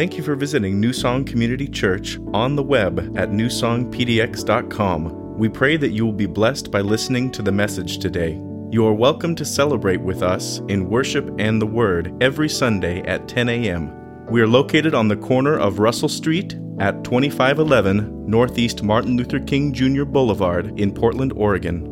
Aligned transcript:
Thank 0.00 0.16
you 0.16 0.22
for 0.22 0.34
visiting 0.34 0.80
New 0.80 0.94
Song 0.94 1.26
Community 1.26 1.68
Church 1.68 2.18
on 2.32 2.56
the 2.56 2.62
web 2.62 3.18
at 3.18 3.32
newsongpdx.com. 3.32 5.36
We 5.36 5.50
pray 5.50 5.76
that 5.76 5.90
you 5.90 6.06
will 6.06 6.14
be 6.14 6.24
blessed 6.24 6.70
by 6.70 6.80
listening 6.80 7.30
to 7.32 7.42
the 7.42 7.52
message 7.52 7.98
today. 7.98 8.40
You 8.70 8.86
are 8.86 8.94
welcome 8.94 9.34
to 9.34 9.44
celebrate 9.44 10.00
with 10.00 10.22
us 10.22 10.62
in 10.68 10.88
worship 10.88 11.30
and 11.38 11.60
the 11.60 11.66
Word 11.66 12.16
every 12.22 12.48
Sunday 12.48 13.02
at 13.02 13.28
10 13.28 13.50
a.m. 13.50 14.24
We 14.30 14.40
are 14.40 14.48
located 14.48 14.94
on 14.94 15.08
the 15.08 15.18
corner 15.18 15.58
of 15.58 15.80
Russell 15.80 16.08
Street 16.08 16.54
at 16.78 17.04
2511 17.04 18.26
Northeast 18.26 18.82
Martin 18.82 19.18
Luther 19.18 19.40
King 19.40 19.74
Jr. 19.74 20.04
Boulevard 20.04 20.80
in 20.80 20.94
Portland, 20.94 21.34
Oregon. 21.34 21.84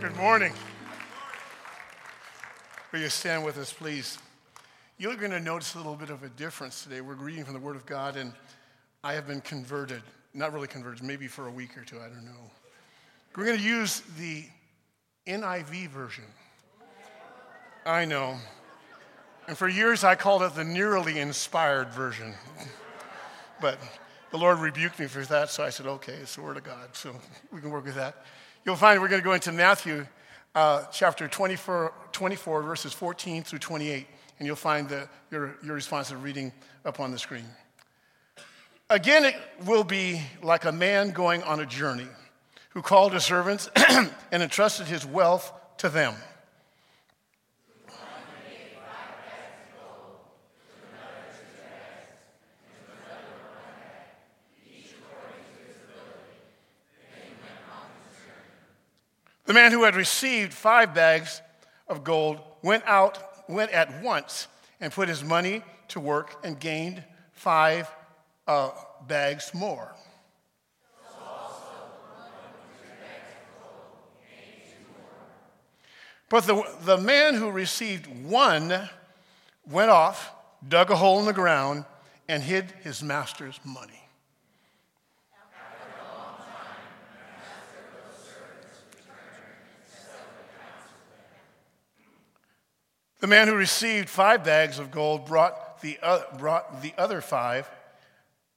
Good 0.00 0.16
morning. 0.16 0.54
Will 2.96 3.02
you 3.02 3.10
stand 3.10 3.44
with 3.44 3.58
us, 3.58 3.74
please? 3.74 4.18
You're 4.96 5.16
going 5.16 5.30
to 5.30 5.38
notice 5.38 5.74
a 5.74 5.76
little 5.76 5.96
bit 5.96 6.08
of 6.08 6.22
a 6.22 6.30
difference 6.30 6.82
today. 6.82 7.02
We're 7.02 7.12
reading 7.12 7.44
from 7.44 7.52
the 7.52 7.60
Word 7.60 7.76
of 7.76 7.84
God, 7.84 8.16
and 8.16 8.32
I 9.04 9.12
have 9.12 9.26
been 9.26 9.42
converted. 9.42 10.00
Not 10.32 10.54
really 10.54 10.66
converted, 10.66 11.02
maybe 11.02 11.26
for 11.26 11.46
a 11.46 11.50
week 11.50 11.76
or 11.76 11.84
two, 11.84 11.98
I 11.98 12.08
don't 12.08 12.24
know. 12.24 12.50
We're 13.36 13.44
going 13.44 13.58
to 13.58 13.62
use 13.62 14.00
the 14.18 14.46
NIV 15.26 15.88
version. 15.88 16.24
I 17.84 18.06
know. 18.06 18.38
And 19.46 19.58
for 19.58 19.68
years, 19.68 20.02
I 20.02 20.14
called 20.14 20.40
it 20.40 20.54
the 20.54 20.64
nearly 20.64 21.18
inspired 21.18 21.90
version. 21.90 22.32
but 23.60 23.78
the 24.30 24.38
Lord 24.38 24.60
rebuked 24.60 24.98
me 24.98 25.06
for 25.06 25.22
that, 25.26 25.50
so 25.50 25.62
I 25.62 25.68
said, 25.68 25.84
okay, 25.84 26.14
it's 26.14 26.36
the 26.36 26.40
Word 26.40 26.56
of 26.56 26.64
God, 26.64 26.88
so 26.96 27.14
we 27.52 27.60
can 27.60 27.68
work 27.68 27.84
with 27.84 27.96
that. 27.96 28.24
You'll 28.64 28.76
find 28.76 29.02
we're 29.02 29.08
going 29.08 29.20
to 29.20 29.24
go 29.26 29.34
into 29.34 29.52
Matthew 29.52 30.06
uh, 30.56 30.86
chapter 30.90 31.28
24, 31.28 31.92
24, 32.12 32.62
verses 32.62 32.92
14 32.94 33.42
through 33.44 33.58
28, 33.58 34.06
and 34.38 34.46
you'll 34.46 34.56
find 34.56 34.88
the, 34.88 35.06
your, 35.30 35.54
your 35.62 35.74
responsive 35.74 36.24
reading 36.24 36.50
up 36.86 36.98
on 36.98 37.12
the 37.12 37.18
screen. 37.18 37.44
Again, 38.88 39.26
it 39.26 39.36
will 39.66 39.84
be 39.84 40.22
like 40.42 40.64
a 40.64 40.72
man 40.72 41.10
going 41.10 41.42
on 41.42 41.60
a 41.60 41.66
journey 41.66 42.06
who 42.70 42.80
called 42.80 43.12
his 43.12 43.22
servants 43.22 43.68
and 44.32 44.42
entrusted 44.42 44.86
his 44.86 45.04
wealth 45.04 45.52
to 45.78 45.90
them. 45.90 46.14
The 59.46 59.54
man 59.54 59.70
who 59.70 59.84
had 59.84 59.94
received 59.94 60.52
five 60.52 60.92
bags 60.92 61.40
of 61.88 62.02
gold 62.02 62.40
went 62.62 62.82
out, 62.84 63.48
went 63.48 63.70
at 63.70 64.02
once, 64.02 64.48
and 64.80 64.92
put 64.92 65.08
his 65.08 65.22
money 65.22 65.62
to 65.88 66.00
work 66.00 66.44
and 66.44 66.58
gained 66.58 67.02
five 67.32 67.88
uh, 68.48 68.70
bags 69.06 69.54
more. 69.54 69.94
But 76.28 76.44
the, 76.44 76.64
the 76.82 76.98
man 76.98 77.34
who 77.34 77.50
received 77.52 78.06
one 78.24 78.88
went 79.70 79.90
off, 79.90 80.32
dug 80.66 80.90
a 80.90 80.96
hole 80.96 81.20
in 81.20 81.26
the 81.26 81.32
ground, 81.32 81.84
and 82.28 82.42
hid 82.42 82.72
his 82.82 83.00
master's 83.00 83.60
money. 83.64 84.05
The 93.26 93.30
man 93.30 93.48
who 93.48 93.56
received 93.56 94.08
five 94.08 94.44
bags 94.44 94.78
of 94.78 94.92
gold 94.92 95.26
brought 95.26 95.80
the, 95.80 95.98
uh, 96.00 96.20
brought 96.38 96.80
the 96.80 96.94
other 96.96 97.20
five. 97.20 97.68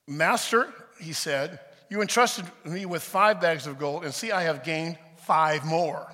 Master, 0.05 0.71
he 1.01 1.11
said, 1.11 1.59
you 1.89 2.03
entrusted 2.03 2.45
me 2.63 2.85
with 2.85 3.01
five 3.01 3.41
bags 3.41 3.65
of 3.65 3.79
gold, 3.79 4.03
and 4.05 4.13
see, 4.13 4.31
I 4.31 4.43
have 4.43 4.63
gained 4.63 4.99
five 5.25 5.65
more. 5.65 6.07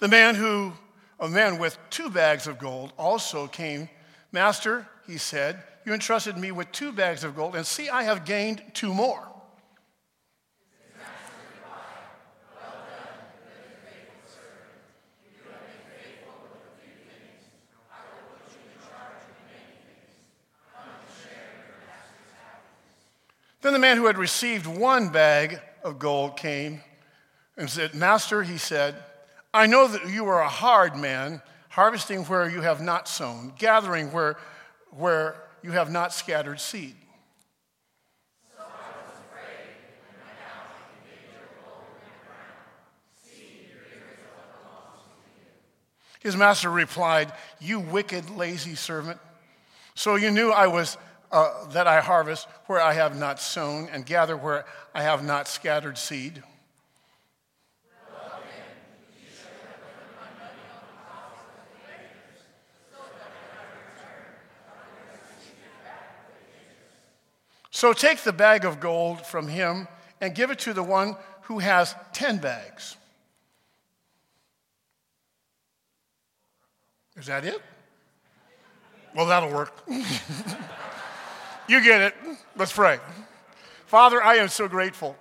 The 0.00 0.08
man 0.08 0.34
who 0.34 0.72
a 1.22 1.28
man 1.28 1.58
with 1.58 1.78
two 1.88 2.10
bags 2.10 2.48
of 2.48 2.58
gold 2.58 2.92
also 2.98 3.46
came. 3.46 3.88
Master, 4.32 4.88
he 5.06 5.16
said, 5.18 5.62
you 5.86 5.94
entrusted 5.94 6.36
me 6.36 6.50
with 6.50 6.70
two 6.72 6.90
bags 6.90 7.22
of 7.22 7.36
gold, 7.36 7.54
and 7.54 7.64
see, 7.64 7.88
I 7.88 8.02
have 8.02 8.24
gained 8.24 8.60
two 8.74 8.92
more. 8.92 9.28
Then 23.60 23.72
the 23.72 23.78
man 23.78 23.96
who 23.96 24.06
had 24.06 24.18
received 24.18 24.66
one 24.66 25.10
bag 25.10 25.60
of 25.84 26.00
gold 26.00 26.36
came 26.36 26.80
and 27.56 27.70
said, 27.70 27.94
Master, 27.94 28.42
he 28.42 28.58
said, 28.58 28.96
I 29.54 29.66
know 29.66 29.86
that 29.86 30.08
you 30.08 30.26
are 30.26 30.40
a 30.40 30.48
hard 30.48 30.96
man, 30.96 31.42
harvesting 31.68 32.24
where 32.24 32.48
you 32.48 32.62
have 32.62 32.80
not 32.80 33.06
sown, 33.06 33.52
gathering 33.58 34.10
where, 34.10 34.38
where 34.90 35.36
you 35.62 35.72
have 35.72 35.90
not 35.90 36.14
scattered 36.14 36.58
seed. 36.58 36.94
His 46.20 46.36
master 46.36 46.70
replied, 46.70 47.32
You 47.60 47.80
wicked, 47.80 48.30
lazy 48.30 48.76
servant. 48.76 49.18
So 49.94 50.14
you 50.14 50.30
knew 50.30 50.50
I 50.50 50.68
was, 50.68 50.96
uh, 51.32 51.66
that 51.72 51.88
I 51.88 52.00
harvest 52.00 52.46
where 52.66 52.80
I 52.80 52.92
have 52.94 53.18
not 53.18 53.40
sown 53.40 53.88
and 53.92 54.06
gather 54.06 54.36
where 54.36 54.64
I 54.94 55.02
have 55.02 55.24
not 55.24 55.48
scattered 55.48 55.98
seed. 55.98 56.42
So 67.82 67.92
take 67.92 68.20
the 68.20 68.32
bag 68.32 68.64
of 68.64 68.78
gold 68.78 69.26
from 69.26 69.48
him 69.48 69.88
and 70.20 70.36
give 70.36 70.52
it 70.52 70.60
to 70.60 70.72
the 70.72 70.84
one 70.84 71.16
who 71.46 71.58
has 71.58 71.96
10 72.12 72.38
bags. 72.38 72.96
Is 77.16 77.26
that 77.26 77.44
it? 77.44 77.60
Well, 79.16 79.26
that'll 79.26 79.50
work. 79.50 79.76
you 79.88 81.82
get 81.82 82.02
it. 82.02 82.14
Let's 82.54 82.72
pray. 82.72 83.00
Father, 83.86 84.22
I 84.22 84.36
am 84.36 84.46
so 84.46 84.68
grateful 84.68 85.16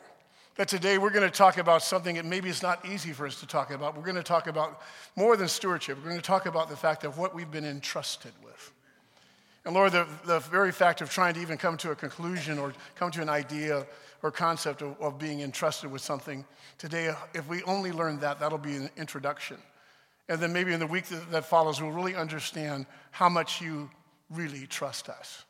that 0.53 0.67
today 0.67 0.99
we're 0.99 1.09
going 1.09 1.27
to 1.27 1.35
talk 1.35 1.57
about 1.57 1.81
something 1.81 2.17
that 2.17 2.25
maybe 2.25 2.47
it's 2.47 2.61
not 2.61 2.85
easy 2.85 3.11
for 3.11 3.25
us 3.25 3.39
to 3.39 3.47
talk 3.47 3.71
about. 3.71 3.97
We're 3.97 4.03
going 4.03 4.17
to 4.17 4.21
talk 4.21 4.45
about 4.45 4.83
more 5.15 5.35
than 5.35 5.47
stewardship. 5.47 5.97
We're 5.97 6.09
going 6.11 6.21
to 6.21 6.27
talk 6.27 6.45
about 6.45 6.69
the 6.69 6.77
fact 6.77 7.05
of 7.05 7.17
what 7.17 7.33
we've 7.33 7.49
been 7.49 7.65
entrusted 7.65 8.33
with. 8.43 8.71
And 9.65 9.75
Lord, 9.75 9.91
the, 9.91 10.07
the 10.25 10.39
very 10.39 10.71
fact 10.71 11.01
of 11.01 11.11
trying 11.11 11.35
to 11.35 11.41
even 11.41 11.57
come 11.57 11.77
to 11.77 11.91
a 11.91 11.95
conclusion 11.95 12.57
or 12.57 12.73
come 12.95 13.11
to 13.11 13.21
an 13.21 13.29
idea 13.29 13.85
or 14.23 14.31
concept 14.31 14.81
of, 14.81 14.99
of 14.99 15.19
being 15.19 15.41
entrusted 15.41 15.91
with 15.91 16.01
something 16.01 16.45
today, 16.77 17.13
if 17.33 17.47
we 17.47 17.61
only 17.63 17.91
learn 17.91 18.19
that, 18.19 18.39
that'll 18.39 18.57
be 18.57 18.75
an 18.75 18.89
introduction. 18.97 19.57
And 20.29 20.39
then 20.39 20.53
maybe 20.53 20.73
in 20.73 20.79
the 20.79 20.87
week 20.87 21.05
that, 21.05 21.31
that 21.31 21.45
follows, 21.45 21.81
we'll 21.81 21.91
really 21.91 22.15
understand 22.15 22.85
how 23.11 23.29
much 23.29 23.61
you 23.61 23.89
really 24.29 24.65
trust 24.65 25.09
us. 25.09 25.43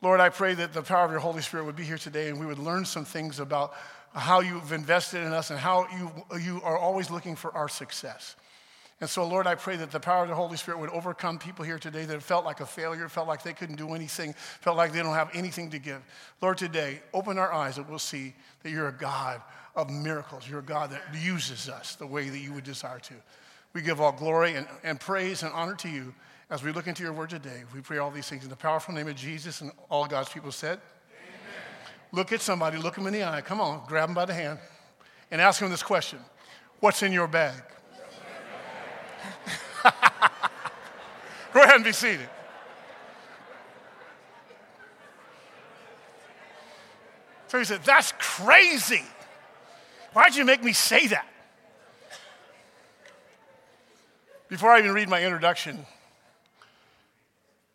Lord, 0.00 0.20
I 0.20 0.28
pray 0.28 0.54
that 0.54 0.72
the 0.72 0.82
power 0.82 1.04
of 1.04 1.10
your 1.10 1.20
Holy 1.20 1.42
Spirit 1.42 1.64
would 1.64 1.76
be 1.76 1.84
here 1.84 1.98
today 1.98 2.28
and 2.28 2.38
we 2.38 2.46
would 2.46 2.58
learn 2.58 2.84
some 2.84 3.04
things 3.04 3.40
about 3.40 3.74
how 4.14 4.40
you've 4.40 4.72
invested 4.72 5.22
in 5.22 5.32
us 5.32 5.50
and 5.50 5.58
how 5.58 5.86
you, 5.96 6.38
you 6.40 6.60
are 6.62 6.78
always 6.78 7.10
looking 7.10 7.34
for 7.34 7.54
our 7.54 7.68
success. 7.68 8.36
And 9.00 9.10
so, 9.10 9.26
Lord, 9.26 9.46
I 9.46 9.56
pray 9.56 9.76
that 9.76 9.90
the 9.90 10.00
power 10.00 10.22
of 10.22 10.28
the 10.28 10.34
Holy 10.34 10.56
Spirit 10.56 10.78
would 10.78 10.90
overcome 10.90 11.38
people 11.38 11.64
here 11.64 11.78
today 11.78 12.04
that 12.04 12.22
felt 12.22 12.44
like 12.44 12.60
a 12.60 12.66
failure, 12.66 13.08
felt 13.08 13.26
like 13.26 13.42
they 13.42 13.52
couldn't 13.52 13.76
do 13.76 13.92
anything, 13.94 14.34
felt 14.60 14.76
like 14.76 14.92
they 14.92 15.02
don't 15.02 15.14
have 15.14 15.30
anything 15.34 15.70
to 15.70 15.78
give. 15.78 16.00
Lord, 16.40 16.58
today, 16.58 17.00
open 17.12 17.36
our 17.36 17.52
eyes 17.52 17.76
that 17.76 17.88
we'll 17.88 17.98
see 17.98 18.34
that 18.62 18.70
you're 18.70 18.88
a 18.88 18.92
God 18.92 19.42
of 19.74 19.90
miracles. 19.90 20.48
You're 20.48 20.60
a 20.60 20.62
God 20.62 20.90
that 20.90 21.02
uses 21.20 21.68
us 21.68 21.96
the 21.96 22.06
way 22.06 22.28
that 22.28 22.38
you 22.38 22.52
would 22.52 22.64
desire 22.64 23.00
to. 23.00 23.14
We 23.72 23.82
give 23.82 24.00
all 24.00 24.12
glory 24.12 24.54
and, 24.54 24.66
and 24.84 25.00
praise 25.00 25.42
and 25.42 25.52
honor 25.52 25.74
to 25.76 25.88
you 25.88 26.14
as 26.48 26.62
we 26.62 26.70
look 26.70 26.86
into 26.86 27.02
your 27.02 27.12
word 27.12 27.30
today. 27.30 27.64
We 27.74 27.80
pray 27.80 27.98
all 27.98 28.12
these 28.12 28.28
things 28.28 28.44
in 28.44 28.50
the 28.50 28.56
powerful 28.56 28.94
name 28.94 29.08
of 29.08 29.16
Jesus 29.16 29.60
and 29.60 29.72
all 29.90 30.06
God's 30.06 30.28
people 30.28 30.52
said. 30.52 30.78
Amen. 31.10 31.92
Look 32.12 32.32
at 32.32 32.40
somebody, 32.40 32.78
look 32.78 32.94
them 32.94 33.08
in 33.08 33.12
the 33.12 33.24
eye. 33.24 33.40
Come 33.40 33.60
on, 33.60 33.82
grab 33.88 34.08
them 34.08 34.14
by 34.14 34.26
the 34.26 34.34
hand 34.34 34.60
and 35.32 35.40
ask 35.40 35.58
them 35.58 35.70
this 35.70 35.82
question 35.82 36.20
What's 36.78 37.02
in 37.02 37.12
your 37.12 37.26
bag? 37.26 37.60
Go 41.52 41.62
ahead 41.62 41.76
and 41.76 41.84
be 41.84 41.92
seated. 41.92 42.28
So 47.48 47.58
he 47.58 47.64
said, 47.64 47.82
That's 47.84 48.12
crazy. 48.18 49.04
Why'd 50.12 50.34
you 50.34 50.44
make 50.44 50.62
me 50.62 50.72
say 50.72 51.06
that? 51.08 51.26
Before 54.48 54.70
I 54.70 54.78
even 54.78 54.92
read 54.92 55.08
my 55.08 55.22
introduction, 55.22 55.84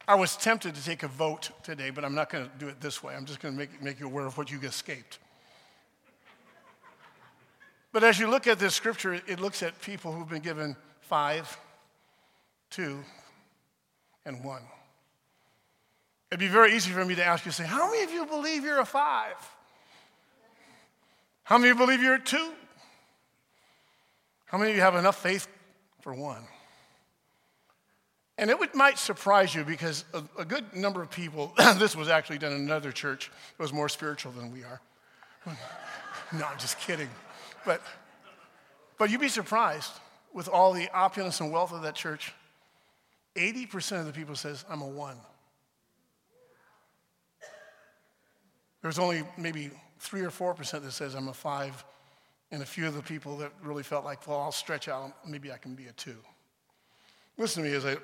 I 0.08 0.16
was 0.16 0.36
tempted 0.36 0.76
to 0.76 0.84
take 0.84 1.04
a 1.04 1.08
vote 1.08 1.52
today, 1.64 1.90
but 1.90 2.04
I'm 2.04 2.16
not 2.16 2.30
going 2.30 2.46
to 2.46 2.52
do 2.58 2.68
it 2.68 2.82
this 2.82 3.04
way. 3.04 3.14
I'm 3.16 3.26
just 3.26 3.40
going 3.40 3.54
to 3.54 3.58
make, 3.58 3.82
make 3.82 4.00
you 4.00 4.06
aware 4.06 4.26
of 4.26 4.38
what 4.38 4.52
you 4.52 4.60
escaped. 4.62 5.20
But 7.92 8.04
as 8.04 8.20
you 8.20 8.30
look 8.30 8.48
at 8.48 8.60
this 8.60 8.76
scripture, 8.76 9.14
it 9.14 9.40
looks 9.40 9.64
at 9.64 9.80
people 9.82 10.12
who've 10.12 10.30
been 10.30 10.42
given 10.42 10.76
five, 11.10 11.58
two, 12.70 13.00
and 14.26 14.44
one. 14.44 14.62
It'd 16.30 16.40
be 16.40 16.48
very 16.48 16.76
easy 16.76 16.92
for 16.92 17.04
me 17.04 17.16
to 17.16 17.26
ask 17.26 17.48
you, 17.48 17.52
say, 17.52 17.66
how 17.66 17.90
many 17.90 18.04
of 18.04 18.12
you 18.12 18.28
believe 18.28 18.64
you're 18.64 18.80
a 18.80 18.86
five? 18.86 19.34
How 21.44 21.58
many 21.58 21.72
of 21.72 21.80
you 21.80 21.86
believe 21.86 22.04
you're 22.04 22.16
a 22.16 22.24
two? 22.24 22.52
How 24.46 24.60
many 24.60 24.70
of 24.70 24.76
you 24.76 24.84
have 24.84 24.96
enough 24.96 25.22
faith 25.22 25.48
for 26.02 26.14
one? 26.14 26.44
And 28.38 28.52
it 28.52 28.60
would, 28.60 28.76
might 28.76 29.00
surprise 29.00 29.54
you 29.56 29.64
because 29.64 30.06
a, 30.14 30.22
a 30.38 30.46
good 30.46 30.76
number 30.76 31.02
of 31.02 31.10
people, 31.10 31.54
this 31.78 31.96
was 31.96 32.08
actually 32.08 32.38
done 32.38 32.54
in 32.54 32.62
another 32.62 32.92
church, 32.92 33.32
it 33.58 33.62
was 33.62 33.74
more 33.74 33.90
spiritual 33.90 34.32
than 34.32 34.52
we 34.52 34.64
are. 34.64 34.80
no, 36.34 36.46
I'm 36.46 36.60
just 36.60 36.80
kidding. 36.80 37.10
But, 37.66 37.82
but 39.00 39.10
you'd 39.10 39.22
be 39.22 39.28
surprised 39.28 39.92
with 40.34 40.48
all 40.48 40.74
the 40.74 40.90
opulence 40.92 41.40
and 41.40 41.52
wealth 41.52 41.72
of 41.72 41.82
that 41.84 41.96
church. 41.96 42.34
80% 43.36 44.00
of 44.00 44.06
the 44.06 44.12
people 44.12 44.36
says, 44.36 44.66
I'm 44.70 44.82
a 44.82 44.88
one. 44.88 45.18
There's 48.82 49.00
only 49.00 49.24
maybe 49.38 49.72
three 50.00 50.22
or 50.22 50.30
4% 50.30 50.84
that 50.84 50.92
says 50.92 51.14
I'm 51.14 51.28
a 51.28 51.34
five, 51.34 51.84
and 52.52 52.64
a 52.64 52.66
few 52.66 52.88
of 52.88 52.96
the 52.96 53.02
people 53.02 53.38
that 53.38 53.52
really 53.64 53.84
felt 53.84 54.06
like, 54.06 54.28
well, 54.28 54.40
I'll 54.40 54.52
stretch 54.52 54.88
out, 54.88 55.14
maybe 55.28 55.52
I 55.52 55.58
can 55.58 55.76
be 55.76 55.88
a 55.88 55.92
two. 55.94 56.16
Listen 57.38 57.64
to 57.64 57.70
me 57.70 57.76
as 57.76 57.86
I 57.86 57.96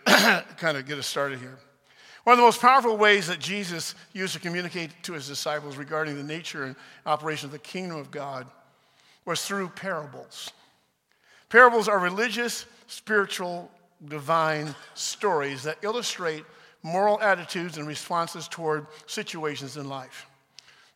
kind 0.57 0.77
of 0.77 0.85
get 0.85 0.97
us 0.97 1.07
started 1.07 1.39
here. 1.39 1.57
One 2.23 2.33
of 2.33 2.37
the 2.37 2.43
most 2.43 2.59
powerful 2.59 2.97
ways 2.97 3.27
that 3.27 3.39
Jesus 3.39 3.93
used 4.13 4.33
to 4.33 4.39
communicate 4.39 4.91
to 5.03 5.13
his 5.13 5.27
disciples 5.27 5.77
regarding 5.77 6.15
the 6.15 6.23
nature 6.23 6.63
and 6.63 6.75
operation 7.05 7.47
of 7.47 7.51
the 7.51 7.59
kingdom 7.59 7.97
of 7.97 8.09
God 8.11 8.47
was 9.25 9.45
through 9.45 9.69
parables. 9.69 10.51
Parables 11.49 11.87
are 11.87 11.99
religious, 11.99 12.65
spiritual, 12.87 13.71
divine 14.07 14.75
stories 14.93 15.63
that 15.63 15.77
illustrate 15.81 16.43
moral 16.83 17.19
attitudes 17.21 17.77
and 17.77 17.87
responses 17.87 18.47
toward 18.47 18.87
situations 19.07 19.77
in 19.77 19.89
life. 19.89 20.27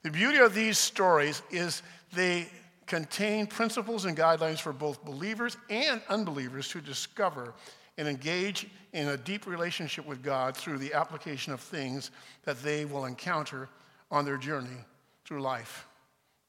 The 0.04 0.12
beauty 0.12 0.38
of 0.38 0.54
these 0.54 0.78
stories 0.78 1.42
is 1.50 1.82
they 2.14 2.48
contain 2.86 3.48
principles 3.48 4.06
and 4.06 4.18
guidelines 4.18 4.60
for 4.60 4.74
both 4.74 5.04
believers 5.04 5.58
and 5.70 6.02
unbelievers 6.10 6.68
to 6.70 6.82
discover 6.82 7.54
and 7.98 8.08
engage 8.08 8.68
in 8.94 9.10
a 9.10 9.18
deep 9.18 9.46
relationship 9.46 10.06
with 10.06 10.24
God 10.24 10.56
through 10.56 10.78
the 10.78 10.94
application 10.94 11.54
of 11.54 11.60
things 11.60 12.12
that 12.46 12.62
they 12.64 12.86
will 12.86 13.06
encounter 13.06 13.70
on 14.10 14.26
their 14.26 14.38
journey 14.38 14.78
through 15.26 15.42
life 15.42 15.86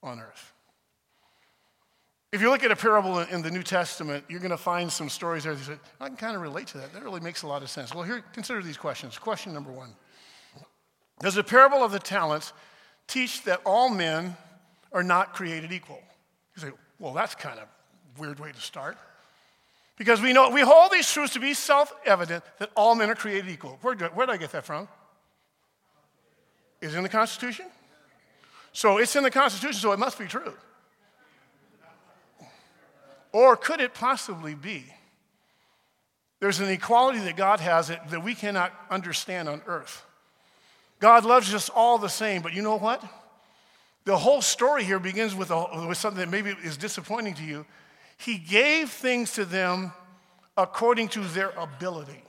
on 0.02 0.20
earth. 0.20 0.52
If 2.32 2.40
you 2.40 2.48
look 2.48 2.62
at 2.62 2.70
a 2.70 2.76
parable 2.76 3.18
in 3.18 3.42
the 3.42 3.50
New 3.50 3.64
Testament, 3.64 4.24
you're 4.28 4.38
going 4.38 4.52
to 4.52 4.56
find 4.56 4.90
some 4.90 5.08
stories 5.08 5.44
there 5.44 5.54
that 5.54 5.64
say, 5.64 5.78
I 6.00 6.06
can 6.06 6.16
kind 6.16 6.36
of 6.36 6.42
relate 6.42 6.68
to 6.68 6.78
that. 6.78 6.92
That 6.92 7.02
really 7.02 7.20
makes 7.20 7.42
a 7.42 7.48
lot 7.48 7.62
of 7.62 7.70
sense. 7.70 7.92
Well, 7.92 8.04
here, 8.04 8.22
consider 8.32 8.62
these 8.62 8.76
questions. 8.76 9.18
Question 9.18 9.52
number 9.52 9.72
one 9.72 9.90
Does 11.20 11.34
the 11.34 11.42
parable 11.42 11.82
of 11.82 11.90
the 11.90 11.98
talents 11.98 12.52
teach 13.08 13.42
that 13.44 13.60
all 13.66 13.88
men 13.88 14.36
are 14.92 15.02
not 15.02 15.34
created 15.34 15.72
equal? 15.72 16.00
You 16.54 16.62
say, 16.62 16.70
well, 17.00 17.12
that's 17.12 17.34
kind 17.34 17.58
of 17.58 17.66
weird 18.16 18.38
way 18.38 18.52
to 18.52 18.60
start. 18.60 18.96
Because 19.98 20.22
we 20.22 20.32
know 20.32 20.50
we 20.50 20.60
hold 20.60 20.92
these 20.92 21.10
truths 21.10 21.32
to 21.32 21.40
be 21.40 21.52
self-evident 21.52 22.44
that 22.58 22.70
all 22.76 22.94
men 22.94 23.10
are 23.10 23.16
created 23.16 23.50
equal. 23.50 23.76
Where, 23.82 23.96
where 23.96 24.26
did 24.26 24.32
I 24.32 24.36
get 24.36 24.52
that 24.52 24.64
from? 24.64 24.88
Is 26.80 26.94
it 26.94 26.96
in 26.96 27.02
the 27.02 27.08
Constitution? 27.08 27.66
So 28.72 28.98
it's 28.98 29.16
in 29.16 29.24
the 29.24 29.30
Constitution, 29.32 29.80
so 29.80 29.90
it 29.90 29.98
must 29.98 30.16
be 30.16 30.26
true. 30.26 30.54
Or 33.32 33.56
could 33.56 33.80
it 33.80 33.94
possibly 33.94 34.54
be? 34.54 34.84
There's 36.40 36.60
an 36.60 36.68
equality 36.68 37.18
that 37.20 37.36
God 37.36 37.60
has 37.60 37.88
that, 37.88 38.10
that 38.10 38.24
we 38.24 38.34
cannot 38.34 38.72
understand 38.90 39.48
on 39.48 39.62
earth. 39.66 40.04
God 40.98 41.24
loves 41.24 41.54
us 41.54 41.68
all 41.68 41.98
the 41.98 42.08
same, 42.08 42.42
but 42.42 42.54
you 42.54 42.62
know 42.62 42.76
what? 42.76 43.02
The 44.04 44.16
whole 44.16 44.42
story 44.42 44.84
here 44.84 44.98
begins 44.98 45.34
with, 45.34 45.50
a, 45.50 45.86
with 45.86 45.98
something 45.98 46.20
that 46.20 46.30
maybe 46.30 46.54
is 46.64 46.76
disappointing 46.76 47.34
to 47.34 47.44
you. 47.44 47.66
He 48.16 48.38
gave 48.38 48.90
things 48.90 49.32
to 49.34 49.44
them 49.44 49.92
according 50.56 51.08
to 51.10 51.20
their 51.20 51.50
ability. 51.50 52.22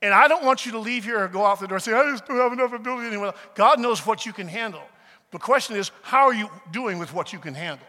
And 0.00 0.12
I 0.12 0.26
don't 0.26 0.44
want 0.44 0.66
you 0.66 0.72
to 0.72 0.78
leave 0.78 1.04
here 1.04 1.22
and 1.22 1.32
go 1.32 1.44
out 1.44 1.60
the 1.60 1.68
door 1.68 1.76
and 1.76 1.82
say, 1.82 1.92
I 1.92 2.10
just 2.10 2.26
don't 2.26 2.36
have 2.38 2.52
enough 2.52 2.72
ability 2.72 3.06
anymore. 3.06 3.34
God 3.54 3.78
knows 3.78 4.04
what 4.04 4.26
you 4.26 4.32
can 4.32 4.48
handle. 4.48 4.82
The 5.30 5.38
question 5.38 5.76
is, 5.76 5.92
how 6.02 6.26
are 6.26 6.34
you 6.34 6.50
doing 6.72 6.98
with 6.98 7.14
what 7.14 7.32
you 7.32 7.38
can 7.38 7.54
handle? 7.54 7.86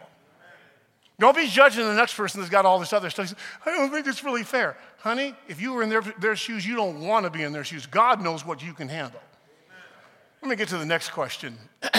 Don't 1.18 1.36
be 1.36 1.46
judging 1.46 1.84
the 1.84 1.94
next 1.94 2.14
person 2.14 2.40
that's 2.40 2.50
got 2.50 2.66
all 2.66 2.80
this 2.80 2.92
other 2.92 3.08
stuff. 3.08 3.34
I 3.64 3.70
don't 3.70 3.90
think 3.90 4.06
it's 4.06 4.24
really 4.24 4.42
fair. 4.42 4.76
Honey, 4.98 5.34
if 5.48 5.60
you 5.60 5.72
were 5.72 5.82
in 5.82 5.88
their, 5.88 6.02
their 6.18 6.34
shoes, 6.34 6.66
you 6.66 6.74
don't 6.74 7.00
want 7.00 7.24
to 7.24 7.30
be 7.30 7.42
in 7.42 7.52
their 7.52 7.62
shoes. 7.62 7.86
God 7.86 8.20
knows 8.20 8.44
what 8.44 8.62
you 8.62 8.72
can 8.72 8.88
handle. 8.88 9.20
Let 10.42 10.48
me 10.48 10.56
get 10.56 10.68
to 10.68 10.78
the 10.78 10.86
next 10.86 11.10
question. 11.10 11.56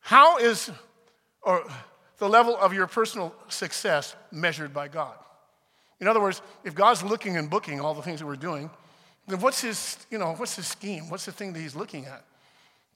How 0.00 0.36
is, 0.38 0.70
or 1.40 1.64
the 2.18 2.28
level 2.28 2.56
of 2.56 2.72
your 2.72 2.86
personal 2.86 3.34
success 3.48 4.14
measured 4.30 4.72
by 4.72 4.86
God. 4.86 5.14
In 6.00 6.06
other 6.06 6.20
words, 6.20 6.40
if 6.62 6.72
God's 6.72 7.02
looking 7.02 7.36
and 7.36 7.50
booking 7.50 7.80
all 7.80 7.94
the 7.94 8.02
things 8.02 8.20
that 8.20 8.26
we're 8.26 8.36
doing, 8.36 8.70
then 9.26 9.40
what's 9.40 9.60
his, 9.60 9.96
you 10.08 10.18
know, 10.18 10.34
what's 10.34 10.54
his 10.54 10.66
scheme? 10.66 11.10
What's 11.10 11.24
the 11.24 11.32
thing 11.32 11.52
that 11.52 11.58
he's 11.58 11.74
looking 11.74 12.06
at 12.06 12.24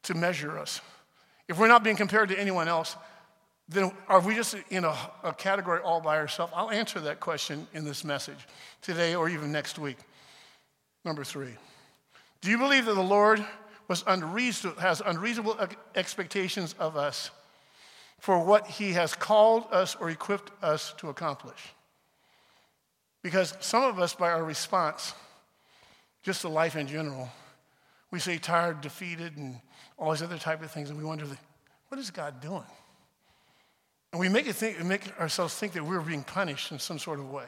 to 0.05 0.15
measure 0.15 0.57
us? 0.59 0.81
If 1.49 1.59
we're 1.59 1.67
not 1.67 1.83
being 1.83 1.97
compared 1.97 2.29
to 2.29 2.39
anyone 2.39 2.69
else, 2.69 2.97
then 3.69 3.91
are 4.09 4.21
we 4.21 4.35
just 4.35 4.55
in 4.71 4.85
a, 4.85 4.97
a 5.25 5.33
category 5.33 5.81
all 5.81 6.01
by 6.01 6.17
ourselves? 6.17 6.53
I'll 6.55 6.71
answer 6.71 7.01
that 7.01 7.21
question 7.21 7.67
in 7.73 7.85
this 7.85 8.05
message 8.05 8.47
today 8.83 9.15
or 9.15 9.29
even 9.29 9.51
next 9.51 9.79
week. 9.79 9.99
Number 11.05 11.25
three, 11.25 11.55
do 12.41 12.51
you 12.51 12.59
believe 12.59 12.87
that 12.87 12.95
the 12.95 13.03
Lord 13.03 13.45
was 13.89 14.05
unreasonable, 14.07 14.81
has 14.81 15.03
unreasonable 15.05 15.57
expectations 15.95 16.75
of 16.79 16.97
us 16.97 17.31
for 18.19 18.45
what 18.45 18.67
he 18.67 18.93
has 18.93 19.15
called 19.15 19.67
us 19.71 19.95
or 19.95 20.11
equipped 20.11 20.51
us 20.63 20.95
to 20.99 21.09
accomplish. 21.09 21.75
Because 23.23 23.55
some 23.61 23.83
of 23.83 23.99
us, 23.99 24.15
by 24.15 24.31
our 24.31 24.45
response, 24.45 25.15
just 26.23 26.41
to 26.43 26.49
life 26.49 26.77
in 26.77 26.87
general, 26.87 27.29
we 28.11 28.19
say 28.19 28.39
tired, 28.39 28.81
defeated, 28.81 29.37
and 29.37 29.61
all 29.99 30.13
these 30.13 30.23
other 30.23 30.39
type 30.39 30.63
of 30.63 30.71
things, 30.71 30.91
and 30.91 30.99
we 30.99 31.05
wonder, 31.05 31.27
what 31.89 31.99
is 32.01 32.11
God 32.11 32.41
doing? 32.41 32.65
And 34.17 34.21
we 34.23 34.31
make, 34.31 34.47
it 34.47 34.55
think, 34.55 34.83
make 34.83 35.21
ourselves 35.21 35.55
think 35.55 35.75
that 35.75 35.85
we're 35.85 36.01
being 36.01 36.23
punished 36.23 36.73
in 36.73 36.79
some 36.79 36.99
sort 36.99 37.19
of 37.19 37.31
way. 37.31 37.45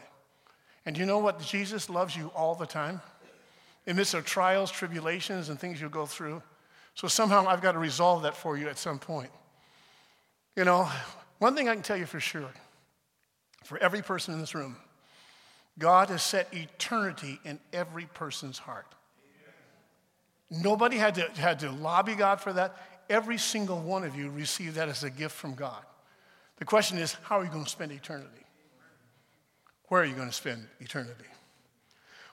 And 0.85 0.99
you 0.99 1.07
know 1.07 1.17
what? 1.17 1.41
Jesus 1.41 1.89
loves 1.89 2.15
you 2.15 2.31
all 2.37 2.55
the 2.55 2.67
time. 2.67 3.01
In 3.87 3.97
midst 3.97 4.13
of 4.13 4.27
trials, 4.27 4.71
tribulations, 4.71 5.49
and 5.49 5.59
things 5.59 5.81
you 5.81 5.89
go 5.89 6.05
through. 6.05 6.43
So 6.95 7.09
somehow 7.09 7.47
I've 7.47 7.63
got 7.63 7.73
to 7.73 7.79
resolve 7.79 8.25
that 8.25 8.37
for 8.37 8.59
you 8.59 8.69
at 8.69 8.77
some 8.77 8.99
point. 8.99 9.31
You 10.57 10.67
know, 10.67 10.87
one 11.39 11.57
thing 11.57 11.71
I 11.71 11.73
can 11.73 11.83
tell 11.83 11.97
you 11.97 12.05
for 12.05 12.21
sure 12.21 12.51
for 13.65 13.79
every 13.79 14.03
person 14.03 14.35
in 14.35 14.41
this 14.41 14.55
room, 14.55 14.77
God 15.79 16.11
has 16.11 16.23
set 16.23 16.53
eternity 16.53 17.41
in 17.47 17.61
every 17.73 18.05
person's 18.13 18.59
heart. 18.59 18.95
Nobody 20.51 20.99
had 20.99 21.15
to, 21.15 21.31
had 21.41 21.61
to 21.61 21.71
lobby 21.71 22.15
God 22.15 22.43
for 22.43 22.53
that. 22.53 22.77
Every 23.09 23.39
single 23.39 23.81
one 23.81 24.05
of 24.05 24.15
you 24.15 24.29
received 24.29 24.75
that 24.75 24.91
as 24.91 25.03
a 25.03 25.09
gift 25.09 25.35
from 25.35 25.55
God. 25.55 25.83
The 26.59 26.65
question 26.65 26.99
is, 26.99 27.15
how 27.23 27.39
are 27.39 27.45
you 27.45 27.51
going 27.51 27.65
to 27.65 27.71
spend 27.71 27.93
eternity? 27.93 28.45
Where 29.89 30.03
are 30.03 30.05
you 30.05 30.15
going 30.15 30.29
to 30.29 30.35
spend 30.35 30.67
eternity? 30.81 31.25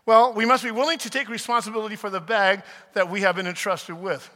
Well, 0.05 0.33
we 0.33 0.45
must 0.45 0.63
be 0.63 0.71
willing 0.71 0.97
to 0.99 1.09
take 1.09 1.29
responsibility 1.29 1.95
for 1.95 2.09
the 2.09 2.19
bag 2.19 2.63
that 2.93 3.09
we 3.09 3.21
have 3.21 3.35
been 3.35 3.47
entrusted 3.47 3.99
with. 3.99 4.29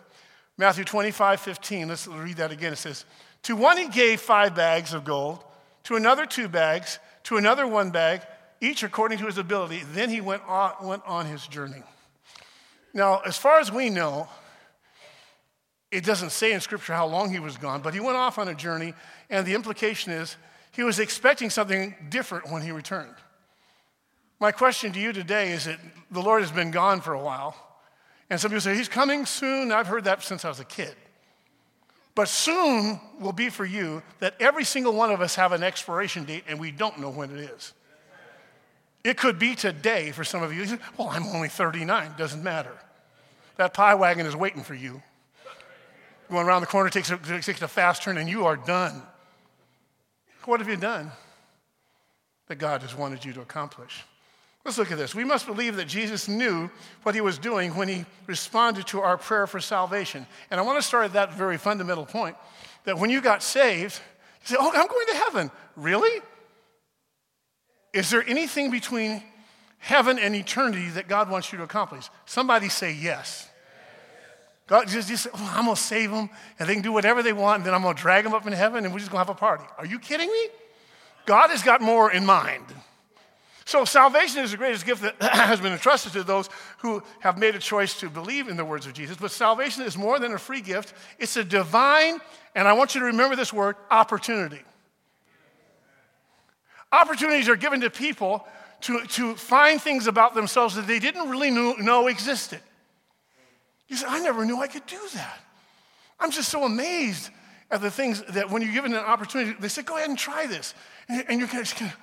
Matthew 0.57 0.83
25, 0.83 1.39
15, 1.39 1.87
let's 1.87 2.07
read 2.07 2.37
that 2.37 2.51
again. 2.51 2.73
It 2.73 2.77
says, 2.77 3.05
to 3.43 3.55
one 3.55 3.77
he 3.77 3.87
gave 3.87 4.19
five 4.19 4.55
bags 4.55 4.93
of 4.93 5.05
gold, 5.05 5.43
to 5.85 5.95
another 5.95 6.25
two 6.25 6.47
bags, 6.47 6.99
to 7.23 7.37
another 7.37 7.67
one 7.67 7.91
bag, 7.91 8.21
each 8.61 8.83
according 8.83 9.19
to 9.19 9.25
his 9.25 9.37
ability. 9.37 9.83
Then 9.93 10.09
he 10.09 10.21
went 10.21 10.43
on, 10.47 10.73
went 10.83 11.03
on 11.05 11.25
his 11.25 11.47
journey. 11.47 11.83
Now, 12.93 13.21
as 13.25 13.37
far 13.37 13.59
as 13.59 13.71
we 13.71 13.89
know, 13.89 14.27
it 15.91 16.03
doesn't 16.03 16.31
say 16.31 16.53
in 16.53 16.61
Scripture 16.61 16.93
how 16.93 17.07
long 17.07 17.31
he 17.31 17.39
was 17.39 17.57
gone, 17.57 17.81
but 17.81 17.93
he 17.93 17.99
went 17.99 18.17
off 18.17 18.37
on 18.37 18.47
a 18.47 18.55
journey, 18.55 18.93
and 19.29 19.45
the 19.45 19.55
implication 19.55 20.11
is 20.11 20.35
he 20.71 20.83
was 20.83 20.99
expecting 20.99 21.49
something 21.49 21.95
different 22.09 22.51
when 22.51 22.61
he 22.61 22.71
returned. 22.71 23.15
My 24.39 24.51
question 24.51 24.91
to 24.93 24.99
you 24.99 25.11
today 25.11 25.51
is 25.51 25.65
that 25.65 25.79
the 26.11 26.21
Lord 26.21 26.41
has 26.41 26.51
been 26.51 26.71
gone 26.71 27.01
for 27.01 27.13
a 27.13 27.19
while. 27.19 27.55
And 28.29 28.39
some 28.39 28.51
people 28.51 28.61
say, 28.61 28.75
He's 28.75 28.87
coming 28.87 29.25
soon. 29.25 29.71
I've 29.71 29.87
heard 29.87 30.05
that 30.05 30.23
since 30.23 30.45
I 30.45 30.49
was 30.49 30.59
a 30.59 30.65
kid. 30.65 30.95
But 32.15 32.27
soon 32.27 32.99
will 33.19 33.33
be 33.33 33.49
for 33.49 33.65
you 33.65 34.03
that 34.19 34.35
every 34.39 34.63
single 34.63 34.93
one 34.93 35.11
of 35.11 35.21
us 35.21 35.35
have 35.35 35.51
an 35.51 35.63
expiration 35.63 36.25
date 36.25 36.43
and 36.47 36.59
we 36.59 36.71
don't 36.71 36.99
know 36.99 37.09
when 37.09 37.31
it 37.31 37.39
is. 37.39 37.73
It 39.03 39.17
could 39.17 39.39
be 39.39 39.55
today 39.55 40.11
for 40.11 40.23
some 40.23 40.43
of 40.43 40.53
you. 40.53 40.77
Well, 40.97 41.09
I'm 41.09 41.23
only 41.27 41.47
39, 41.47 42.15
doesn't 42.17 42.43
matter. 42.43 42.75
That 43.55 43.73
pie 43.73 43.95
wagon 43.95 44.25
is 44.25 44.35
waiting 44.35 44.63
for 44.63 44.73
you. 44.73 45.01
Going 46.29 46.45
around 46.45 46.61
the 46.61 46.67
corner 46.67 46.89
takes 46.89 47.09
a, 47.09 47.17
takes 47.17 47.61
a 47.61 47.67
fast 47.67 48.03
turn 48.03 48.17
and 48.17 48.29
you 48.29 48.45
are 48.45 48.55
done. 48.55 49.01
What 50.45 50.59
have 50.59 50.69
you 50.69 50.77
done 50.77 51.11
that 52.47 52.55
God 52.55 52.81
has 52.81 52.95
wanted 52.95 53.25
you 53.25 53.33
to 53.33 53.41
accomplish? 53.41 54.03
Let's 54.65 54.77
look 54.77 54.91
at 54.91 54.97
this. 54.97 55.15
We 55.15 55.23
must 55.23 55.47
believe 55.47 55.77
that 55.77 55.87
Jesus 55.87 56.27
knew 56.27 56.69
what 57.03 57.15
he 57.15 57.21
was 57.21 57.37
doing 57.37 57.75
when 57.75 57.87
he 57.87 58.05
responded 58.27 58.85
to 58.87 59.01
our 59.01 59.17
prayer 59.17 59.47
for 59.47 59.59
salvation. 59.59 60.27
And 60.51 60.59
I 60.59 60.63
want 60.63 60.77
to 60.77 60.81
start 60.81 61.05
at 61.05 61.13
that 61.13 61.33
very 61.33 61.57
fundamental 61.57 62.05
point 62.05 62.35
that 62.83 62.97
when 62.97 63.09
you 63.09 63.21
got 63.21 63.41
saved, 63.41 63.99
you 64.41 64.47
say, 64.47 64.57
Oh, 64.59 64.71
I'm 64.73 64.87
going 64.87 65.07
to 65.07 65.15
heaven. 65.15 65.51
Really? 65.75 66.21
Is 67.93 68.11
there 68.11 68.23
anything 68.27 68.69
between 68.69 69.23
heaven 69.79 70.19
and 70.19 70.35
eternity 70.35 70.89
that 70.89 71.07
God 71.07 71.29
wants 71.31 71.51
you 71.51 71.57
to 71.57 71.63
accomplish? 71.63 72.09
Somebody 72.25 72.69
say 72.69 72.93
yes. 72.93 73.48
God 74.69 74.87
just, 74.87 75.09
just 75.09 75.27
oh, 75.33 75.53
I'm 75.55 75.65
going 75.65 75.75
to 75.75 75.81
save 75.81 76.11
them 76.11 76.29
and 76.59 76.69
they 76.69 76.75
can 76.75 76.83
do 76.83 76.91
whatever 76.91 77.23
they 77.23 77.33
want 77.33 77.57
and 77.57 77.65
then 77.65 77.73
I'm 77.73 77.81
going 77.81 77.95
to 77.95 78.01
drag 78.01 78.23
them 78.23 78.35
up 78.35 78.45
in 78.45 78.53
heaven 78.53 78.85
and 78.85 78.93
we're 78.93 78.99
just 78.99 79.09
going 79.09 79.21
to 79.21 79.27
have 79.27 79.35
a 79.35 79.39
party. 79.39 79.63
Are 79.79 79.85
you 79.85 79.97
kidding 79.97 80.31
me? 80.31 80.47
God 81.25 81.49
has 81.49 81.63
got 81.63 81.81
more 81.81 82.11
in 82.11 82.23
mind. 82.23 82.65
So, 83.65 83.83
salvation 83.83 84.43
is 84.43 84.51
the 84.51 84.57
greatest 84.57 84.85
gift 84.85 85.01
that 85.01 85.21
has 85.21 85.59
been 85.59 85.73
entrusted 85.73 86.13
to 86.13 86.23
those 86.23 86.49
who 86.79 87.03
have 87.19 87.37
made 87.37 87.55
a 87.55 87.59
choice 87.59 87.99
to 87.99 88.09
believe 88.09 88.47
in 88.47 88.57
the 88.57 88.65
words 88.65 88.85
of 88.85 88.93
Jesus. 88.93 89.17
But 89.17 89.31
salvation 89.31 89.83
is 89.83 89.97
more 89.97 90.17
than 90.17 90.33
a 90.33 90.39
free 90.39 90.61
gift, 90.61 90.93
it's 91.17 91.35
a 91.35 91.43
divine, 91.43 92.19
and 92.55 92.67
I 92.67 92.73
want 92.73 92.93
you 92.93 93.01
to 93.01 93.05
remember 93.05 93.35
this 93.35 93.51
word, 93.51 93.75
opportunity. 93.91 94.61
Opportunities 96.91 97.47
are 97.47 97.55
given 97.55 97.81
to 97.81 97.89
people 97.89 98.47
to, 98.81 99.05
to 99.05 99.35
find 99.35 99.81
things 99.81 100.07
about 100.07 100.33
themselves 100.33 100.75
that 100.75 100.87
they 100.87 100.99
didn't 100.99 101.29
really 101.29 101.51
know, 101.51 101.73
know 101.73 102.07
existed. 102.07 102.61
You 103.89 103.97
say, 103.97 104.05
I 104.07 104.19
never 104.19 104.45
knew 104.45 104.61
I 104.61 104.67
could 104.67 104.85
do 104.85 104.99
that. 105.15 105.39
I'm 106.19 106.31
just 106.31 106.49
so 106.49 106.63
amazed 106.63 107.29
at 107.71 107.81
the 107.81 107.91
things 107.91 108.21
that 108.29 108.49
when 108.49 108.61
you're 108.61 108.73
given 108.73 108.93
an 108.93 108.99
opportunity, 108.99 109.55
they 109.59 109.67
say, 109.67 109.81
go 109.81 109.97
ahead 109.97 110.09
and 110.09 110.17
try 110.17 110.47
this. 110.47 110.73
And, 111.07 111.39
you're 111.39 111.47
kind 111.47 111.63
of, 111.63 111.93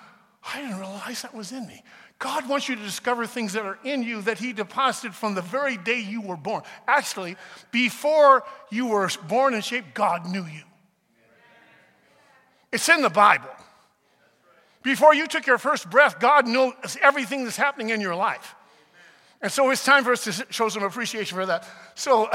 I 0.55 0.61
didn't 0.61 0.79
realize 0.79 1.23
that 1.23 1.35
was 1.35 1.53
in 1.53 1.67
me. 1.67 1.83
God 2.19 2.49
wants 2.49 2.69
you 2.69 2.77
to 2.77 2.83
discover 2.83 3.27
things 3.27 3.53
that 3.53 3.65
are 3.65 3.79
in 3.85 4.03
you 4.03 4.23
that 4.23 4.39
He 4.39 4.53
deposited 4.53 5.15
from 5.15 5.35
the 5.35 5.43
very 5.43 5.77
day 5.77 6.01
you 6.01 6.23
were 6.23 6.37
born. 6.37 6.63
Actually, 6.89 7.37
before 7.71 8.43
you 8.71 8.87
were 8.87 9.09
born 9.29 9.55
and 9.55 9.63
shaped, 9.63 9.95
God 9.95 10.27
knew 10.27 10.45
you. 10.45 10.63
It's 12.73 12.89
in 12.89 13.03
the 13.03 13.11
Bible. 13.11 13.51
Before 14.83 15.15
you 15.15 15.27
took 15.27 15.47
your 15.47 15.59
first 15.59 15.89
breath, 15.89 16.19
God 16.19 16.49
knows 16.49 16.75
everything 17.01 17.45
that's 17.45 17.57
happening 17.57 17.91
in 17.91 18.01
your 18.01 18.15
life. 18.15 18.56
And 19.43 19.53
so 19.53 19.71
it's 19.71 19.85
time 19.85 20.05
for 20.05 20.13
us 20.13 20.25
to 20.25 20.47
show 20.51 20.69
some 20.69 20.83
appreciation 20.83 21.37
for 21.37 21.47
that. 21.47 21.69
So, 21.95 22.29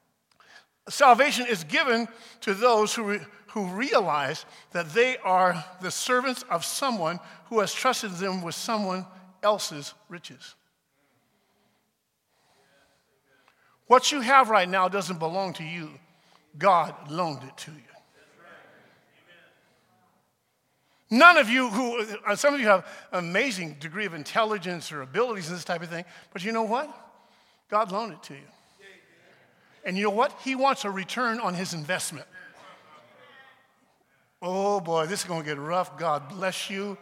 salvation 0.88 1.46
is 1.46 1.64
given 1.64 2.08
to 2.42 2.54
those 2.54 2.94
who 2.94 3.20
who 3.52 3.66
realize 3.66 4.44
that 4.72 4.90
they 4.90 5.16
are 5.18 5.64
the 5.80 5.90
servants 5.90 6.44
of 6.50 6.64
someone 6.64 7.18
who 7.46 7.60
has 7.60 7.74
trusted 7.74 8.12
them 8.12 8.42
with 8.42 8.54
someone 8.54 9.04
else's 9.42 9.92
riches. 10.08 10.54
What 13.86 14.12
you 14.12 14.20
have 14.20 14.50
right 14.50 14.68
now 14.68 14.88
doesn't 14.88 15.18
belong 15.18 15.52
to 15.54 15.64
you, 15.64 15.90
God 16.58 16.94
loaned 17.10 17.42
it 17.42 17.56
to 17.58 17.72
you. 17.72 17.89
None 21.10 21.36
of 21.36 21.48
you 21.48 21.68
who, 21.68 22.06
uh, 22.24 22.36
some 22.36 22.54
of 22.54 22.60
you 22.60 22.66
have 22.66 22.86
amazing 23.12 23.76
degree 23.80 24.06
of 24.06 24.14
intelligence 24.14 24.92
or 24.92 25.02
abilities 25.02 25.48
and 25.48 25.56
this 25.56 25.64
type 25.64 25.82
of 25.82 25.88
thing, 25.88 26.04
but 26.32 26.44
you 26.44 26.52
know 26.52 26.62
what? 26.62 26.88
God 27.68 27.90
loaned 27.90 28.12
it 28.12 28.22
to 28.24 28.34
you. 28.34 28.40
And 29.84 29.96
you 29.96 30.04
know 30.04 30.10
what? 30.10 30.32
He 30.44 30.54
wants 30.54 30.84
a 30.84 30.90
return 30.90 31.40
on 31.40 31.54
his 31.54 31.74
investment. 31.74 32.26
Oh 34.42 34.80
boy, 34.80 35.06
this 35.06 35.20
is 35.20 35.26
going 35.26 35.42
to 35.42 35.46
get 35.46 35.58
rough. 35.58 35.98
God 35.98 36.28
bless 36.28 36.70
you. 36.70 36.96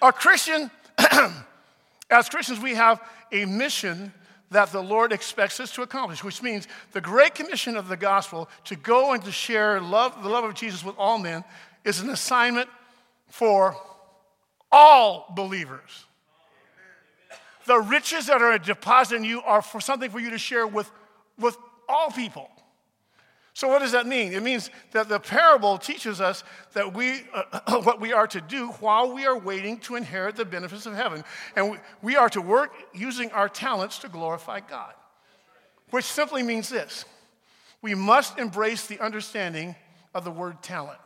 A 0.00 0.12
Christian, 0.12 0.70
as 2.10 2.28
Christians, 2.28 2.60
we 2.60 2.74
have 2.74 3.00
a 3.30 3.44
mission 3.44 4.12
that 4.52 4.70
the 4.70 4.82
Lord 4.82 5.12
expects 5.12 5.60
us 5.60 5.72
to 5.72 5.82
accomplish, 5.82 6.22
which 6.22 6.42
means 6.42 6.68
the 6.92 7.00
great 7.00 7.34
commission 7.34 7.76
of 7.76 7.88
the 7.88 7.96
gospel 7.96 8.48
to 8.64 8.76
go 8.76 9.12
and 9.12 9.24
to 9.24 9.32
share 9.32 9.80
love, 9.80 10.22
the 10.22 10.28
love 10.28 10.44
of 10.44 10.54
Jesus 10.54 10.84
with 10.84 10.94
all 10.98 11.18
men 11.18 11.44
is 11.84 12.00
an 12.00 12.10
assignment 12.10 12.68
for 13.28 13.76
all 14.70 15.32
believers. 15.34 16.06
The 17.66 17.78
riches 17.78 18.26
that 18.26 18.42
are 18.42 18.58
deposited 18.58 19.18
in 19.18 19.24
you 19.24 19.40
are 19.42 19.62
for 19.62 19.80
something 19.80 20.10
for 20.10 20.20
you 20.20 20.30
to 20.30 20.38
share 20.38 20.66
with, 20.66 20.90
with 21.38 21.56
all 21.88 22.10
people. 22.10 22.48
So, 23.62 23.68
what 23.68 23.78
does 23.78 23.92
that 23.92 24.08
mean? 24.08 24.32
It 24.32 24.42
means 24.42 24.70
that 24.90 25.08
the 25.08 25.20
parable 25.20 25.78
teaches 25.78 26.20
us 26.20 26.42
that 26.72 26.94
we, 26.94 27.20
uh, 27.32 27.80
what 27.82 28.00
we 28.00 28.12
are 28.12 28.26
to 28.26 28.40
do 28.40 28.70
while 28.80 29.14
we 29.14 29.24
are 29.24 29.38
waiting 29.38 29.78
to 29.82 29.94
inherit 29.94 30.34
the 30.34 30.44
benefits 30.44 30.84
of 30.84 30.94
heaven. 30.94 31.22
And 31.54 31.70
we, 31.70 31.76
we 32.02 32.16
are 32.16 32.28
to 32.30 32.40
work 32.40 32.72
using 32.92 33.30
our 33.30 33.48
talents 33.48 33.98
to 33.98 34.08
glorify 34.08 34.58
God, 34.68 34.92
which 35.90 36.06
simply 36.06 36.42
means 36.42 36.70
this 36.70 37.04
we 37.82 37.94
must 37.94 38.36
embrace 38.36 38.88
the 38.88 38.98
understanding 38.98 39.76
of 40.12 40.24
the 40.24 40.32
word 40.32 40.60
talent. 40.60 40.98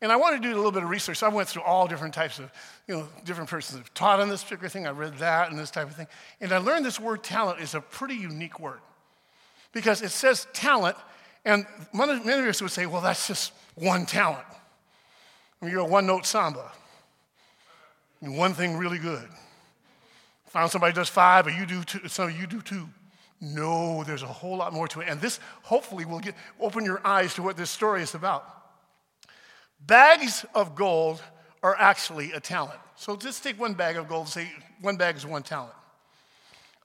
And 0.00 0.10
I 0.10 0.16
wanted 0.16 0.42
to 0.44 0.48
do 0.48 0.54
a 0.54 0.56
little 0.56 0.72
bit 0.72 0.82
of 0.82 0.88
research. 0.88 1.22
I 1.22 1.28
went 1.28 1.46
through 1.46 1.64
all 1.64 1.86
different 1.86 2.14
types 2.14 2.38
of, 2.38 2.50
you 2.88 2.94
know, 2.94 3.08
different 3.26 3.50
persons 3.50 3.80
have 3.80 3.92
taught 3.92 4.18
on 4.18 4.30
this 4.30 4.42
particular 4.42 4.70
thing. 4.70 4.86
I 4.86 4.92
read 4.92 5.18
that 5.18 5.50
and 5.50 5.58
this 5.58 5.70
type 5.70 5.90
of 5.90 5.94
thing. 5.94 6.06
And 6.40 6.52
I 6.52 6.56
learned 6.56 6.86
this 6.86 6.98
word 6.98 7.22
talent 7.22 7.60
is 7.60 7.74
a 7.74 7.82
pretty 7.82 8.14
unique 8.14 8.58
word 8.58 8.80
because 9.72 10.00
it 10.00 10.10
says 10.10 10.46
talent 10.54 10.96
and 11.46 11.64
many 11.94 12.12
of 12.12 12.46
us 12.46 12.60
would 12.60 12.72
say, 12.72 12.86
well, 12.86 13.00
that's 13.00 13.28
just 13.28 13.52
one 13.76 14.04
talent. 14.04 14.44
I 15.62 15.64
mean, 15.64 15.72
you're 15.72 15.82
a 15.82 15.86
one 15.86 16.04
note 16.04 16.26
samba. 16.26 16.72
one 18.20 18.52
thing 18.52 18.76
really 18.76 18.98
good. 18.98 19.28
Found 20.48 20.72
somebody 20.72 20.92
does 20.92 21.08
five, 21.08 21.44
but 21.44 21.54
you 21.54 21.64
do 21.64 21.84
two, 21.84 22.08
some 22.08 22.30
you 22.32 22.48
do 22.48 22.60
two. 22.60 22.88
No, 23.40 24.02
there's 24.02 24.24
a 24.24 24.26
whole 24.26 24.56
lot 24.56 24.72
more 24.72 24.88
to 24.88 25.00
it. 25.02 25.08
And 25.08 25.20
this 25.20 25.38
hopefully 25.62 26.04
will 26.04 26.18
get, 26.18 26.34
open 26.58 26.84
your 26.84 27.00
eyes 27.06 27.32
to 27.34 27.42
what 27.42 27.56
this 27.56 27.70
story 27.70 28.02
is 28.02 28.14
about. 28.14 28.44
Bags 29.86 30.44
of 30.52 30.74
gold 30.74 31.22
are 31.62 31.76
actually 31.78 32.32
a 32.32 32.40
talent. 32.40 32.80
So 32.96 33.14
just 33.14 33.44
take 33.44 33.60
one 33.60 33.74
bag 33.74 33.96
of 33.96 34.08
gold 34.08 34.22
and 34.22 34.32
say 34.32 34.50
one 34.80 34.96
bag 34.96 35.16
is 35.16 35.24
one 35.24 35.44
talent. 35.44 35.74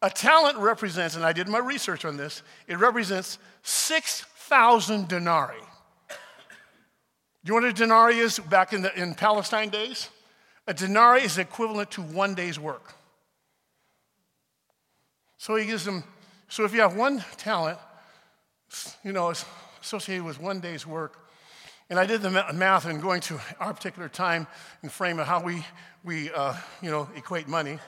A 0.03 0.09
talent 0.09 0.57
represents, 0.57 1.15
and 1.15 1.25
I 1.25 1.33
did 1.33 1.47
my 1.47 1.59
research 1.59 2.05
on 2.05 2.17
this, 2.17 2.43
it 2.67 2.77
represents 2.77 3.39
six 3.63 4.25
6,000 4.51 5.07
denarii. 5.07 5.55
Do 6.09 6.15
you 7.45 7.61
know 7.61 7.67
what 7.67 7.71
a 7.71 7.73
denarii 7.73 8.19
is 8.19 8.37
back 8.37 8.73
in, 8.73 8.81
the, 8.81 8.93
in 9.01 9.15
Palestine 9.15 9.69
days? 9.69 10.09
A 10.67 10.73
denarii 10.73 11.23
is 11.23 11.37
equivalent 11.37 11.89
to 11.91 12.01
one 12.01 12.35
day's 12.35 12.59
work. 12.59 12.93
So 15.37 15.55
he 15.55 15.65
gives 15.65 15.85
them, 15.85 16.03
so 16.49 16.65
if 16.65 16.73
you 16.73 16.81
have 16.81 16.97
one 16.97 17.23
talent, 17.37 17.79
you 19.05 19.13
know, 19.13 19.29
it's 19.29 19.45
associated 19.81 20.25
with 20.25 20.41
one 20.41 20.59
day's 20.59 20.85
work. 20.85 21.29
And 21.89 21.97
I 21.97 22.05
did 22.05 22.21
the 22.21 22.29
math 22.53 22.85
and 22.85 23.01
going 23.01 23.21
to 23.21 23.39
our 23.57 23.73
particular 23.73 24.09
time 24.09 24.47
and 24.81 24.91
frame 24.91 25.19
of 25.19 25.27
how 25.27 25.41
we, 25.41 25.65
we 26.03 26.29
uh, 26.29 26.55
you 26.81 26.91
know, 26.91 27.09
equate 27.15 27.47
money. 27.47 27.79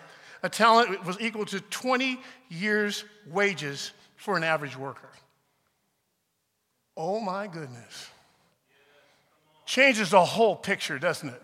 A 0.43 0.49
talent 0.49 1.05
was 1.05 1.19
equal 1.19 1.45
to 1.47 1.59
20 1.59 2.21
years' 2.47 3.03
wages 3.29 3.91
for 4.15 4.37
an 4.37 4.45
average 4.45 4.77
worker. 4.77 5.09
Oh 6.95 7.19
my 7.19 7.47
goodness. 7.47 8.09
Changes 9.65 10.11
the 10.11 10.23
whole 10.23 10.55
picture, 10.55 10.99
doesn't 10.99 11.29
it? 11.29 11.41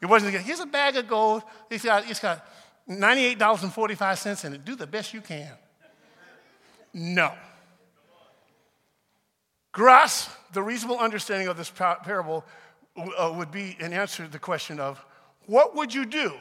It 0.00 0.06
wasn't, 0.06 0.34
here's 0.34 0.60
a 0.60 0.66
bag 0.66 0.96
of 0.96 1.08
gold. 1.08 1.42
It's 1.70 1.84
got, 1.84 2.08
it's 2.08 2.20
got 2.20 2.46
$98.45 2.88 4.44
in 4.44 4.54
it. 4.54 4.64
Do 4.64 4.76
the 4.76 4.86
best 4.86 5.12
you 5.12 5.20
can. 5.20 5.52
No. 6.94 7.32
Grasp 9.72 10.30
the 10.52 10.62
reasonable 10.62 10.98
understanding 10.98 11.48
of 11.48 11.56
this 11.56 11.70
parable 11.70 12.44
uh, 12.96 13.32
would 13.36 13.50
be 13.50 13.76
an 13.80 13.92
answer 13.92 14.24
to 14.24 14.30
the 14.30 14.38
question 14.38 14.80
of 14.80 15.04
what 15.46 15.74
would 15.76 15.92
you 15.92 16.06
do? 16.06 16.32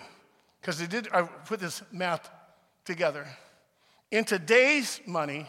Because 0.61 0.81
I 0.81 1.23
put 1.45 1.59
this 1.59 1.81
math 1.91 2.29
together. 2.85 3.27
In 4.11 4.23
today's 4.23 5.01
money, 5.05 5.47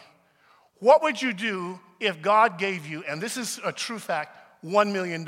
what 0.79 1.01
would 1.03 1.21
you 1.21 1.33
do 1.33 1.79
if 1.99 2.21
God 2.21 2.57
gave 2.57 2.85
you, 2.85 3.03
and 3.07 3.21
this 3.21 3.37
is 3.37 3.59
a 3.63 3.71
true 3.71 3.99
fact, 3.99 4.35
$1 4.65 4.91
million? 4.91 5.27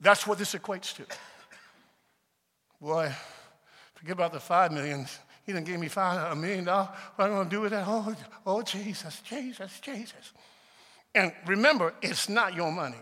That's 0.00 0.26
what 0.26 0.38
this 0.38 0.54
equates 0.54 0.94
to. 0.96 1.04
Boy, 2.80 3.12
forget 3.94 4.12
about 4.12 4.32
the 4.32 4.40
five 4.40 4.72
million. 4.72 5.06
He 5.46 5.52
didn't 5.52 5.66
give 5.66 5.78
me 5.78 5.88
five 5.88 6.32
a 6.32 6.34
million 6.34 6.64
dollars. 6.64 6.88
What 7.14 7.26
am 7.26 7.32
I 7.32 7.34
going 7.36 7.48
to 7.48 7.56
do 7.56 7.60
with 7.60 7.70
that? 7.70 7.84
Oh, 7.86 8.14
oh, 8.44 8.62
Jesus, 8.62 9.20
Jesus, 9.24 9.78
Jesus. 9.80 10.32
And 11.14 11.32
remember, 11.46 11.94
it's 12.02 12.28
not 12.28 12.54
your 12.54 12.72
money. 12.72 12.96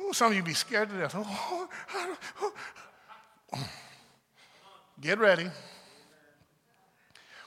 Ooh, 0.00 0.12
some 0.12 0.32
of 0.32 0.36
you 0.36 0.42
be 0.42 0.54
scared 0.54 0.88
to 0.90 0.98
death. 0.98 1.14
Oh, 1.16 1.68
oh, 1.94 2.52
oh. 3.52 3.68
Get 5.00 5.18
ready. 5.18 5.48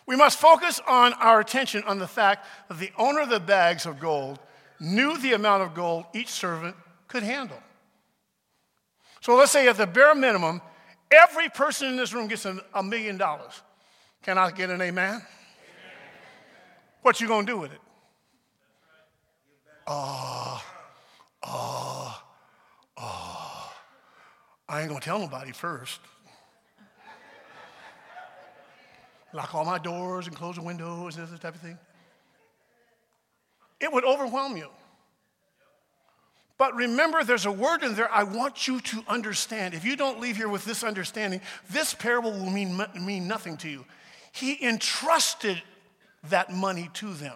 We 0.05 0.15
must 0.15 0.39
focus 0.39 0.81
on 0.87 1.13
our 1.13 1.39
attention 1.39 1.83
on 1.83 1.99
the 1.99 2.07
fact 2.07 2.45
that 2.67 2.79
the 2.79 2.91
owner 2.97 3.21
of 3.21 3.29
the 3.29 3.39
bags 3.39 3.85
of 3.85 3.99
gold 3.99 4.39
knew 4.79 5.17
the 5.17 5.33
amount 5.33 5.63
of 5.63 5.73
gold 5.73 6.05
each 6.13 6.29
servant 6.29 6.75
could 7.07 7.23
handle. 7.23 7.59
So 9.21 9.35
let's 9.35 9.51
say 9.51 9.67
at 9.67 9.77
the 9.77 9.87
bare 9.87 10.13
minimum, 10.13 10.61
every 11.09 11.47
person 11.47 11.87
in 11.87 11.95
this 11.95 12.13
room 12.13 12.27
gets 12.27 12.45
a 12.45 12.83
million 12.83 13.17
dollars. 13.17 13.61
Can 14.21 14.37
I 14.37 14.51
get 14.51 14.69
an 14.69 14.81
amen? 14.81 15.09
amen. 15.15 15.21
What 17.01 17.21
you 17.21 17.27
gonna 17.27 17.47
do 17.47 17.57
with 17.57 17.71
it? 17.71 17.79
Oh, 19.87 20.63
oh, 21.43 22.23
oh. 22.97 23.73
I 24.67 24.81
ain't 24.81 24.89
gonna 24.89 25.01
tell 25.01 25.19
nobody 25.19 25.51
first. 25.51 25.99
Lock 29.33 29.55
all 29.55 29.65
my 29.65 29.79
doors 29.79 30.27
and 30.27 30.35
close 30.35 30.55
the 30.55 30.61
windows 30.61 31.17
and 31.17 31.27
this 31.27 31.39
type 31.39 31.55
of 31.55 31.61
thing. 31.61 31.77
It 33.79 33.91
would 33.91 34.05
overwhelm 34.05 34.55
you. 34.55 34.69
But 36.57 36.75
remember, 36.75 37.23
there's 37.23 37.47
a 37.47 37.51
word 37.51 37.83
in 37.83 37.95
there 37.95 38.09
I 38.11 38.23
want 38.23 38.67
you 38.67 38.79
to 38.79 39.03
understand. 39.07 39.73
If 39.73 39.83
you 39.83 39.95
don't 39.95 40.19
leave 40.19 40.37
here 40.37 40.47
with 40.47 40.63
this 40.65 40.83
understanding, 40.83 41.41
this 41.69 41.93
parable 41.93 42.31
will 42.31 42.51
mean, 42.51 42.79
mean 43.01 43.27
nothing 43.27 43.57
to 43.57 43.69
you. 43.69 43.85
He 44.31 44.63
entrusted 44.65 45.61
that 46.29 46.51
money 46.51 46.89
to 46.93 47.13
them. 47.13 47.35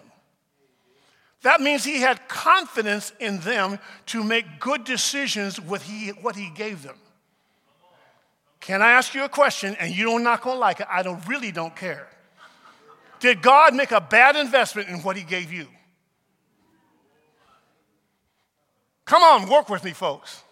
That 1.42 1.60
means 1.60 1.84
he 1.84 2.00
had 2.00 2.28
confidence 2.28 3.12
in 3.20 3.40
them 3.40 3.78
to 4.06 4.24
make 4.24 4.60
good 4.60 4.84
decisions 4.84 5.60
with 5.60 5.82
he, 5.82 6.08
what 6.08 6.36
he 6.36 6.50
gave 6.50 6.82
them. 6.82 6.96
Can 8.68 8.82
I 8.82 8.90
ask 8.90 9.14
you 9.14 9.24
a 9.24 9.30
question? 9.30 9.74
And 9.80 9.96
you're 9.96 10.20
not 10.20 10.42
going 10.42 10.56
to 10.56 10.60
like 10.60 10.80
it. 10.80 10.86
I 10.90 11.02
don't, 11.02 11.26
really 11.26 11.50
don't 11.50 11.74
care. 11.74 12.06
Did 13.18 13.40
God 13.40 13.74
make 13.74 13.92
a 13.92 14.00
bad 14.00 14.36
investment 14.36 14.90
in 14.90 14.98
what 14.98 15.16
he 15.16 15.22
gave 15.22 15.50
you? 15.50 15.68
Come 19.06 19.22
on, 19.22 19.48
work 19.48 19.70
with 19.70 19.82
me, 19.84 19.92
folks. 19.92 20.42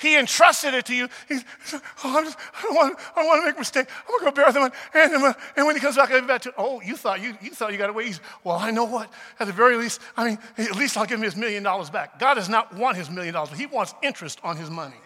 He 0.00 0.18
entrusted 0.18 0.74
it 0.74 0.86
to 0.86 0.94
you. 0.96 1.08
He 1.28 1.38
said, 1.64 1.82
oh, 2.02 2.24
just, 2.24 2.36
I, 2.36 2.62
don't 2.62 2.74
want, 2.74 2.98
I 3.14 3.20
don't 3.20 3.28
want 3.28 3.42
to 3.42 3.46
make 3.46 3.54
a 3.54 3.60
mistake. 3.60 3.86
I'm 4.00 4.18
going 4.18 4.18
to 4.18 4.24
go 4.24 4.42
bear 4.42 4.52
them. 4.52 4.72
And, 4.92 5.34
and, 5.56 5.66
when 5.66 5.76
he 5.76 5.80
comes 5.80 5.94
back, 5.94 6.10
I'll 6.10 6.20
be 6.20 6.26
back 6.26 6.42
to, 6.42 6.54
oh, 6.58 6.80
you 6.80 6.96
thought 6.96 7.22
you, 7.22 7.38
you 7.40 7.52
thought 7.52 7.70
you 7.70 7.78
got 7.78 7.90
away 7.90 8.06
easy. 8.06 8.20
Well, 8.42 8.56
I 8.56 8.72
know 8.72 8.84
what. 8.86 9.08
At 9.38 9.46
the 9.46 9.52
very 9.52 9.76
least, 9.76 10.00
I 10.16 10.30
mean, 10.30 10.38
at 10.58 10.74
least 10.74 10.96
I'll 10.96 11.06
give 11.06 11.20
him 11.20 11.24
his 11.24 11.36
million 11.36 11.62
dollars 11.62 11.90
back. 11.90 12.18
God 12.18 12.34
does 12.34 12.48
not 12.48 12.74
want 12.74 12.96
his 12.96 13.08
million 13.08 13.34
dollars, 13.34 13.56
he 13.56 13.66
wants 13.66 13.94
interest 14.02 14.40
on 14.42 14.56
his 14.56 14.68
money. 14.68 14.96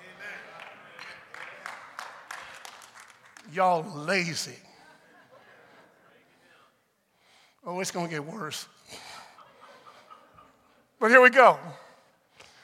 Y'all 3.53 3.83
lazy. 3.83 4.57
Oh, 7.65 7.81
it's 7.81 7.91
going 7.91 8.07
to 8.07 8.13
get 8.13 8.25
worse. 8.25 8.67
But 10.99 11.11
here 11.11 11.21
we 11.21 11.31
go. 11.31 11.59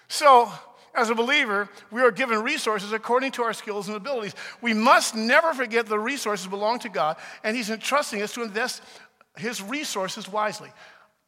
So, 0.08 0.50
as 0.94 1.10
a 1.10 1.14
believer, 1.14 1.68
we 1.90 2.00
are 2.00 2.10
given 2.10 2.42
resources 2.42 2.92
according 2.92 3.32
to 3.32 3.42
our 3.42 3.52
skills 3.52 3.88
and 3.88 3.96
abilities. 3.96 4.34
We 4.62 4.72
must 4.72 5.14
never 5.14 5.52
forget 5.52 5.86
the 5.86 5.98
resources 5.98 6.46
belong 6.46 6.78
to 6.80 6.88
God, 6.88 7.16
and 7.44 7.56
He's 7.56 7.70
entrusting 7.70 8.22
us 8.22 8.32
to 8.34 8.42
invest 8.42 8.82
His 9.36 9.62
resources 9.62 10.28
wisely. 10.28 10.70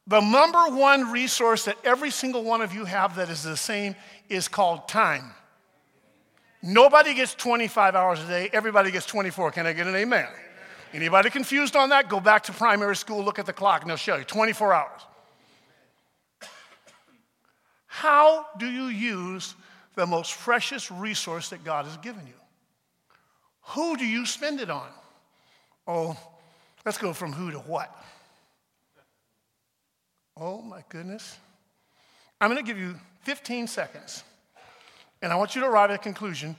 The 0.07 0.21
number 0.21 0.75
one 0.75 1.11
resource 1.11 1.65
that 1.65 1.77
every 1.83 2.09
single 2.09 2.43
one 2.43 2.61
of 2.61 2.73
you 2.73 2.85
have 2.85 3.15
that 3.17 3.29
is 3.29 3.43
the 3.43 3.57
same 3.57 3.95
is 4.27 4.47
called 4.47 4.87
time. 4.87 5.33
Nobody 6.61 7.13
gets 7.13 7.33
25 7.35 7.95
hours 7.95 8.19
a 8.21 8.27
day, 8.27 8.49
everybody 8.51 8.91
gets 8.91 9.05
24. 9.05 9.51
Can 9.51 9.65
I 9.65 9.73
get 9.73 9.87
an 9.87 9.95
amen? 9.95 10.27
Anybody 10.93 11.29
confused 11.29 11.75
on 11.75 11.89
that? 11.89 12.09
Go 12.09 12.19
back 12.19 12.43
to 12.43 12.51
primary 12.51 12.95
school, 12.95 13.23
look 13.23 13.39
at 13.39 13.45
the 13.45 13.53
clock, 13.53 13.81
and 13.81 13.89
they'll 13.89 13.97
show 13.97 14.17
you 14.17 14.23
24 14.23 14.73
hours. 14.73 15.01
How 17.85 18.47
do 18.57 18.65
you 18.65 18.85
use 18.85 19.55
the 19.95 20.05
most 20.05 20.37
precious 20.39 20.89
resource 20.91 21.49
that 21.49 21.63
God 21.63 21.85
has 21.85 21.97
given 21.97 22.25
you? 22.25 22.33
Who 23.61 23.97
do 23.97 24.05
you 24.05 24.25
spend 24.25 24.59
it 24.61 24.69
on? 24.69 24.87
Oh, 25.87 26.17
let's 26.85 26.97
go 26.97 27.13
from 27.13 27.33
who 27.33 27.51
to 27.51 27.59
what. 27.59 27.93
Oh 30.37 30.61
my 30.61 30.83
goodness. 30.89 31.37
I'm 32.39 32.49
going 32.49 32.63
to 32.63 32.67
give 32.67 32.79
you 32.79 32.95
15 33.23 33.67
seconds, 33.67 34.23
and 35.21 35.31
I 35.31 35.35
want 35.35 35.55
you 35.55 35.61
to 35.61 35.67
arrive 35.67 35.91
at 35.91 35.95
a 35.95 36.03
conclusion 36.03 36.55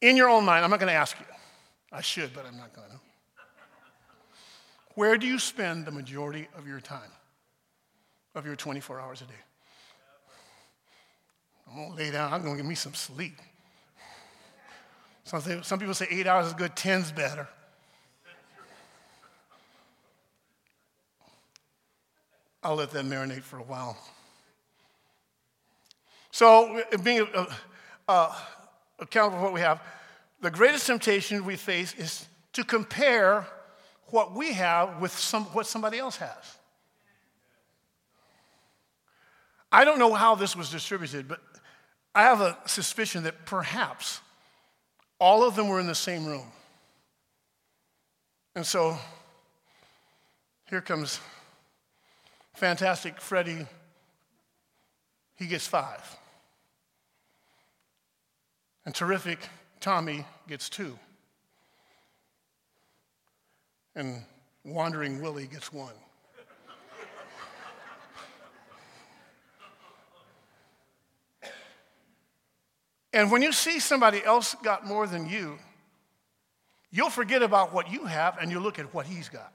in 0.00 0.16
your 0.16 0.28
own 0.28 0.44
mind. 0.44 0.64
I'm 0.64 0.70
not 0.70 0.80
going 0.80 0.92
to 0.92 0.98
ask 0.98 1.18
you. 1.18 1.26
I 1.92 2.00
should, 2.00 2.32
but 2.34 2.46
I'm 2.46 2.56
not 2.56 2.74
going 2.74 2.88
to. 2.90 2.98
Where 4.94 5.16
do 5.16 5.26
you 5.26 5.38
spend 5.38 5.84
the 5.84 5.92
majority 5.92 6.48
of 6.56 6.66
your 6.66 6.80
time, 6.80 7.10
of 8.34 8.44
your 8.44 8.56
24 8.56 9.00
hours 9.00 9.22
a 9.22 9.24
day? 9.24 9.32
I'm 11.70 11.76
going 11.76 11.90
to 11.90 11.96
lay 11.96 12.10
down. 12.10 12.32
I'm 12.32 12.42
going 12.42 12.54
to 12.54 12.62
give 12.62 12.68
me 12.68 12.74
some 12.74 12.94
sleep. 12.94 13.38
Some, 15.24 15.62
some 15.62 15.78
people 15.78 15.94
say 15.94 16.06
eight 16.10 16.26
hours 16.26 16.46
is 16.46 16.54
good, 16.54 16.74
ten's 16.74 17.12
better. 17.12 17.46
I'll 22.62 22.76
let 22.76 22.90
that 22.90 23.04
marinate 23.04 23.42
for 23.42 23.58
a 23.58 23.62
while. 23.62 23.96
So, 26.38 26.84
being 27.02 27.26
uh, 27.34 27.46
uh, 28.06 28.32
accountable 29.00 29.38
for 29.38 29.44
what 29.46 29.52
we 29.52 29.60
have, 29.60 29.82
the 30.40 30.52
greatest 30.52 30.86
temptation 30.86 31.44
we 31.44 31.56
face 31.56 31.92
is 31.94 32.28
to 32.52 32.62
compare 32.62 33.44
what 34.10 34.36
we 34.36 34.52
have 34.52 35.00
with 35.00 35.10
some, 35.10 35.46
what 35.46 35.66
somebody 35.66 35.98
else 35.98 36.16
has. 36.18 36.58
I 39.72 39.84
don't 39.84 39.98
know 39.98 40.14
how 40.14 40.36
this 40.36 40.54
was 40.54 40.70
distributed, 40.70 41.26
but 41.26 41.40
I 42.14 42.22
have 42.22 42.40
a 42.40 42.56
suspicion 42.66 43.24
that 43.24 43.44
perhaps 43.44 44.20
all 45.18 45.42
of 45.42 45.56
them 45.56 45.66
were 45.66 45.80
in 45.80 45.88
the 45.88 45.94
same 45.96 46.24
room. 46.24 46.46
And 48.54 48.64
so 48.64 48.96
here 50.70 50.82
comes 50.82 51.18
fantastic 52.54 53.20
Freddie. 53.20 53.66
He 55.34 55.48
gets 55.48 55.66
five. 55.66 56.17
And 58.88 58.94
terrific 58.94 59.38
Tommy 59.80 60.24
gets 60.48 60.70
two. 60.70 60.98
And 63.94 64.22
wandering 64.64 65.20
Willie 65.20 65.46
gets 65.46 65.70
one. 65.70 65.92
And 73.12 73.30
when 73.30 73.42
you 73.42 73.52
see 73.52 73.78
somebody 73.78 74.24
else 74.24 74.56
got 74.62 74.86
more 74.86 75.06
than 75.06 75.28
you, 75.28 75.58
you'll 76.90 77.10
forget 77.10 77.42
about 77.42 77.74
what 77.74 77.92
you 77.92 78.06
have 78.06 78.38
and 78.40 78.50
you 78.50 78.58
look 78.58 78.78
at 78.78 78.94
what 78.94 79.04
he's 79.04 79.28
got. 79.28 79.52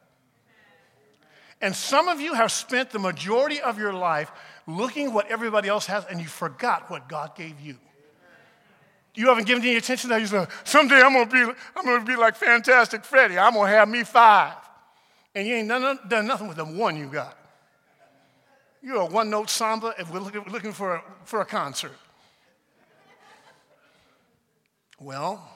And 1.60 1.76
some 1.76 2.08
of 2.08 2.22
you 2.22 2.36
have 2.36 2.52
spent 2.52 2.92
the 2.92 3.00
majority 3.00 3.60
of 3.60 3.80
your 3.80 3.94
life 3.94 4.32
looking 4.68 5.12
what 5.12 5.32
everybody 5.32 5.70
else 5.70 5.88
has 5.88 6.06
and 6.06 6.22
you 6.22 6.28
forgot 6.28 6.92
what 6.92 7.10
God 7.10 7.36
gave 7.36 7.60
you. 7.60 7.80
You 9.16 9.28
haven't 9.28 9.46
given 9.46 9.64
any 9.64 9.76
attention 9.76 10.10
to 10.10 10.16
that. 10.16 10.22
You 10.22 10.28
say, 10.28 10.48
someday 10.64 11.02
I'm 11.02 11.14
gonna 11.14 11.30
be, 11.30 11.54
I'm 11.76 11.86
gonna 11.86 12.04
be 12.04 12.16
like 12.16 12.36
Fantastic 12.36 13.06
Freddie. 13.06 13.38
I'm 13.38 13.54
gonna 13.54 13.70
have 13.70 13.88
me 13.88 14.04
five. 14.04 14.56
And 15.36 15.48
you 15.48 15.56
ain't 15.56 15.70
done, 15.70 16.00
done 16.08 16.28
nothing 16.28 16.48
with 16.48 16.58
the 16.58 16.66
one 16.66 16.98
you 16.98 17.08
got. 17.08 17.38
You're 18.82 19.02
a 19.02 19.06
one-note 19.06 19.50
samba 19.50 19.94
if 19.98 20.12
we're 20.12 20.20
looking, 20.20 20.44
looking 20.52 20.74
for, 20.74 20.96
a, 20.96 21.04
for 21.26 21.42
a 21.42 21.46
concert. 21.46 21.94
Well, 25.00 25.48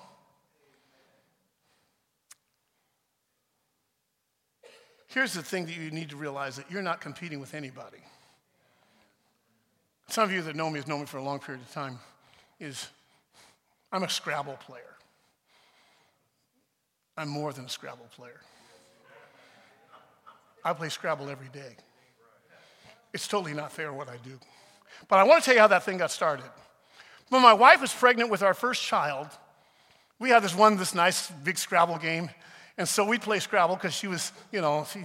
here's 5.08 5.34
the 5.34 5.44
thing 5.44 5.66
that 5.66 5.76
you 5.76 5.92
need 5.92 6.10
to 6.10 6.16
realize 6.16 6.56
that 6.56 6.70
you're 6.72 6.82
not 6.82 7.02
competing 7.02 7.40
with 7.40 7.54
anybody. 7.54 7.98
Some 10.10 10.24
of 10.24 10.32
you 10.32 10.42
that 10.44 10.56
know 10.56 10.70
me 10.70 10.80
have 10.80 10.88
known 10.88 11.02
me 11.02 11.06
for 11.06 11.18
a 11.18 11.24
long 11.24 11.40
period 11.40 11.62
of 11.62 11.72
time 11.72 12.00
is 12.60 12.88
I'm 13.92 14.04
a 14.04 14.10
Scrabble 14.10 14.58
player. 14.66 14.84
I'm 17.18 17.30
more 17.30 17.54
than 17.54 17.66
a 17.66 17.70
Scrabble 17.70 18.08
player. 18.16 18.42
I 20.64 20.74
play 20.74 20.90
Scrabble 20.90 21.30
every 21.30 21.50
day. 21.50 21.76
It's 23.14 23.28
totally 23.28 23.54
not 23.54 23.72
fair 23.72 23.94
what 23.94 24.10
I 24.10 24.18
do. 24.18 24.40
But 25.08 25.20
I 25.20 25.24
want 25.24 25.42
to 25.42 25.46
tell 25.46 25.56
you 25.56 25.62
how 25.62 25.68
that 25.68 25.84
thing 25.84 25.98
got 25.98 26.12
started. 26.12 26.46
When 27.30 27.42
my 27.42 27.54
wife 27.54 27.82
was 27.82 27.94
pregnant 27.94 28.30
with 28.30 28.44
our 28.44 28.54
first 28.54 28.84
child, 28.84 29.28
we 30.20 30.30
had 30.30 30.44
this 30.44 30.56
one, 30.56 30.78
this 30.78 30.94
nice 30.94 31.30
big 31.30 31.58
Scrabble 31.58 31.98
game. 31.98 32.30
And 32.78 32.88
so 32.88 33.06
we'd 33.06 33.22
play 33.22 33.40
Scrabble 33.40 33.76
because 33.76 33.94
she 33.94 34.08
was, 34.08 34.32
you 34.52 34.62
know, 34.62 34.86
she, 34.92 35.04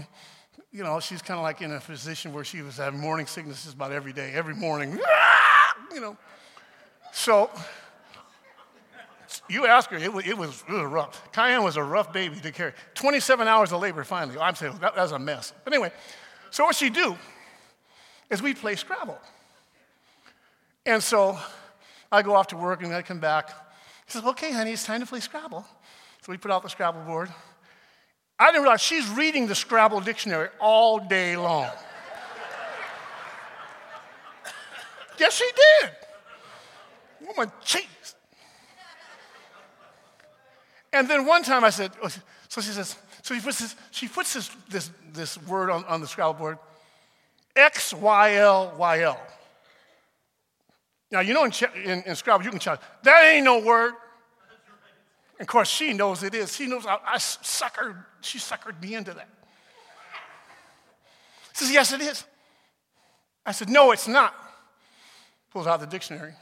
you 0.73 0.83
know, 0.83 1.01
she's 1.01 1.23
kind 1.23 1.39
of 1.39 1.45
like 1.45 1.63
in 1.63 1.73
a 1.73 1.81
position 1.81 2.33
where 2.33 2.45
she 2.45 2.63
was 2.63 2.77
having 2.77 3.01
morning 3.01 3.27
sicknesses 3.27 3.73
about 3.73 3.93
every 3.93 4.13
day, 4.13 4.33
every 4.35 4.55
morning, 4.55 4.99
you 5.93 6.01
know. 6.01 6.17
So 7.13 7.51
you 9.49 9.67
ask 9.67 9.91
her, 9.91 9.97
it 9.97 10.13
was, 10.13 10.27
it 10.27 10.37
was, 10.37 10.65
it 10.69 10.73
was 10.73 10.85
rough. 10.85 11.33
Cayenne 11.33 11.63
was 11.63 11.77
a 11.77 11.83
rough 11.83 12.13
baby 12.13 12.37
to 12.41 12.53
carry. 12.53 12.73
27 12.95 13.47
hours 13.47 13.73
of 13.73 13.81
labor 13.81 14.05
finally. 14.05 14.39
I'm 14.39 14.55
saying 14.55 14.73
that, 14.81 14.95
that 14.95 15.03
was 15.03 15.13
a 15.13 15.19
mess. 15.19 15.53
But 15.65 15.73
anyway, 15.73 15.93
so 16.51 16.65
what 16.65 16.77
she 16.77 16.91
do 16.91 17.17
is 18.31 18.43
we 18.43 18.55
play 18.55 18.75
Scrabble. 18.77 19.19
And 20.85 21.03
so 21.03 21.39
I 22.11 22.23
go 22.23 22.35
off 22.35 22.49
to 22.49 22.57
work 22.57 22.83
and 22.83 22.93
I 22.95 23.03
come 23.03 23.21
back. 23.21 23.51
He 24.07 24.13
says, 24.13 24.25
okay, 24.25 24.53
honey, 24.53 24.73
it's 24.73 24.85
time 24.85 25.01
to 25.01 25.07
play 25.07 25.21
Scrabble. 25.21 25.65
So 26.23 26.33
we 26.33 26.39
put 26.39 26.51
out 26.51 26.63
the 26.63 26.69
Scrabble 26.69 27.03
board. 27.03 27.31
I 28.39 28.47
didn't 28.47 28.63
realize 28.63 28.81
she's 28.81 29.09
reading 29.09 29.47
the 29.47 29.55
Scrabble 29.55 30.01
dictionary 30.01 30.49
all 30.61 30.99
day 30.99 31.37
long. 31.37 31.71
yes, 35.19 35.35
she 35.35 35.49
did. 35.81 35.91
Woman, 37.29 37.53
jeez. 37.65 38.15
And 40.93 41.09
then 41.09 41.27
one 41.27 41.43
time 41.43 41.65
I 41.65 41.71
said, 41.71 41.91
oh, 42.03 42.09
so 42.49 42.61
she 42.61 42.71
says, 42.71 42.97
so 43.23 43.35
she 43.35 43.41
puts 43.41 43.61
this, 43.61 43.77
she 43.91 44.09
puts 44.09 44.35
this, 44.35 44.51
this, 44.69 44.91
this 45.13 45.43
word 45.47 45.71
on, 45.71 45.85
on 45.87 46.01
the 46.01 46.07
Scrabble 46.07 46.35
board, 46.35 46.59
X 47.57 47.95
Y 47.95 48.35
L 48.37 48.75
Y 48.77 49.01
L. 49.01 49.21
Now, 51.11 51.21
you 51.21 51.35
know 51.35 51.45
in, 51.45 51.53
in, 51.85 52.03
in 52.03 52.17
you 52.27 52.51
can 52.51 52.59
shout, 52.59 52.81
that 53.05 53.25
ain't 53.25 53.45
no 53.45 53.61
word. 53.61 53.95
And 55.39 55.43
of 55.43 55.47
course, 55.47 55.69
she 55.69 55.93
knows 55.93 56.23
it 56.23 56.35
is. 56.35 56.55
She 56.55 56.67
knows 56.67 56.87
I, 56.87 56.99
I 57.07 57.17
suckered, 57.17 58.05
she 58.21 58.39
suckered 58.39 58.81
me 58.83 58.95
into 58.95 59.13
that. 59.15 59.29
She 61.55 61.65
says, 61.65 61.73
yes, 61.73 61.93
it 61.93 62.01
is. 62.01 62.25
I 63.45 63.53
said, 63.53 63.69
no, 63.69 63.93
it's 63.93 64.09
not. 64.09 64.35
Pulls 65.51 65.67
out 65.67 65.81
the 65.81 65.87
dictionary. 65.87 66.35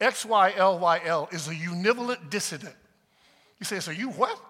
X 0.00 0.24
Y 0.24 0.52
L 0.56 0.78
Y 0.78 1.00
L 1.04 1.28
is 1.30 1.48
a 1.48 1.54
univalent 1.54 2.30
dissonant. 2.30 2.74
You 3.60 3.66
says, 3.66 3.84
so 3.84 3.90
you 3.90 4.08
what? 4.10 4.40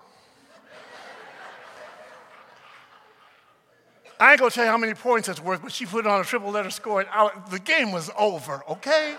I 4.21 4.33
ain't 4.33 4.41
gonna 4.41 4.51
tell 4.51 4.67
you 4.67 4.71
how 4.71 4.77
many 4.77 4.95
points 4.95 5.29
it's 5.29 5.41
worth, 5.41 5.63
but 5.63 5.73
she 5.73 5.87
put 5.87 6.07
on 6.07 6.21
a 6.21 6.25
triple 6.25 6.51
letter 6.51 6.71
score, 6.71 7.01
and 7.01 7.09
I, 7.11 7.31
the 7.51 7.59
game 7.59 7.91
was 7.91 8.11
over, 8.19 8.63
okay? 8.69 9.17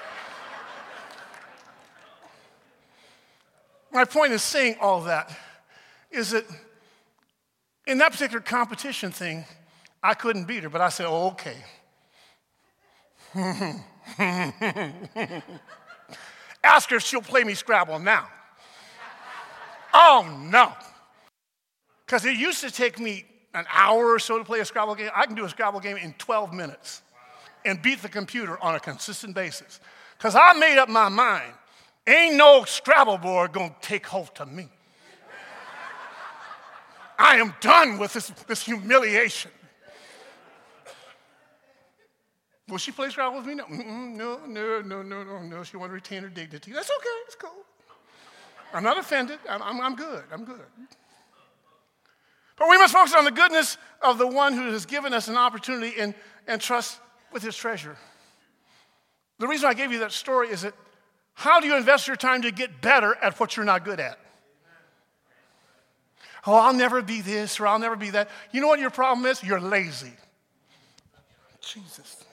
My 3.91 4.05
point 4.05 4.31
is 4.31 4.43
saying 4.43 4.75
all 4.79 5.01
that 5.01 5.35
is 6.11 6.29
that 6.31 6.45
in 7.87 7.97
that 7.97 8.11
particular 8.11 8.41
competition 8.41 9.11
thing, 9.11 9.43
I 10.03 10.13
couldn't 10.13 10.45
beat 10.45 10.61
her, 10.63 10.69
but 10.69 10.81
I 10.81 10.89
said, 10.89 11.07
oh, 11.07 11.31
okay. 11.31 11.57
Ask 16.63 16.91
her 16.91 16.97
if 16.97 17.03
she'll 17.03 17.21
play 17.21 17.43
me 17.43 17.55
Scrabble 17.55 17.99
now. 17.99 18.27
Oh, 19.93 20.39
no. 20.51 20.73
Because 22.05 22.25
it 22.25 22.37
used 22.37 22.61
to 22.61 22.71
take 22.71 22.99
me 22.99 23.25
an 23.53 23.65
hour 23.71 24.13
or 24.13 24.19
so 24.19 24.37
to 24.37 24.43
play 24.43 24.59
a 24.59 24.65
Scrabble 24.65 24.95
game. 24.95 25.09
I 25.15 25.25
can 25.25 25.35
do 25.35 25.45
a 25.45 25.49
Scrabble 25.49 25.79
game 25.79 25.97
in 25.97 26.13
12 26.13 26.53
minutes 26.53 27.01
and 27.65 27.81
beat 27.81 28.01
the 28.01 28.09
computer 28.09 28.61
on 28.63 28.75
a 28.75 28.79
consistent 28.79 29.35
basis. 29.35 29.79
Because 30.17 30.35
I 30.35 30.53
made 30.53 30.77
up 30.77 30.89
my 30.89 31.09
mind. 31.09 31.53
Ain't 32.07 32.35
no 32.35 32.63
Scrabble 32.65 33.17
board 33.17 33.51
gonna 33.51 33.75
take 33.81 34.05
hold 34.07 34.31
of 34.39 34.51
me. 34.51 34.67
I 37.19 37.37
am 37.37 37.53
done 37.61 37.99
with 37.99 38.13
this, 38.13 38.31
this 38.47 38.63
humiliation. 38.63 39.51
Will 42.67 42.77
she 42.77 42.91
play 42.91 43.09
Scrabble 43.09 43.37
with 43.37 43.45
me? 43.45 43.55
No, 43.55 43.65
no, 43.67 44.39
no, 44.47 44.81
no, 44.81 45.01
no, 45.01 45.23
no, 45.23 45.41
no. 45.41 45.63
She 45.63 45.77
want 45.77 45.89
to 45.89 45.93
retain 45.93 46.23
her 46.23 46.29
dignity. 46.29 46.71
That's 46.71 46.89
okay. 46.89 47.17
It's 47.25 47.35
cool. 47.35 47.51
I'm 48.73 48.83
not 48.83 48.97
offended. 48.97 49.39
I'm, 49.49 49.61
I'm, 49.61 49.81
I'm 49.81 49.95
good. 49.95 50.23
I'm 50.31 50.45
good. 50.45 50.61
But 52.57 52.69
we 52.69 52.77
must 52.77 52.93
focus 52.93 53.13
on 53.15 53.25
the 53.25 53.31
goodness 53.31 53.77
of 54.01 54.17
the 54.17 54.27
one 54.27 54.53
who 54.53 54.71
has 54.71 54.85
given 54.85 55.13
us 55.13 55.27
an 55.27 55.35
opportunity 55.35 55.99
and, 55.99 56.13
and 56.47 56.61
trust 56.61 56.99
with 57.33 57.43
his 57.43 57.55
treasure. 57.55 57.97
The 59.39 59.47
reason 59.47 59.67
I 59.67 59.73
gave 59.73 59.91
you 59.91 59.99
that 59.99 60.11
story 60.11 60.49
is 60.49 60.61
that 60.61 60.73
how 61.33 61.59
do 61.59 61.67
you 61.67 61.75
invest 61.75 62.07
your 62.07 62.15
time 62.15 62.43
to 62.43 62.51
get 62.51 62.81
better 62.81 63.15
at 63.15 63.39
what 63.39 63.57
you're 63.57 63.65
not 63.65 63.83
good 63.83 63.99
at? 63.99 64.19
Oh, 66.45 66.53
I'll 66.53 66.73
never 66.73 67.01
be 67.01 67.21
this 67.21 67.59
or 67.59 67.67
I'll 67.67 67.79
never 67.79 67.95
be 67.95 68.11
that. 68.11 68.29
You 68.51 68.61
know 68.61 68.67
what 68.67 68.79
your 68.79 68.89
problem 68.89 69.25
is? 69.25 69.43
You're 69.43 69.59
lazy. 69.59 70.13
Jesus. 71.61 72.23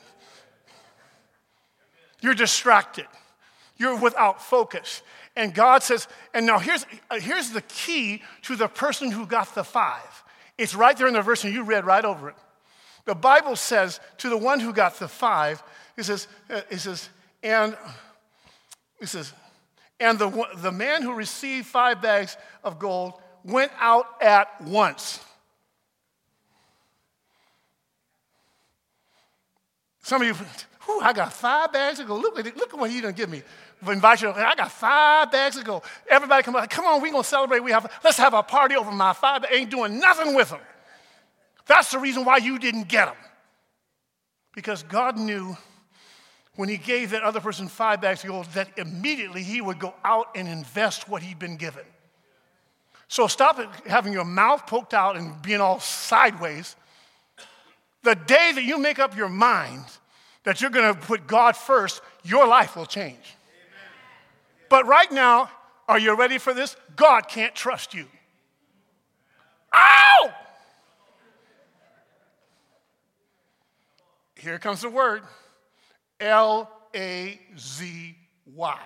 You're 2.20 2.35
distracted. 2.35 3.07
You're 3.77 3.98
without 3.98 4.42
focus. 4.42 5.03
And 5.38 5.55
God 5.55 5.85
says, 5.85 6.09
and 6.35 6.44
now 6.46 6.59
here's, 6.59 6.85
uh, 7.12 7.20
here's 7.20 7.51
the 7.51 7.62
key 7.62 8.22
to 8.42 8.57
the 8.57 8.66
person 8.66 9.12
who 9.12 9.24
got 9.24 9.55
the 9.55 9.62
five. 9.62 10.24
It's 10.59 10.74
right 10.74 10.96
there 10.96 11.07
in 11.07 11.14
the 11.14 11.22
verse, 11.22 11.44
and 11.44 11.55
you 11.55 11.62
read 11.62 11.87
right 11.87 12.05
over 12.05 12.31
it. 12.31 12.35
The 13.05 13.14
Bible 13.14 13.55
says 13.55 14.01
to 14.18 14.29
the 14.29 14.37
one 14.37 14.59
who 14.59 14.72
got 14.72 14.98
the 14.98 15.07
five, 15.07 15.62
it 15.96 16.03
says, 16.03 16.27
uh, 16.51 16.62
it 16.68 16.81
says, 16.81 17.09
and 17.44 17.77
it 18.98 19.07
says, 19.07 19.33
and 20.01 20.18
the, 20.18 20.44
the 20.57 20.72
man 20.72 21.03
who 21.03 21.14
received 21.14 21.68
five 21.68 22.03
bags 22.03 22.37
of 22.64 22.81
gold 22.81 23.14
went 23.44 23.70
out 23.79 24.07
at 24.20 24.61
once. 24.62 25.20
Some 30.03 30.20
of 30.20 30.27
you, 30.27 30.35
I 31.01 31.12
got 31.12 31.33
five 31.33 31.72
bags 31.72 32.01
of 32.01 32.09
gold. 32.09 32.22
Look, 32.22 32.35
look 32.57 32.74
at 32.74 32.79
what 32.79 32.90
he 32.90 33.01
done 33.01 33.12
give 33.12 33.31
me 33.31 33.44
invite 33.87 34.23
you. 34.23 34.31
I 34.31 34.55
got 34.55 34.71
five 34.73 35.31
bags 35.31 35.57
to 35.57 35.64
go. 35.64 35.83
Everybody 36.09 36.43
come 36.43 36.57
on, 36.57 36.67
come 36.69 36.85
on, 36.85 37.01
we're 37.01 37.12
gonna 37.12 37.25
celebrate. 37.25 37.61
We 37.61 37.71
have 37.71 37.91
let's 38.03 38.19
have 38.19 38.35
a 38.35 38.43
party 38.43 38.77
over 38.77 38.91
my 38.91 39.12
five. 39.12 39.45
Ain't 39.51 39.71
doing 39.71 39.99
nothing 39.99 40.35
with 40.35 40.51
them. 40.51 40.61
That's 41.67 41.91
the 41.91 41.99
reason 41.99 42.25
why 42.25 42.38
you 42.38 42.59
didn't 42.59 42.88
get 42.88 43.07
them. 43.07 43.17
Because 44.55 44.83
God 44.83 45.19
knew 45.19 45.57
when 46.57 46.69
He 46.69 46.77
gave 46.77 47.11
that 47.11 47.23
other 47.23 47.41
person 47.41 47.69
five 47.69 48.01
bags 48.01 48.25
of 48.25 48.31
gold 48.31 48.47
that 48.55 48.77
immediately 48.79 49.43
He 49.43 49.61
would 49.61 49.79
go 49.79 49.95
out 50.05 50.29
and 50.35 50.49
invest 50.49 51.09
what 51.09 51.23
He'd 51.23 51.38
been 51.38 51.57
given. 51.57 51.85
So 53.07 53.27
stop 53.27 53.59
having 53.87 54.12
your 54.12 54.25
mouth 54.25 54.67
poked 54.67 54.93
out 54.93 55.17
and 55.17 55.41
being 55.41 55.61
all 55.61 55.81
sideways. 55.81 56.77
The 58.03 58.14
day 58.14 58.53
that 58.55 58.64
you 58.64 58.79
make 58.79 58.99
up 58.99 59.17
your 59.17 59.29
mind 59.29 59.85
that 60.45 60.61
you're 60.61 60.71
going 60.71 60.95
to 60.95 61.01
put 61.01 61.27
God 61.27 61.57
first, 61.57 62.01
your 62.23 62.47
life 62.47 62.77
will 62.77 62.87
change. 62.87 63.37
But 64.68 64.87
right 64.87 65.11
now, 65.11 65.50
are 65.88 65.98
you 65.98 66.14
ready 66.14 66.38
for 66.38 66.52
this? 66.52 66.76
God 66.96 67.28
can't 67.28 67.54
trust 67.54 67.94
you. 67.94 68.07
Ow! 69.74 70.33
Here 74.37 74.59
comes 74.59 74.83
the 74.83 74.90
word 74.90 75.22
L 76.20 76.70
A 76.94 77.40
Z 77.59 78.16
Y. 78.54 78.78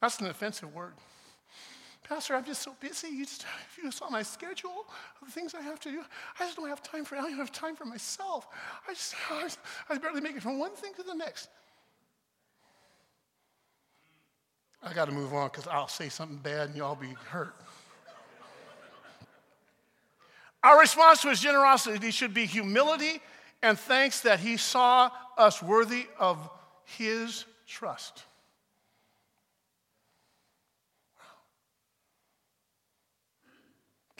That's 0.00 0.18
an 0.18 0.26
offensive 0.26 0.74
word. 0.74 0.94
Pastor, 2.08 2.34
I'm 2.34 2.44
just 2.44 2.62
so 2.62 2.74
busy. 2.80 3.08
You 3.08 3.24
just, 3.24 3.46
if 3.70 3.82
you 3.82 3.90
saw 3.90 4.10
my 4.10 4.22
schedule 4.22 4.86
of 5.20 5.28
the 5.28 5.32
things 5.32 5.54
I 5.54 5.62
have 5.62 5.80
to 5.80 5.90
do, 5.90 6.02
I 6.38 6.44
just 6.44 6.56
don't 6.56 6.68
have 6.68 6.82
time 6.82 7.04
for. 7.04 7.16
I 7.16 7.22
don't 7.22 7.36
have 7.36 7.52
time 7.52 7.76
for 7.76 7.84
myself. 7.84 8.48
I 8.86 8.92
just, 8.92 9.14
I, 9.30 9.42
just, 9.42 9.58
I 9.88 9.96
barely 9.96 10.20
make 10.20 10.36
it 10.36 10.42
from 10.42 10.58
one 10.58 10.72
thing 10.72 10.92
to 10.96 11.02
the 11.02 11.14
next. 11.14 11.48
I 14.82 14.92
got 14.92 15.04
to 15.06 15.12
move 15.12 15.32
on 15.32 15.48
because 15.48 15.66
I'll 15.66 15.88
say 15.88 16.08
something 16.08 16.38
bad 16.38 16.70
and 16.70 16.76
y'all 16.76 16.96
be 16.96 17.14
hurt. 17.28 17.54
Our 20.62 20.80
response 20.80 21.22
to 21.22 21.28
his 21.28 21.40
generosity 21.40 22.10
should 22.10 22.34
be 22.34 22.46
humility 22.46 23.20
and 23.62 23.78
thanks 23.78 24.20
that 24.20 24.40
he 24.40 24.56
saw 24.56 25.10
us 25.36 25.62
worthy 25.62 26.06
of 26.18 26.50
his 26.84 27.44
trust. 27.66 28.24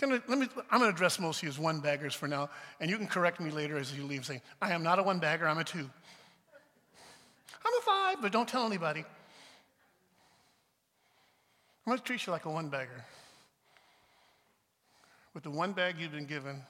I, 0.03 0.07
let 0.27 0.39
me, 0.39 0.49
I'm 0.71 0.81
going 0.81 0.91
to 0.91 0.95
address 0.97 1.21
most 1.21 1.39
of 1.39 1.43
you 1.45 1.49
as 1.49 1.59
one 1.61 1.79
baggers 1.79 2.15
for 2.15 2.27
now, 2.27 2.51
and 2.81 2.91
you 2.91 2.97
can 2.97 3.07
correct 3.07 3.41
me 3.41 3.51
later 3.51 3.79
as 3.79 3.97
you 3.97 4.05
leave 4.05 4.27
saying, 4.27 4.41
I 4.61 4.73
am 4.73 4.83
not 4.83 4.99
a 4.99 5.03
one 5.03 5.21
bagger, 5.21 5.47
I'm 5.47 5.59
a 5.59 5.65
two. 5.65 5.89
I'm 7.65 7.73
a 7.79 7.83
five, 7.83 8.17
but 8.21 8.33
don't 8.33 8.49
tell 8.49 8.67
anybody. 8.67 9.05
I'm 11.85 11.91
going 11.91 11.99
to 11.99 12.05
treat 12.05 12.27
you 12.27 12.33
like 12.33 12.45
a 12.45 12.51
one 12.51 12.69
bagger. 12.69 13.05
With 15.35 15.43
the 15.43 15.51
one 15.51 15.73
bag 15.73 15.97
you've 15.99 16.13
been 16.13 16.27
given, 16.27 16.63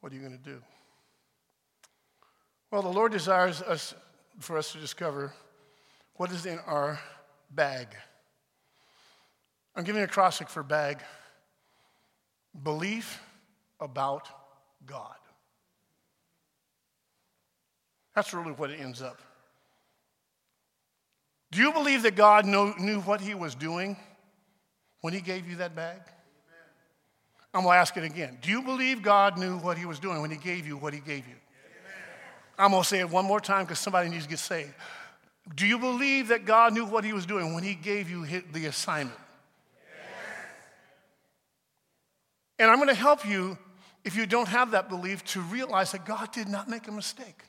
what 0.00 0.12
are 0.12 0.14
you 0.14 0.20
going 0.20 0.38
to 0.38 0.44
do? 0.44 0.62
Well, 2.70 2.82
the 2.82 2.88
Lord 2.88 3.10
desires 3.10 3.62
us 3.62 3.94
for 4.38 4.56
us 4.58 4.72
to 4.72 4.78
discover 4.78 5.32
what 6.14 6.30
is 6.30 6.46
in 6.46 6.58
our 6.66 7.00
bag. 7.50 7.88
I'm 9.74 9.84
giving 9.84 10.00
a 10.02 10.04
acrostic 10.04 10.48
for 10.48 10.62
bag 10.62 10.98
belief 12.62 13.20
about 13.80 14.28
God. 14.86 15.16
That's 18.14 18.32
really 18.32 18.52
what 18.52 18.70
it 18.70 18.80
ends 18.80 19.02
up. 19.02 19.20
Do 21.50 21.60
you 21.60 21.72
believe 21.72 22.02
that 22.02 22.16
God 22.16 22.44
know, 22.44 22.74
knew 22.78 23.00
what 23.00 23.20
he 23.20 23.34
was 23.34 23.54
doing 23.54 23.96
when 25.00 25.14
he 25.14 25.20
gave 25.20 25.48
you 25.48 25.56
that 25.56 25.74
bag? 25.74 26.00
I'm 27.54 27.62
going 27.62 27.74
to 27.74 27.78
ask 27.78 27.96
it 27.96 28.04
again. 28.04 28.38
Do 28.42 28.50
you 28.50 28.62
believe 28.62 29.02
God 29.02 29.38
knew 29.38 29.56
what 29.58 29.78
he 29.78 29.86
was 29.86 29.98
doing 29.98 30.20
when 30.20 30.30
he 30.30 30.36
gave 30.36 30.66
you 30.66 30.76
what 30.76 30.92
he 30.92 31.00
gave 31.00 31.26
you? 31.26 31.34
I'm 32.58 32.70
going 32.70 32.82
to 32.82 32.88
say 32.88 33.00
it 33.00 33.08
one 33.08 33.24
more 33.24 33.40
time 33.40 33.64
because 33.64 33.78
somebody 33.78 34.08
needs 34.08 34.24
to 34.24 34.30
get 34.30 34.38
saved. 34.38 34.74
Do 35.54 35.66
you 35.66 35.78
believe 35.78 36.28
that 36.28 36.44
God 36.44 36.72
knew 36.72 36.84
what 36.84 37.04
he 37.04 37.12
was 37.12 37.24
doing 37.24 37.54
when 37.54 37.62
he 37.62 37.74
gave 37.74 38.10
you 38.10 38.26
the 38.52 38.66
assignment? 38.66 39.18
And 42.58 42.70
I'm 42.70 42.76
going 42.76 42.88
to 42.88 42.94
help 42.94 43.26
you, 43.26 43.58
if 44.04 44.16
you 44.16 44.26
don't 44.26 44.48
have 44.48 44.70
that 44.72 44.88
belief, 44.88 45.24
to 45.26 45.40
realize 45.40 45.92
that 45.92 46.04
God 46.06 46.32
did 46.32 46.48
not 46.48 46.68
make 46.68 46.88
a 46.88 46.92
mistake. 46.92 47.44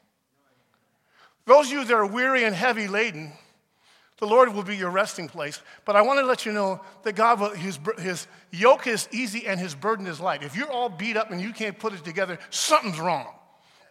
Those 1.46 1.68
of 1.68 1.72
you 1.72 1.86
that 1.86 1.94
are 1.94 2.06
weary 2.06 2.44
and 2.44 2.54
heavy 2.54 2.88
laden, 2.88 3.32
the 4.20 4.26
Lord 4.26 4.54
will 4.54 4.64
be 4.64 4.76
your 4.76 4.90
resting 4.90 5.28
place. 5.28 5.62
But 5.86 5.96
I 5.96 6.02
want 6.02 6.20
to 6.20 6.26
let 6.26 6.46
you 6.46 6.52
know 6.52 6.82
that 7.04 7.14
God, 7.14 7.40
will, 7.40 7.52
his, 7.52 7.80
his 8.00 8.28
yoke 8.52 8.88
is 8.88 9.08
easy 9.12 9.46
and 9.46 9.60
his 9.60 9.76
burden 9.76 10.08
is 10.08 10.20
light. 10.20 10.44
If 10.44 10.56
you're 10.56 10.72
all 10.72 10.90
beat 10.90 11.18
up 11.18 11.32
and 11.32 11.40
you 11.40 11.54
can't 11.54 11.78
put 11.78 11.94
it 11.94 12.04
together, 12.04 12.40
something's 12.50 13.00
wrong. 13.00 13.28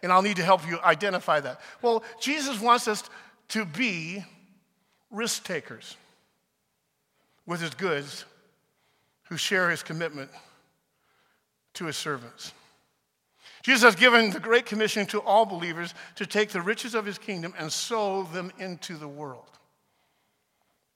And 0.03 0.11
I'll 0.11 0.21
need 0.21 0.35
to 0.35 0.43
help 0.43 0.67
you 0.67 0.79
identify 0.81 1.39
that. 1.39 1.61
Well, 1.81 2.03
Jesus 2.19 2.59
wants 2.59 2.87
us 2.87 3.03
to 3.49 3.65
be 3.65 4.23
risk 5.09 5.45
takers 5.45 5.95
with 7.45 7.61
his 7.61 7.73
goods 7.73 8.25
who 9.29 9.37
share 9.37 9.69
his 9.69 9.81
commitment 9.81 10.29
to 11.75 11.85
his 11.85 11.95
servants. 11.95 12.51
Jesus 13.63 13.83
has 13.83 13.95
given 13.95 14.29
the 14.29 14.39
Great 14.39 14.65
Commission 14.65 15.05
to 15.07 15.19
all 15.19 15.45
believers 15.45 15.93
to 16.15 16.25
take 16.25 16.49
the 16.49 16.61
riches 16.61 16.95
of 16.95 17.05
his 17.05 17.17
kingdom 17.17 17.53
and 17.57 17.71
sow 17.71 18.23
them 18.23 18.51
into 18.59 18.97
the 18.97 19.07
world. 19.07 19.56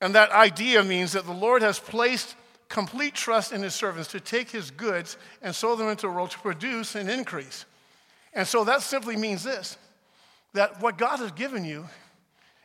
And 0.02 0.16
that 0.16 0.32
idea 0.32 0.84
means 0.84 1.14
that 1.14 1.26
the 1.26 1.32
Lord 1.32 1.62
has 1.62 1.80
placed 1.80 2.36
complete 2.68 3.14
trust 3.14 3.52
in 3.52 3.62
his 3.62 3.76
servants 3.76 4.10
to 4.10 4.20
take 4.20 4.50
his 4.50 4.72
goods 4.72 5.18
and 5.42 5.54
sow 5.54 5.76
them 5.76 5.90
into 5.90 6.08
the 6.08 6.14
world 6.14 6.32
to 6.32 6.40
produce 6.40 6.96
an 6.96 7.10
increase. 7.10 7.66
And 8.34 8.48
so 8.48 8.64
that 8.64 8.82
simply 8.82 9.16
means 9.16 9.44
this 9.44 9.78
that 10.54 10.82
what 10.82 10.98
God 10.98 11.20
has 11.20 11.32
given 11.32 11.64
you 11.64 11.86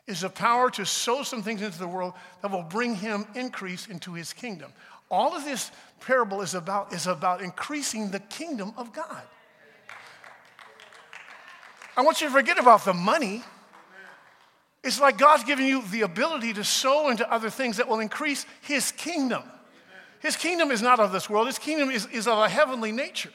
is 0.06 0.20
the 0.20 0.30
power 0.30 0.70
to 0.70 0.84
sow 0.84 1.22
some 1.22 1.42
things 1.42 1.62
into 1.62 1.78
the 1.78 1.86
world 1.86 2.14
that 2.42 2.50
will 2.50 2.62
bring 2.62 2.94
him 2.94 3.26
increase 3.34 3.86
into 3.86 4.12
his 4.12 4.32
kingdom. 4.32 4.72
All 5.10 5.36
of 5.36 5.44
this 5.44 5.70
parable 6.00 6.42
is 6.42 6.54
about, 6.54 6.92
is 6.92 7.06
about 7.06 7.42
increasing 7.42 8.10
the 8.10 8.18
kingdom 8.20 8.72
of 8.76 8.92
God. 8.92 9.22
I 11.96 12.02
want 12.02 12.20
you 12.20 12.26
to 12.26 12.32
forget 12.32 12.58
about 12.58 12.84
the 12.84 12.92
money. 12.92 13.42
It's 14.86 15.00
like 15.00 15.18
God's 15.18 15.42
giving 15.42 15.66
you 15.66 15.82
the 15.82 16.02
ability 16.02 16.52
to 16.52 16.62
sow 16.62 17.10
into 17.10 17.28
other 17.28 17.50
things 17.50 17.78
that 17.78 17.88
will 17.88 17.98
increase 17.98 18.46
His 18.60 18.92
kingdom. 18.92 19.42
His 20.20 20.36
kingdom 20.36 20.70
is 20.70 20.80
not 20.80 21.00
of 21.00 21.10
this 21.10 21.28
world, 21.28 21.48
His 21.48 21.58
kingdom 21.58 21.90
is, 21.90 22.06
is 22.06 22.28
of 22.28 22.38
a 22.38 22.48
heavenly 22.48 22.92
nature. 22.92 23.32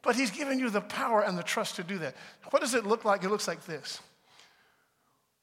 But 0.00 0.16
He's 0.16 0.30
given 0.30 0.58
you 0.58 0.70
the 0.70 0.80
power 0.80 1.22
and 1.22 1.36
the 1.36 1.42
trust 1.42 1.76
to 1.76 1.82
do 1.82 1.98
that. 1.98 2.16
What 2.48 2.60
does 2.60 2.72
it 2.72 2.86
look 2.86 3.04
like? 3.04 3.24
It 3.24 3.28
looks 3.28 3.46
like 3.46 3.66
this. 3.66 4.00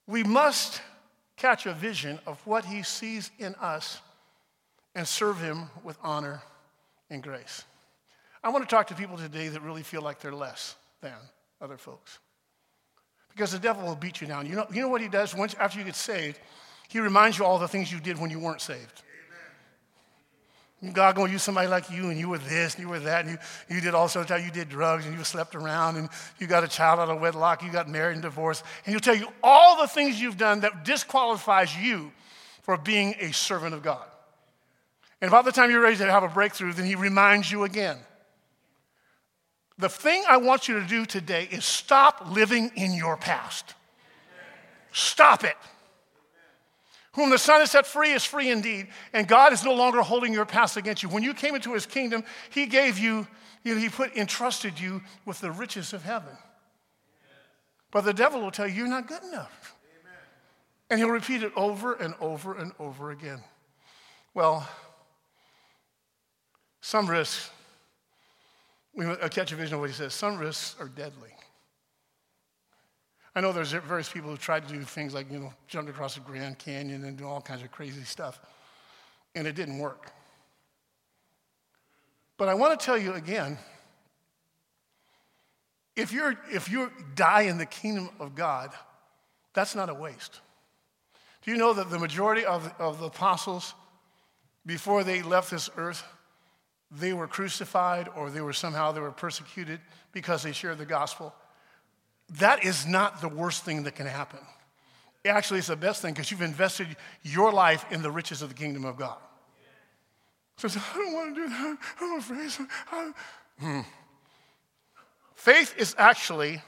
We 0.08 0.23
must 0.23 0.82
catch 1.38 1.67
a 1.67 1.73
vision 1.73 2.17
of 2.25 2.41
what 2.47 2.65
He 2.65 2.82
sees 2.82 3.30
in 3.38 3.54
us 3.62 4.02
and 4.95 5.08
serve 5.08 5.39
Him 5.39 5.69
with 5.84 5.99
honor 6.02 6.41
and 7.12 7.21
grace. 7.21 7.63
I 8.43 8.49
want 8.49 8.67
to 8.67 8.75
talk 8.75 8.88
to 8.88 8.95
people 8.95 9.17
today 9.17 9.49
that 9.49 9.62
really 9.62 9.84
feel 9.84 10.02
like 10.02 10.19
they're 10.19 10.34
less 10.34 10.75
than 11.02 11.13
other 11.62 11.78
folks. 11.78 12.17
Because 13.32 13.52
the 13.52 13.60
devil 13.60 13.86
will 13.86 13.96
beat 13.96 14.22
you 14.22 14.28
down. 14.28 14.46
You 14.46 14.56
know, 14.56 14.68
you 14.72 14.82
know 14.82 14.89
what 14.89 15.02
he 15.02 15.08
does 15.08 15.34
once 15.36 15.54
after 15.56 15.80
you 15.80 15.86
get 15.86 15.96
saved? 15.96 16.39
He 16.89 17.00
reminds 17.00 17.38
you 17.38 17.46
all 17.46 17.60
the 17.60 17.68
things 17.68 17.92
you 17.92 18.00
did 18.00 18.20
when 18.20 18.30
you 18.30 18.39
weren't 18.39 18.62
saved. 18.62 19.04
God 20.94 21.15
gonna 21.15 21.32
use 21.32 21.44
somebody 21.44 21.68
like 21.68 21.92
you, 21.92 22.10
and 22.10 22.18
you 22.18 22.30
were 22.30 22.38
this, 22.38 22.76
and 22.76 22.84
you 22.84 22.89
were 22.89 23.00
that, 23.00 23.26
and 23.26 23.32
you, 23.32 23.76
you 23.76 23.82
did 23.82 23.94
all 23.94 24.08
sorts 24.08 24.32
of 24.32 24.44
you 24.44 24.50
did 24.50 24.70
drugs, 24.70 25.06
and 25.06 25.18
you 25.18 25.24
slept 25.26 25.54
around, 25.54 25.98
and 25.98 26.08
you 26.39 26.48
got 26.48 26.63
a 26.63 26.70
child 26.70 27.02
out 27.02 27.10
of 27.10 27.20
wedlock, 27.20 27.62
you 27.62 27.70
got 27.70 27.89
married 27.89 28.13
and 28.13 28.22
divorced, 28.22 28.63
and 28.86 28.94
he'll 28.94 29.02
tell 29.02 29.15
you 29.15 29.28
all 29.44 29.82
the 29.82 29.88
things 29.88 30.22
you've 30.22 30.38
done 30.38 30.62
that 30.62 30.86
disqualifies 30.86 31.76
you 31.76 32.13
for 32.62 32.78
being 32.78 33.13
a 33.20 33.34
servant 33.34 33.74
of 33.74 33.84
God. 33.84 34.06
And 35.22 35.30
by 35.30 35.42
the 35.42 35.52
time 35.52 35.70
you're 35.70 35.82
ready 35.82 35.98
to 35.98 36.10
have 36.10 36.24
a 36.24 36.30
breakthrough, 36.30 36.72
then 36.72 36.86
he 36.86 36.96
reminds 36.96 37.52
you 37.52 37.65
again. 37.65 37.98
The 39.80 39.89
thing 39.89 40.26
I 40.28 40.36
want 40.38 40.68
you 40.68 40.78
to 40.80 40.86
do 40.86 41.06
today 41.06 41.48
is 41.50 41.63
stop 41.63 42.30
living 42.30 42.70
in 42.76 42.94
your 42.94 43.15
past. 43.15 43.76
Stop 44.92 45.46
it. 45.46 45.56
Whom 47.13 47.30
the 47.30 47.38
Son 47.38 47.62
has 47.62 47.72
set 47.72 47.88
free 47.88 48.12
is 48.12 48.26
free 48.26 48.50
indeed. 48.50 48.89
And 49.13 49.26
God 49.26 49.54
is 49.54 49.63
no 49.63 49.74
longer 49.74 50.02
holding 50.02 50.34
your 50.34 50.46
past 50.46 50.76
against 50.76 51.02
you. 51.02 51.08
When 51.08 51.24
you 51.24 51.34
came 51.34 51.56
into 51.56 51.74
his 51.74 51.86
kingdom, 51.86 52.26
he 52.50 52.65
gave 52.65 53.00
you, 53.00 53.26
you 53.63 53.76
know, 53.76 53.80
he 53.80 53.88
put 53.88 54.18
entrusted 54.18 54.78
you 54.78 55.02
with 55.26 55.39
the 55.39 55.50
riches 55.50 55.94
of 55.94 56.04
heaven. 56.04 56.38
But 57.89 58.02
the 58.02 58.13
devil 58.13 58.42
will 58.42 58.52
tell 58.52 58.68
you 58.68 58.76
you're 58.76 58.88
not 58.88 59.08
good 59.08 59.24
enough. 59.24 59.76
And 60.89 61.00
he'll 61.00 61.10
repeat 61.10 61.42
it 61.42 61.54
over 61.56 61.94
and 61.94 62.15
over 62.20 62.54
and 62.54 62.74
over 62.80 63.12
again. 63.12 63.42
Well, 64.34 64.68
some 66.82 67.10
risks, 67.10 67.50
we 69.00 69.30
catch 69.30 69.54
a 69.54 69.56
vision 69.56 69.76
of 69.76 69.80
what 69.80 69.90
he 69.90 69.96
says, 69.96 70.14
some 70.14 70.38
risks 70.38 70.76
are 70.78 70.90
deadly. 70.90 71.30
I 73.34 73.40
know 73.40 73.54
there's 73.54 73.72
various 73.72 74.10
people 74.10 74.30
who 74.30 74.36
tried 74.36 74.68
to 74.68 74.74
do 74.74 74.82
things 74.84 75.14
like, 75.14 75.32
you 75.32 75.40
know, 75.40 75.54
jump 75.70 75.88
across 75.88 76.16
the 76.16 76.20
Grand 76.20 76.60
Canyon 76.60 77.06
and 77.06 77.16
do 77.16 77.26
all 77.26 77.40
kinds 77.40 77.62
of 77.62 77.72
crazy 77.72 78.04
stuff, 78.04 78.42
and 79.36 79.48
it 79.48 79.56
didn't 79.56 79.78
work. 79.78 80.12
But 82.36 82.50
I 82.50 82.56
want 82.56 82.78
to 82.78 82.86
tell 82.86 82.98
you 82.98 83.14
again 83.14 83.58
if, 85.96 86.12
you're, 86.12 86.38
if 86.52 86.70
you 86.70 86.92
die 87.16 87.44
in 87.44 87.58
the 87.58 87.66
kingdom 87.66 88.10
of 88.20 88.36
God, 88.36 88.72
that's 89.54 89.76
not 89.76 89.90
a 89.90 89.94
waste. 89.94 90.42
Do 91.44 91.52
you 91.52 91.58
know 91.58 91.72
that 91.72 91.90
the 91.90 92.00
majority 92.00 92.44
of, 92.44 92.74
of 92.80 93.00
the 93.00 93.06
apostles, 93.06 93.74
before 94.66 95.06
they 95.06 95.22
left 95.22 95.52
this 95.52 95.70
earth, 95.78 96.04
they 96.91 97.13
were 97.13 97.28
crucified 97.28 98.10
or 98.15 98.30
they 98.30 98.41
were 98.41 98.54
somehow 98.54 98.91
they 98.91 98.99
were 98.99 99.12
persecuted 99.12 99.80
because 100.12 100.43
they 100.43 100.52
shared 100.52 100.78
the 100.78 100.86
gospel. 100.86 101.34
That 102.39 102.63
is 102.63 102.86
not 102.86 103.21
the 103.21 103.28
worst 103.28 103.63
thing 103.63 103.84
that 103.84 103.95
can 103.95 104.08
happen. 104.08 104.39
Actually, 105.25 105.60
it's 105.60 105.67
the 105.67 105.75
best 105.75 106.02
thing 106.02 106.13
because 106.13 106.32
you've 106.32 106.41
invested 106.41 106.88
your 107.23 107.52
life 107.52 107.86
in 107.91 108.02
the 108.02 108.10
riches 108.10 108.41
of 108.41 108.49
the 108.49 108.56
kingdom 108.56 108.86
of 108.86 108.97
God. 108.97 109.17
So 110.58 110.67
I 110.67 110.97
don't 110.97 111.13
want 111.13 111.36
to 111.36 111.41
do 111.41 111.49
that. 111.49 111.78
I'm 112.02 112.19
afraid. 112.19 112.52
Hmm. 113.60 113.82
Faith 115.36 115.73
is 115.78 115.95
actually 115.97 116.62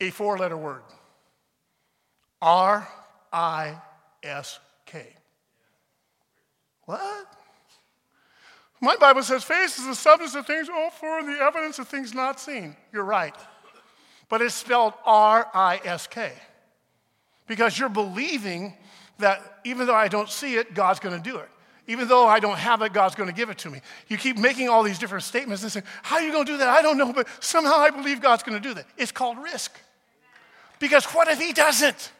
a 0.00 0.10
four 0.10 0.38
letter 0.38 0.56
word 0.56 0.82
R 2.40 2.88
I 3.32 3.80
S 4.22 4.60
K. 4.86 5.08
What? 6.84 7.39
My 8.80 8.96
Bible 8.96 9.22
says 9.22 9.44
faith 9.44 9.78
is 9.78 9.86
the 9.86 9.94
substance 9.94 10.34
of 10.34 10.46
things 10.46 10.68
hoped 10.72 10.96
for, 10.96 11.18
and 11.18 11.28
the 11.28 11.38
evidence 11.40 11.78
of 11.78 11.88
things 11.88 12.14
not 12.14 12.40
seen. 12.40 12.76
You're 12.92 13.04
right. 13.04 13.34
But 14.28 14.40
it's 14.40 14.54
spelled 14.54 14.94
R 15.04 15.48
I 15.52 15.80
S 15.84 16.06
K. 16.06 16.32
Because 17.46 17.78
you're 17.78 17.88
believing 17.88 18.74
that 19.18 19.60
even 19.64 19.86
though 19.86 19.94
I 19.94 20.08
don't 20.08 20.30
see 20.30 20.54
it, 20.54 20.72
God's 20.72 21.00
going 21.00 21.20
to 21.20 21.30
do 21.30 21.36
it. 21.38 21.48
Even 21.86 22.08
though 22.08 22.26
I 22.26 22.38
don't 22.38 22.56
have 22.56 22.82
it, 22.82 22.92
God's 22.92 23.16
going 23.16 23.28
to 23.28 23.34
give 23.34 23.50
it 23.50 23.58
to 23.58 23.70
me. 23.70 23.80
You 24.08 24.16
keep 24.16 24.38
making 24.38 24.68
all 24.68 24.82
these 24.82 24.98
different 24.98 25.24
statements 25.24 25.62
and 25.62 25.72
saying, 25.72 25.84
How 26.02 26.16
are 26.16 26.22
you 26.22 26.32
going 26.32 26.46
to 26.46 26.52
do 26.52 26.58
that? 26.58 26.68
I 26.68 26.82
don't 26.82 26.96
know, 26.96 27.12
but 27.12 27.26
somehow 27.40 27.76
I 27.76 27.90
believe 27.90 28.20
God's 28.20 28.44
going 28.44 28.60
to 28.60 28.66
do 28.66 28.74
that. 28.74 28.86
It's 28.96 29.12
called 29.12 29.38
risk. 29.38 29.76
Because 30.78 31.04
what 31.06 31.28
if 31.28 31.40
He 31.40 31.52
doesn't? 31.52 32.12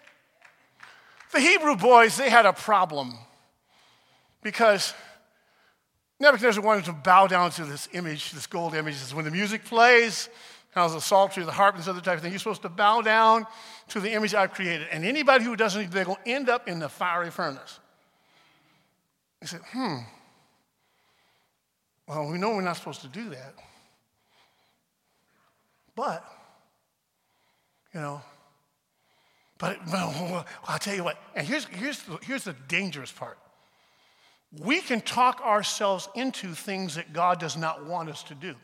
The 1.33 1.41
Hebrew 1.41 1.77
boys, 1.77 2.17
they 2.17 2.29
had 2.29 2.45
a 2.45 2.53
problem 2.53 3.17
because 4.43 4.93
Nebuchadnezzar 6.21 6.63
wanted 6.63 6.85
to 6.85 6.93
bow 6.93 7.27
down 7.27 7.51
to 7.53 7.65
this 7.65 7.89
image, 7.93 8.33
this 8.33 8.47
gold 8.47 8.75
image. 8.75 8.97
When 9.13 9.25
the 9.25 9.31
music 9.31 9.65
plays, 9.65 10.29
how's 10.73 10.93
the 10.93 11.01
psaltery, 11.01 11.45
the 11.45 11.53
harp, 11.53 11.75
and 11.75 11.83
this 11.83 11.89
other 11.89 12.03
type 12.03 12.17
of 12.17 12.23
thing, 12.23 12.31
you're 12.31 12.39
supposed 12.39 12.61
to 12.63 12.69
bow 12.69 13.01
down 13.01 13.47
to 13.89 14.01
the 14.01 14.13
image 14.13 14.35
I've 14.35 14.53
created. 14.53 14.87
And 14.93 15.05
anybody 15.05 15.45
who 15.45 15.57
doesn't, 15.57 15.91
they're 15.91 16.05
going 16.05 16.23
to 16.23 16.31
end 16.31 16.51
up 16.51 16.69
in 16.69 16.79
the 16.79 16.91
fiery 16.91 17.31
furnace. 17.31 17.81
He 19.41 19.47
said, 19.47 19.61
hmm. 19.73 19.97
Well, 22.07 22.31
we 22.31 22.37
know 22.37 22.51
we're 22.51 22.61
not 22.61 22.77
supposed 22.77 23.01
to 23.01 23.09
do 23.09 23.31
that. 23.31 23.55
But, 25.97 26.25
you 27.95 28.01
know, 28.01 28.21
But 29.57 29.79
well, 29.93 30.45
I'll 30.69 30.79
tell 30.79 30.95
you 30.95 31.05
what, 31.05 31.17
and 31.35 31.47
here's, 31.47 31.65
here's, 31.65 32.03
here's 32.23 32.45
the 32.45 32.55
dangerous 32.69 33.11
part. 33.11 33.39
We 34.59 34.81
can 34.81 35.01
talk 35.01 35.41
ourselves 35.43 36.09
into 36.15 36.55
things 36.55 36.97
that 36.97 37.13
God 37.13 37.39
does 37.39 37.57
not 37.57 37.87
want 37.87 38.09
us 38.09 38.23
to 38.25 38.35
do. 38.35 38.55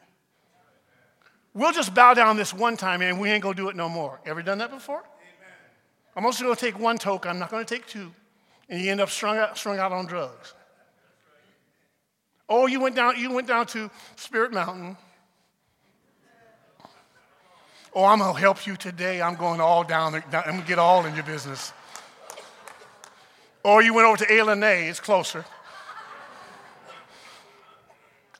We'll 1.54 1.72
just 1.72 1.94
bow 1.94 2.12
down 2.14 2.36
this 2.36 2.52
one 2.52 2.76
time 2.76 3.00
and 3.02 3.20
we 3.20 3.30
ain't 3.30 3.42
gonna 3.42 3.54
do 3.54 3.68
it 3.68 3.76
no 3.76 3.88
more. 3.88 4.20
Ever 4.26 4.42
done 4.42 4.58
that 4.58 4.70
before? 4.70 4.98
Amen. 4.98 5.54
I'm 6.16 6.26
also 6.26 6.44
gonna 6.44 6.56
take 6.56 6.78
one 6.78 6.98
toke, 6.98 7.24
I'm 7.24 7.38
not 7.38 7.50
gonna 7.50 7.64
take 7.64 7.86
two. 7.86 8.12
And 8.68 8.82
you 8.82 8.90
end 8.90 9.00
up 9.00 9.08
strung 9.08 9.38
out, 9.38 9.56
strung 9.56 9.78
out 9.78 9.92
on 9.92 10.06
drugs. 10.06 10.54
Oh, 12.48 12.66
you 12.66 12.80
went 12.80 12.94
down, 12.94 13.16
you 13.16 13.32
went 13.32 13.46
down 13.46 13.66
to 13.68 13.90
Spirit 14.16 14.52
Mountain. 14.52 14.96
Oh, 17.94 18.04
I'm 18.04 18.18
gonna 18.18 18.38
help 18.38 18.66
you 18.66 18.76
today. 18.76 19.22
I'm 19.22 19.36
going 19.36 19.60
all 19.60 19.82
down, 19.82 20.14
I'm 20.14 20.22
gonna 20.30 20.62
get 20.62 20.78
all 20.78 21.06
in 21.06 21.14
your 21.14 21.24
business. 21.24 21.72
Or 23.64 23.82
you 23.82 23.94
went 23.94 24.06
over 24.06 24.18
to 24.18 24.30
A, 24.30 24.88
it's 24.88 25.00
closer. 25.00 25.44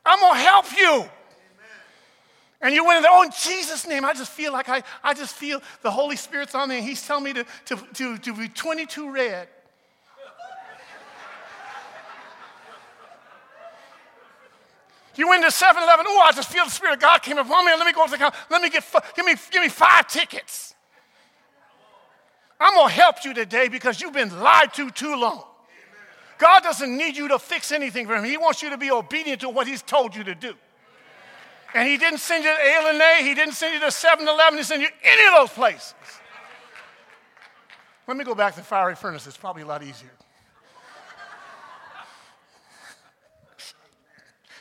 I'm 0.06 0.20
gonna 0.20 0.38
help 0.38 0.66
you. 0.76 1.04
And 2.62 2.74
you 2.74 2.84
went 2.84 2.98
in 2.98 3.02
there, 3.02 3.12
oh, 3.12 3.22
in 3.22 3.30
Jesus' 3.30 3.86
name, 3.86 4.04
I 4.04 4.14
just 4.14 4.32
feel 4.32 4.52
like 4.52 4.68
I, 4.68 4.82
I 5.04 5.12
just 5.12 5.34
feel 5.34 5.60
the 5.82 5.90
Holy 5.90 6.16
Spirit's 6.16 6.54
on 6.54 6.70
me, 6.70 6.76
and 6.78 6.84
He's 6.84 7.06
telling 7.06 7.24
me 7.24 7.34
to, 7.34 7.44
to, 7.66 7.76
to, 7.94 8.18
to 8.18 8.34
be 8.34 8.48
22 8.48 9.12
red. 9.12 9.48
You 15.16 15.28
went 15.28 15.44
to 15.44 15.50
7 15.50 15.82
Eleven, 15.82 16.04
oh, 16.08 16.24
I 16.26 16.32
just 16.32 16.50
feel 16.50 16.64
the 16.64 16.70
Spirit 16.70 16.94
of 16.94 17.00
God 17.00 17.22
came 17.22 17.38
upon 17.38 17.64
me. 17.64 17.72
Let 17.72 17.86
me 17.86 17.92
go 17.92 18.04
to 18.04 18.10
the 18.10 18.18
counter. 18.18 18.36
Let 18.50 18.60
me 18.60 18.68
get, 18.68 18.84
give 19.14 19.24
me, 19.24 19.34
give 19.50 19.62
me 19.62 19.68
five 19.68 20.06
tickets. 20.06 20.74
I'm 22.60 22.74
going 22.74 22.88
to 22.88 22.94
help 22.94 23.24
you 23.24 23.32
today 23.32 23.68
because 23.68 24.00
you've 24.00 24.12
been 24.12 24.40
lied 24.40 24.74
to 24.74 24.90
too 24.90 25.18
long. 25.18 25.44
God 26.38 26.62
doesn't 26.62 26.96
need 26.96 27.16
you 27.16 27.28
to 27.28 27.38
fix 27.38 27.72
anything 27.72 28.06
for 28.06 28.16
Him, 28.16 28.24
He 28.24 28.36
wants 28.36 28.62
you 28.62 28.70
to 28.70 28.78
be 28.78 28.90
obedient 28.90 29.40
to 29.40 29.48
what 29.48 29.66
He's 29.66 29.82
told 29.82 30.14
you 30.14 30.24
to 30.24 30.34
do. 30.34 30.54
And 31.74 31.88
He 31.88 31.96
didn't 31.96 32.18
send 32.18 32.44
you 32.44 32.50
to 32.50 32.56
A 32.56 33.22
He 33.22 33.34
didn't 33.34 33.54
send 33.54 33.74
you 33.74 33.80
to 33.80 33.90
7 33.90 34.26
Eleven, 34.26 34.58
He 34.58 34.64
sent 34.64 34.82
you 34.82 34.88
any 35.02 35.26
of 35.26 35.34
those 35.34 35.50
places. 35.50 35.94
Let 38.06 38.16
me 38.16 38.24
go 38.24 38.34
back 38.34 38.54
to 38.54 38.60
the 38.60 38.66
fiery 38.66 38.94
furnace, 38.94 39.26
it's 39.26 39.36
probably 39.36 39.62
a 39.62 39.66
lot 39.66 39.82
easier. 39.82 40.12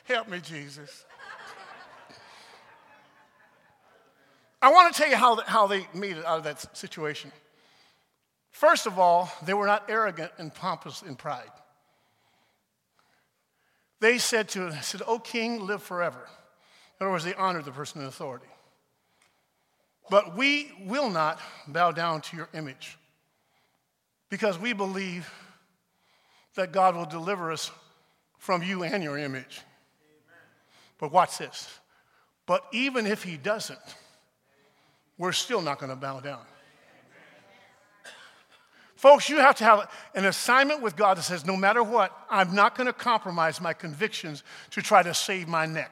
Help 0.05 0.29
me, 0.29 0.39
Jesus. 0.39 1.05
I 4.61 4.71
want 4.71 4.93
to 4.93 4.99
tell 4.99 5.09
you 5.09 5.15
how, 5.15 5.41
how 5.45 5.67
they 5.67 5.87
made 5.93 6.17
it 6.17 6.25
out 6.25 6.39
of 6.39 6.43
that 6.43 6.75
situation. 6.75 7.31
First 8.51 8.87
of 8.87 8.97
all, 8.97 9.29
they 9.43 9.53
were 9.53 9.67
not 9.67 9.89
arrogant 9.89 10.31
and 10.37 10.53
pompous 10.53 11.01
in 11.01 11.15
pride. 11.15 11.51
They 14.05 14.19
said 14.19 14.49
to 14.49 14.67
him, 14.67 14.83
said, 14.83 15.01
O 15.07 15.17
king, 15.17 15.65
live 15.65 15.81
forever. 15.81 16.29
In 16.99 17.05
other 17.07 17.11
words, 17.11 17.23
they 17.23 17.33
honored 17.33 17.65
the 17.65 17.71
person 17.71 18.01
in 18.01 18.07
authority. 18.07 18.45
But 20.11 20.37
we 20.37 20.71
will 20.85 21.09
not 21.09 21.39
bow 21.67 21.91
down 21.91 22.21
to 22.21 22.37
your 22.37 22.47
image 22.53 22.99
because 24.29 24.59
we 24.59 24.73
believe 24.73 25.27
that 26.53 26.71
God 26.71 26.95
will 26.95 27.07
deliver 27.07 27.51
us 27.51 27.71
from 28.37 28.61
you 28.61 28.83
and 28.83 29.03
your 29.03 29.17
image. 29.17 29.61
But 30.99 31.11
watch 31.11 31.39
this. 31.39 31.67
But 32.45 32.63
even 32.71 33.07
if 33.07 33.23
he 33.23 33.37
doesn't, 33.37 33.79
we're 35.17 35.31
still 35.31 35.63
not 35.63 35.79
going 35.79 35.89
to 35.89 35.95
bow 35.95 36.19
down. 36.19 36.45
Folks, 38.95 39.29
you 39.29 39.37
have 39.37 39.55
to 39.57 39.63
have 39.63 39.91
an 40.13 40.25
assignment 40.25 40.81
with 40.81 40.95
God 40.95 41.17
that 41.17 41.23
says, 41.23 41.45
no 41.45 41.57
matter 41.57 41.83
what, 41.83 42.15
I'm 42.29 42.55
not 42.55 42.75
going 42.77 42.87
to 42.87 42.93
compromise 42.93 43.59
my 43.59 43.73
convictions 43.73 44.43
to 44.71 44.81
try 44.81 45.03
to 45.03 45.13
save 45.13 45.47
my 45.47 45.65
neck. 45.65 45.91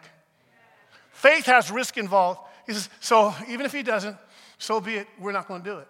Faith 1.12 1.46
has 1.46 1.70
risk 1.70 1.98
involved. 1.98 2.39
He 2.66 2.74
says, 2.74 2.89
so 3.00 3.34
even 3.50 3.66
if 3.66 3.74
he 3.74 3.84
doesn't, 3.84 4.18
so 4.58 4.80
be 4.80 4.96
it. 4.96 5.08
We're 5.20 5.34
not 5.34 5.48
going 5.48 5.63
to 5.63 5.70
do 5.70 5.78
it. 5.80 5.88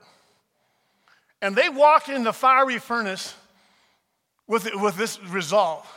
And 1.42 1.56
they 1.56 1.70
walked 1.70 2.10
in 2.10 2.24
the 2.24 2.34
fiery 2.34 2.80
furnace 2.80 3.36
with, 4.48 4.68
with 4.76 4.96
this 4.98 5.22
resolve. 5.24 5.88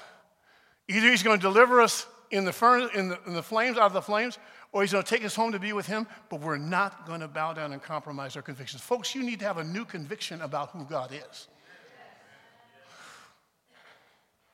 Either 0.89 1.09
he's 1.09 1.23
going 1.23 1.39
to 1.39 1.43
deliver 1.43 1.81
us 1.81 2.07
in 2.31 2.45
the, 2.45 2.53
furnace, 2.53 2.91
in, 2.95 3.09
the, 3.09 3.19
in 3.27 3.35
the 3.35 3.43
flames, 3.43 3.77
out 3.77 3.85
of 3.85 3.93
the 3.93 4.03
flames, 4.03 4.39
or 4.73 4.83
he's 4.83 4.93
going 4.93 5.05
to 5.05 5.09
take 5.09 5.25
us 5.25 5.35
home 5.35 5.53
to 5.53 5.59
be 5.59 5.73
with 5.73 5.87
him, 5.87 6.07
but 6.29 6.41
we're 6.41 6.57
not 6.59 7.07
going 7.07 7.21
to 7.21 7.29
bow 7.29 7.53
down 7.53 7.73
and 7.73 7.83
compromise 7.83 8.37
our 8.37 8.43
convictions. 8.43 8.83
Folks, 8.83 9.15
you 9.15 9.23
need 9.23 9.39
to 9.41 9.45
have 9.47 9.59
a 9.59 9.65
new 9.65 9.85
conviction 9.85 10.41
about 10.43 10.71
who 10.71 10.85
God 10.85 11.13
is. 11.13 11.49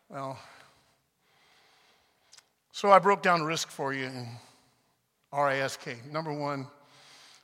Well, 0.09 0.39
so 2.73 2.91
I 2.91 2.99
broke 2.99 3.23
down 3.23 3.43
risk 3.43 3.69
for 3.69 3.95
you 3.95 4.05
in 4.05 4.29
RISK. 5.33 6.11
Number 6.13 6.33
one, 6.33 6.67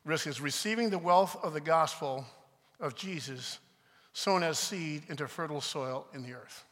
risk 0.05 0.27
is 0.27 0.41
receiving 0.41 0.91
the 0.91 0.99
wealth 0.99 1.39
of 1.43 1.55
the 1.55 1.61
gospel 1.61 2.27
of 2.79 2.95
Jesus 2.95 3.59
sown 4.13 4.43
as 4.43 4.59
seed 4.59 5.05
into 5.09 5.27
fertile 5.27 5.61
soil 5.61 6.07
in 6.13 6.23
the 6.23 6.35
earth. 6.35 6.65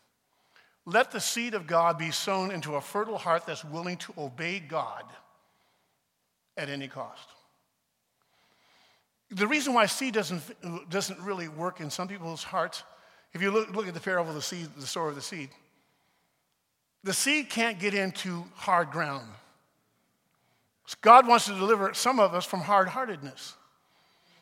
Let 0.87 1.11
the 1.11 1.20
seed 1.20 1.55
of 1.55 1.66
God 1.66 1.99
be 1.99 2.12
sown 2.12 2.53
into 2.53 2.77
a 2.77 2.81
fertile 2.81 3.18
heart 3.18 3.44
that's 3.44 3.64
willing 3.64 3.96
to 3.99 4.14
obey 4.16 4.61
God 4.61 5.05
at 6.57 6.68
any 6.68 6.87
cost. 6.87 7.29
The 9.31 9.49
reason 9.49 9.75
why 9.75 9.87
seed 9.87 10.14
doesn't, 10.14 10.42
doesn't 10.88 11.18
really 11.20 11.49
work 11.49 11.81
in 11.81 11.90
some 11.90 12.07
people's 12.07 12.44
hearts, 12.44 12.85
if 13.35 13.42
you 13.42 13.51
look, 13.51 13.75
look 13.75 13.88
at 13.88 13.94
the 13.94 14.01
parable 14.01 14.31
of 14.31 14.37
the 14.37 14.42
seed, 14.42 14.68
the 14.77 14.87
sower 14.87 15.09
of 15.09 15.16
the 15.16 15.20
seed, 15.20 15.51
the 17.03 17.12
seed 17.12 17.51
can't 17.51 17.79
get 17.79 17.92
into 17.92 18.44
hard 18.55 18.90
ground. 18.90 19.29
God 21.01 21.27
wants 21.27 21.46
to 21.46 21.53
deliver 21.53 21.92
some 21.94 22.20
of 22.20 22.33
us 22.33 22.44
from 22.44 22.61
hard 22.61 22.88
heartedness. 22.88 23.55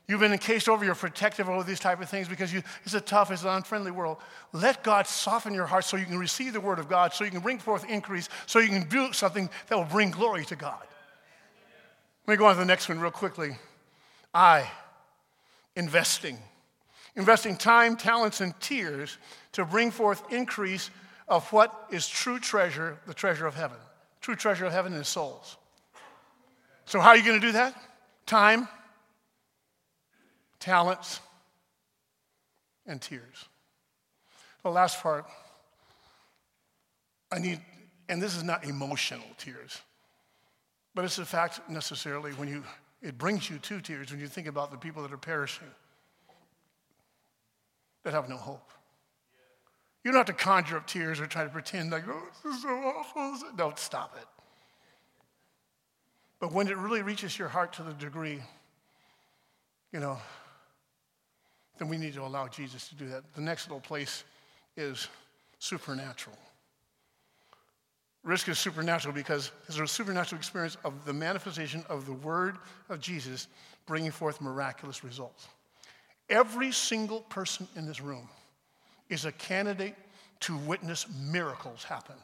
You've 0.07 0.21
been 0.21 0.33
encased 0.33 0.69
over, 0.69 0.85
you're 0.85 0.95
protective 0.95 1.49
over 1.49 1.63
these 1.63 1.81
type 1.81 2.01
of 2.01 2.11
things 2.11 2.29
because 2.29 2.53
you, 2.53 2.63
it's 2.85 2.93
a 2.93 3.01
tough, 3.01 3.31
it's 3.31 3.43
an 3.43 3.49
unfriendly 3.49 3.91
world. 3.91 4.19
Let 4.53 4.85
God 4.85 5.07
soften 5.07 5.55
your 5.55 5.65
heart 5.65 5.85
so 5.85 5.97
you 5.97 6.05
can 6.05 6.19
receive 6.19 6.53
the 6.53 6.61
word 6.61 6.79
of 6.79 6.91
God, 6.91 7.15
so 7.15 7.25
you 7.25 7.31
can 7.31 7.41
bring 7.41 7.59
forth 7.59 7.89
increase, 7.89 8.29
so 8.45 8.59
you 8.59 8.69
can 8.69 8.87
do 8.89 9.15
something 9.15 9.49
that 9.69 9.77
will 9.77 9.85
bring 9.85 10.11
glory 10.11 10.45
to 10.47 10.57
God. 10.57 10.83
Let 12.27 12.35
me 12.35 12.39
go 12.39 12.47
on 12.47 12.55
to 12.55 12.59
the 12.59 12.67
next 12.67 12.89
one 12.89 13.01
real 13.01 13.11
quickly. 13.11 13.57
I, 14.35 14.71
investing. 15.75 16.39
Investing 17.17 17.57
time, 17.57 17.97
talents, 17.97 18.43
and 18.43 18.59
tears 18.61 19.17
to 19.53 19.65
bring 19.65 19.91
forth 19.91 20.23
increase 20.31 20.91
of 21.29 21.51
what 21.51 21.87
is 21.91 22.07
true 22.07 22.39
treasure, 22.39 22.99
the 23.07 23.15
treasure 23.15 23.47
of 23.47 23.55
heaven. 23.55 23.79
True 24.21 24.37
treasure 24.37 24.67
of 24.67 24.73
heaven 24.73 24.93
is 24.95 25.09
souls. 25.09 25.57
So, 26.87 27.01
how 27.01 27.11
are 27.11 27.17
you 27.17 27.25
going 27.25 27.41
to 27.41 27.47
do 27.47 27.53
that? 27.53 27.75
Time, 28.27 28.69
talents, 30.65 31.21
and 32.87 32.99
tears. 32.99 33.45
The 34.63 34.71
last 34.71 35.03
part, 35.03 35.27
I 37.31 37.39
need, 37.39 37.61
and 38.09 38.23
this 38.23 38.35
is 38.35 38.43
not 38.43 38.65
emotional 38.65 39.27
tears, 39.37 39.83
but 40.95 41.05
it's 41.05 41.19
a 41.19 41.27
fact 41.27 41.61
necessarily 41.69 42.33
when 42.33 42.49
you, 42.49 42.65
it 43.03 43.19
brings 43.19 43.51
you 43.51 43.59
to 43.59 43.81
tears 43.83 44.11
when 44.11 44.21
you 44.21 44.27
think 44.27 44.47
about 44.47 44.71
the 44.71 44.79
people 44.79 45.03
that 45.03 45.13
are 45.13 45.19
perishing, 45.19 45.69
that 48.05 48.15
have 48.15 48.31
no 48.31 48.39
hope. 48.39 48.71
You 50.03 50.13
don't 50.13 50.27
have 50.27 50.35
to 50.35 50.45
conjure 50.45 50.79
up 50.79 50.87
tears 50.87 51.21
or 51.21 51.27
try 51.27 51.45
to 51.45 51.51
pretend 51.51 51.91
like, 51.91 52.05
oh, 52.09 52.23
this 52.43 52.55
is 52.55 52.63
so 52.63 52.71
awful. 52.71 53.37
Don't 53.57 53.79
stop 53.79 54.17
it. 54.17 54.27
But 56.41 56.53
when 56.53 56.69
it 56.69 56.79
really 56.79 57.03
reaches 57.03 57.39
your 57.39 57.49
heart 57.49 57.75
to 57.75 57.83
the 57.83 57.93
degree, 57.93 58.41
you 59.93 60.01
know, 60.01 60.19
then 61.79 61.89
we 61.89 61.97
need 61.97 62.15
to 62.15 62.23
allow 62.23 62.49
Jesus 62.49 62.89
to 62.89 62.95
do 62.95 63.09
that. 63.09 63.23
The 63.35 63.41
next 63.41 63.69
little 63.69 63.81
place 63.81 64.25
is 64.77 65.09
supernatural. 65.59 66.37
Risk 68.23 68.49
is 68.49 68.59
supernatural 68.59 69.15
because 69.15 69.51
it's 69.69 69.79
a 69.79 69.87
supernatural 69.87 70.39
experience 70.39 70.77
of 70.85 71.05
the 71.05 71.13
manifestation 71.13 71.85
of 71.89 72.07
the 72.07 72.13
word 72.13 72.57
of 72.89 73.01
Jesus 73.01 73.49
bringing 73.87 74.11
forth 74.11 74.41
miraculous 74.41 75.05
results. 75.05 75.47
Every 76.31 76.73
single 76.73 77.21
person 77.21 77.69
in 77.77 77.87
this 77.87 78.01
room 78.01 78.29
is 79.11 79.27
a 79.27 79.33
candidate 79.33 79.95
to 80.41 80.57
witness 80.57 81.07
miracles 81.31 81.85
happen. 81.85 82.17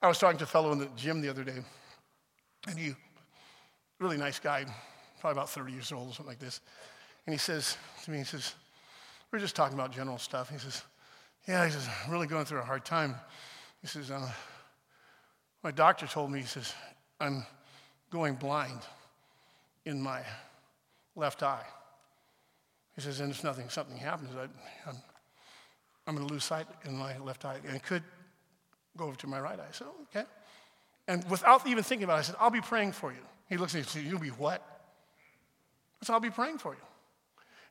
I 0.00 0.08
was 0.08 0.18
talking 0.18 0.38
to 0.38 0.44
a 0.44 0.46
fellow 0.48 0.72
in 0.72 0.78
the 0.78 0.88
gym 0.96 1.20
the 1.20 1.28
other 1.28 1.44
day, 1.44 1.58
and 2.66 2.78
he, 2.78 2.94
really 4.00 4.16
nice 4.16 4.40
guy, 4.40 4.64
probably 5.22 5.38
about 5.38 5.50
30 5.50 5.72
years 5.72 5.92
old 5.92 6.08
or 6.08 6.12
something 6.14 6.26
like 6.26 6.40
this. 6.40 6.60
And 7.26 7.32
he 7.32 7.38
says 7.38 7.76
to 8.04 8.10
me, 8.10 8.18
he 8.18 8.24
says, 8.24 8.56
we're 9.30 9.38
just 9.38 9.54
talking 9.54 9.78
about 9.78 9.92
general 9.92 10.18
stuff. 10.18 10.50
He 10.50 10.58
says, 10.58 10.82
yeah, 11.46 11.64
he 11.64 11.70
says, 11.70 11.88
I'm 12.04 12.10
really 12.10 12.26
going 12.26 12.44
through 12.44 12.58
a 12.58 12.64
hard 12.64 12.84
time. 12.84 13.14
He 13.80 13.86
says, 13.86 14.10
uh, 14.10 14.28
my 15.62 15.70
doctor 15.70 16.08
told 16.08 16.32
me, 16.32 16.40
he 16.40 16.46
says, 16.46 16.74
I'm 17.20 17.46
going 18.10 18.34
blind 18.34 18.80
in 19.84 20.02
my 20.02 20.22
left 21.14 21.44
eye. 21.44 21.66
He 22.96 23.00
says, 23.00 23.20
and 23.20 23.30
if 23.30 23.44
nothing, 23.44 23.68
something 23.68 23.96
happens, 23.96 24.30
I, 24.36 24.48
I'm, 24.90 24.96
I'm 26.08 26.16
going 26.16 26.26
to 26.26 26.34
lose 26.34 26.42
sight 26.42 26.66
in 26.84 26.96
my 26.96 27.16
left 27.18 27.44
eye, 27.44 27.60
and 27.64 27.76
it 27.76 27.84
could 27.84 28.02
go 28.96 29.04
over 29.04 29.16
to 29.16 29.28
my 29.28 29.40
right 29.40 29.58
eye. 29.58 29.70
So, 29.70 29.86
okay. 30.10 30.26
And 31.06 31.24
without 31.30 31.64
even 31.68 31.84
thinking 31.84 32.04
about 32.04 32.16
it, 32.16 32.18
I 32.18 32.22
said, 32.22 32.36
I'll 32.40 32.50
be 32.50 32.60
praying 32.60 32.90
for 32.90 33.12
you. 33.12 33.20
He 33.48 33.56
looks 33.56 33.74
at 33.74 33.76
me 33.76 33.80
and 33.80 33.88
says, 33.88 34.04
You'll 34.04 34.18
be 34.18 34.28
what? 34.28 34.71
Said, 36.02 36.12
I'll 36.12 36.20
be 36.20 36.30
praying 36.30 36.58
for 36.58 36.74
you. 36.74 36.80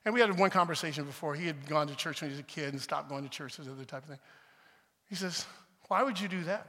And 0.04 0.14
we 0.14 0.20
had 0.20 0.36
one 0.38 0.50
conversation 0.50 1.04
before. 1.04 1.34
He 1.34 1.46
had 1.46 1.68
gone 1.68 1.86
to 1.86 1.94
church 1.94 2.20
when 2.20 2.30
he 2.30 2.34
was 2.34 2.40
a 2.40 2.44
kid 2.44 2.72
and 2.72 2.80
stopped 2.80 3.08
going 3.08 3.22
to 3.24 3.30
church, 3.30 3.56
this 3.56 3.68
other 3.68 3.84
type 3.84 4.02
of 4.02 4.08
thing. 4.08 4.18
He 5.08 5.14
says, 5.14 5.46
Why 5.88 6.02
would 6.02 6.18
you 6.20 6.28
do 6.28 6.42
that? 6.44 6.66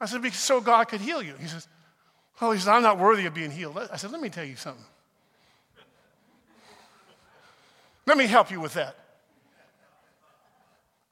I 0.00 0.06
said, 0.06 0.22
Because 0.22 0.38
so 0.38 0.60
God 0.60 0.88
could 0.88 1.00
heal 1.00 1.22
you. 1.22 1.34
He 1.38 1.46
says, 1.46 1.68
Oh, 2.40 2.52
he 2.52 2.58
says, 2.58 2.68
I'm 2.68 2.82
not 2.82 2.98
worthy 2.98 3.26
of 3.26 3.34
being 3.34 3.50
healed. 3.50 3.78
I 3.92 3.96
said, 3.96 4.10
Let 4.10 4.20
me 4.20 4.30
tell 4.30 4.44
you 4.44 4.56
something. 4.56 4.84
Let 8.06 8.16
me 8.16 8.26
help 8.26 8.50
you 8.50 8.60
with 8.60 8.74
that. 8.74 8.96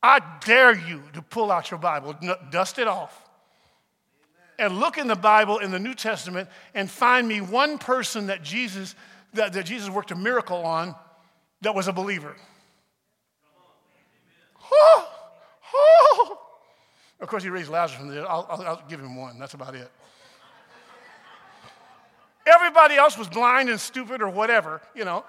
I 0.03 0.21
dare 0.45 0.75
you 0.75 1.03
to 1.13 1.21
pull 1.21 1.51
out 1.51 1.71
your 1.71 1.79
Bible, 1.79 2.17
dust 2.51 2.79
it 2.79 2.89
off, 2.89 3.26
and 4.59 4.79
look 4.79 4.99
in 4.99 5.07
the 5.07 5.17
Bible 5.17 5.59
in 5.59 5.71
the 5.71 5.79
New 5.79 5.95
Testament 5.95 6.49
and 6.75 6.91
find 6.91 7.27
me 7.27 7.41
one 7.41 7.79
person 7.79 8.29
that 8.29 8.43
Jesus, 8.43 8.95
that, 9.35 9.53
that 9.53 9.67
Jesus 9.67 9.91
worked 9.91 10.11
a 10.11 10.17
miracle 10.17 10.65
on 10.65 10.95
that 11.63 11.75
was 11.75 11.89
a 11.89 11.93
believer. 11.93 12.35
Oh, 14.73 15.09
oh. 15.75 16.39
Of 17.21 17.29
course, 17.29 17.43
he 17.43 17.49
raised 17.49 17.71
Lazarus 17.71 17.99
from 17.99 18.09
the 18.09 18.17
dead. 18.17 18.25
I'll, 18.29 18.47
I'll, 18.51 18.63
I'll 18.63 18.83
give 18.89 19.01
him 19.01 19.17
one. 19.17 19.39
That's 19.39 19.55
about 19.55 19.75
it. 19.75 19.91
Everybody 22.47 22.95
else 22.95 23.19
was 23.19 23.29
blind 23.29 23.69
and 23.69 23.81
stupid 23.81 24.23
or 24.23 24.29
whatever, 24.29 24.81
you 24.95 25.05
know. 25.05 25.25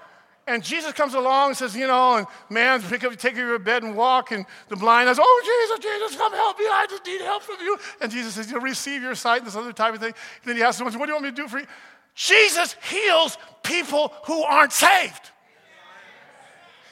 And 0.47 0.63
Jesus 0.63 0.93
comes 0.93 1.13
along 1.13 1.49
and 1.49 1.57
says, 1.57 1.75
you 1.75 1.87
know, 1.87 2.15
and 2.15 2.27
man, 2.49 2.81
pick 2.81 3.03
up, 3.03 3.13
take 3.17 3.35
your 3.35 3.59
bed 3.59 3.83
and 3.83 3.97
walk. 3.97 4.31
And 4.31 4.45
the 4.69 4.77
blind 4.77 5.09
says, 5.09 5.19
oh, 5.21 5.67
Jesus, 5.69 5.85
Jesus, 5.85 6.17
come 6.17 6.31
help 6.31 6.57
me. 6.57 6.65
I 6.65 6.87
just 6.89 7.05
need 7.05 7.19
help 7.19 7.43
from 7.43 7.57
you. 7.59 7.77
And 7.99 8.09
Jesus 8.09 8.35
says, 8.35 8.49
you'll 8.49 8.61
receive 8.61 9.01
your 9.01 9.13
sight 9.13 9.39
and 9.39 9.47
this 9.47 9.57
other 9.57 9.73
type 9.73 9.93
of 9.93 9.99
thing. 9.99 10.13
And 10.13 10.49
then 10.49 10.55
he 10.55 10.63
asks 10.63 10.77
someone, 10.77 10.97
what 10.97 11.05
do 11.05 11.11
you 11.11 11.15
want 11.15 11.25
me 11.25 11.31
to 11.31 11.35
do 11.35 11.49
for 11.49 11.59
you? 11.59 11.67
Jesus 12.15 12.77
heals 12.89 13.37
people 13.61 14.13
who 14.23 14.41
aren't 14.41 14.71
saved. 14.71 15.31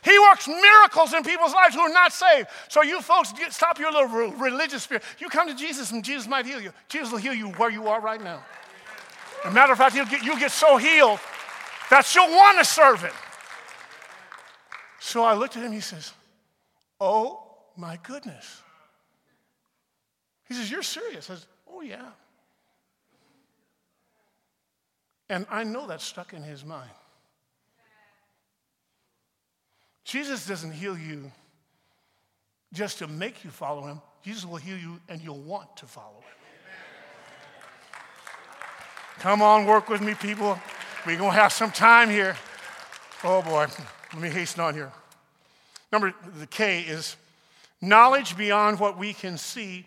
He 0.03 0.19
works 0.19 0.47
miracles 0.47 1.13
in 1.13 1.23
people's 1.23 1.53
lives 1.53 1.73
who 1.73 1.81
are 1.81 1.89
not 1.89 2.13
saved. 2.13 2.49
So 2.67 2.83
you 2.83 3.01
folks, 3.01 3.31
get, 3.33 3.53
stop 3.53 3.79
your 3.79 3.91
little 3.91 4.33
religious 4.33 4.83
spirit. 4.83 5.01
You 5.17 5.29
come 5.29 5.47
to 5.47 5.55
Jesus 5.55 5.91
and 5.91 6.03
Jesus 6.03 6.27
might 6.27 6.45
heal 6.45 6.61
you. 6.61 6.71
Jesus 6.89 7.11
will 7.11 7.19
heal 7.19 7.33
you 7.33 7.47
where 7.53 7.71
you 7.71 7.87
are 7.87 8.01
right 8.01 8.21
now. 8.21 8.43
As 9.43 9.51
a 9.51 9.55
matter 9.55 9.71
of 9.71 9.79
fact, 9.79 9.95
you'll 9.95 10.05
get, 10.05 10.23
you'll 10.23 10.37
get 10.37 10.51
so 10.51 10.77
healed 10.77 11.19
that 11.89 12.13
you'll 12.13 12.29
want 12.29 12.59
to 12.59 12.65
serve 12.65 13.01
him. 13.01 13.13
So 15.05 15.23
I 15.23 15.35
looked 15.35 15.55
at 15.55 15.61
him, 15.61 15.71
he 15.71 15.81
says, 15.81 16.13
Oh 16.99 17.43
my 17.77 17.99
goodness. 18.01 18.63
He 20.47 20.55
says, 20.55 20.71
You're 20.71 20.81
serious? 20.81 21.29
I 21.29 21.35
said, 21.35 21.45
Oh, 21.71 21.81
yeah. 21.81 22.07
And 25.29 25.45
I 25.51 25.63
know 25.63 25.85
that's 25.85 26.03
stuck 26.03 26.33
in 26.33 26.41
his 26.41 26.65
mind. 26.65 26.89
Jesus 30.05 30.47
doesn't 30.47 30.71
heal 30.71 30.97
you 30.97 31.31
just 32.73 32.97
to 32.97 33.07
make 33.07 33.43
you 33.43 33.51
follow 33.51 33.85
him, 33.85 34.01
Jesus 34.23 34.43
will 34.43 34.55
heal 34.55 34.77
you 34.77 34.99
and 35.07 35.21
you'll 35.21 35.37
want 35.37 35.77
to 35.77 35.85
follow 35.85 36.17
him. 36.17 36.37
Come 39.19 39.43
on, 39.43 39.67
work 39.67 39.87
with 39.87 40.01
me, 40.01 40.15
people. 40.15 40.59
We're 41.05 41.19
going 41.19 41.31
to 41.31 41.39
have 41.39 41.53
some 41.53 41.69
time 41.69 42.09
here. 42.09 42.35
Oh, 43.23 43.43
boy. 43.43 43.67
Let 44.15 44.21
me 44.21 44.29
hasten 44.29 44.61
on 44.61 44.73
here. 44.73 44.93
Number 45.91 46.13
the 46.39 46.47
K 46.47 46.83
is 46.83 47.17
knowledge 47.81 48.37
beyond 48.37 48.79
what 48.79 48.97
we 48.97 49.11
can 49.11 49.37
see 49.37 49.85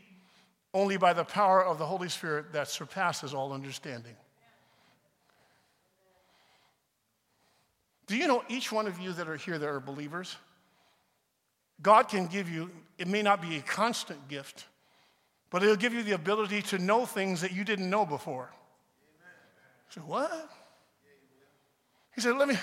only 0.75 0.99
by 0.99 1.15
the 1.15 1.25
power 1.25 1.65
of 1.65 1.79
the 1.79 1.87
Holy 1.87 2.11
Spirit 2.11 2.53
that 2.53 2.69
surpasses 2.69 3.33
all 3.33 3.55
understanding. 3.55 4.15
Do 8.07 8.19
you 8.19 8.29
know 8.29 8.45
each 8.51 8.71
one 8.71 8.87
of 8.87 8.99
you 8.99 9.15
that 9.15 9.29
are 9.29 9.37
here 9.37 9.57
that 9.57 9.67
are 9.67 9.81
believers? 9.81 10.37
God 11.81 12.09
can 12.09 12.27
give 12.27 12.51
you, 12.51 12.71
it 12.99 13.09
may 13.09 13.23
not 13.23 13.41
be 13.41 13.57
a 13.57 13.63
constant 13.63 14.29
gift, 14.29 14.67
but 15.49 15.63
it'll 15.63 15.75
give 15.75 15.95
you 15.95 16.03
the 16.03 16.13
ability 16.13 16.61
to 16.63 16.79
know 16.79 17.07
things 17.07 17.41
that 17.41 17.53
you 17.53 17.65
didn't 17.65 17.89
know 17.89 18.05
before. 18.05 18.51
Said, 19.89 20.05
What? 20.07 20.51
He 22.15 22.21
said, 22.21 22.37
Let 22.37 22.49
me, 22.49 22.57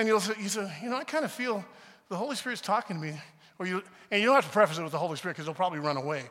and 0.00 0.08
you'll 0.08 0.18
say, 0.18 0.32
you 0.40 0.48
say, 0.48 0.72
you 0.82 0.88
know, 0.88 0.96
I 0.96 1.04
kind 1.04 1.26
of 1.26 1.30
feel 1.30 1.62
the 2.08 2.16
Holy 2.16 2.34
Spirit's 2.34 2.62
talking 2.62 2.96
to 2.96 3.02
me. 3.02 3.20
Or 3.58 3.66
you, 3.66 3.82
and 4.10 4.18
you 4.18 4.26
don't 4.26 4.34
have 4.34 4.46
to 4.46 4.50
preface 4.50 4.78
it 4.78 4.82
with 4.82 4.92
the 4.92 4.98
Holy 4.98 5.16
Spirit 5.16 5.34
because 5.34 5.44
he'll 5.44 5.54
probably 5.54 5.78
run 5.78 5.98
away. 5.98 6.22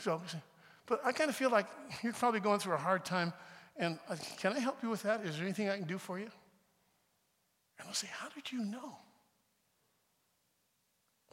So, 0.00 0.20
but 0.86 1.00
I 1.04 1.12
kind 1.12 1.30
of 1.30 1.36
feel 1.36 1.50
like 1.50 1.66
you're 2.02 2.12
probably 2.12 2.40
going 2.40 2.58
through 2.58 2.74
a 2.74 2.78
hard 2.78 3.04
time. 3.04 3.32
And 3.76 4.00
uh, 4.08 4.16
can 4.38 4.52
I 4.52 4.58
help 4.58 4.82
you 4.82 4.90
with 4.90 5.04
that? 5.04 5.24
Is 5.24 5.36
there 5.36 5.44
anything 5.44 5.68
I 5.68 5.78
can 5.78 5.86
do 5.86 5.96
for 5.96 6.18
you? 6.18 6.28
And 7.78 7.86
I'll 7.86 7.94
say, 7.94 8.08
How 8.10 8.28
did 8.30 8.50
you 8.50 8.64
know? 8.64 8.96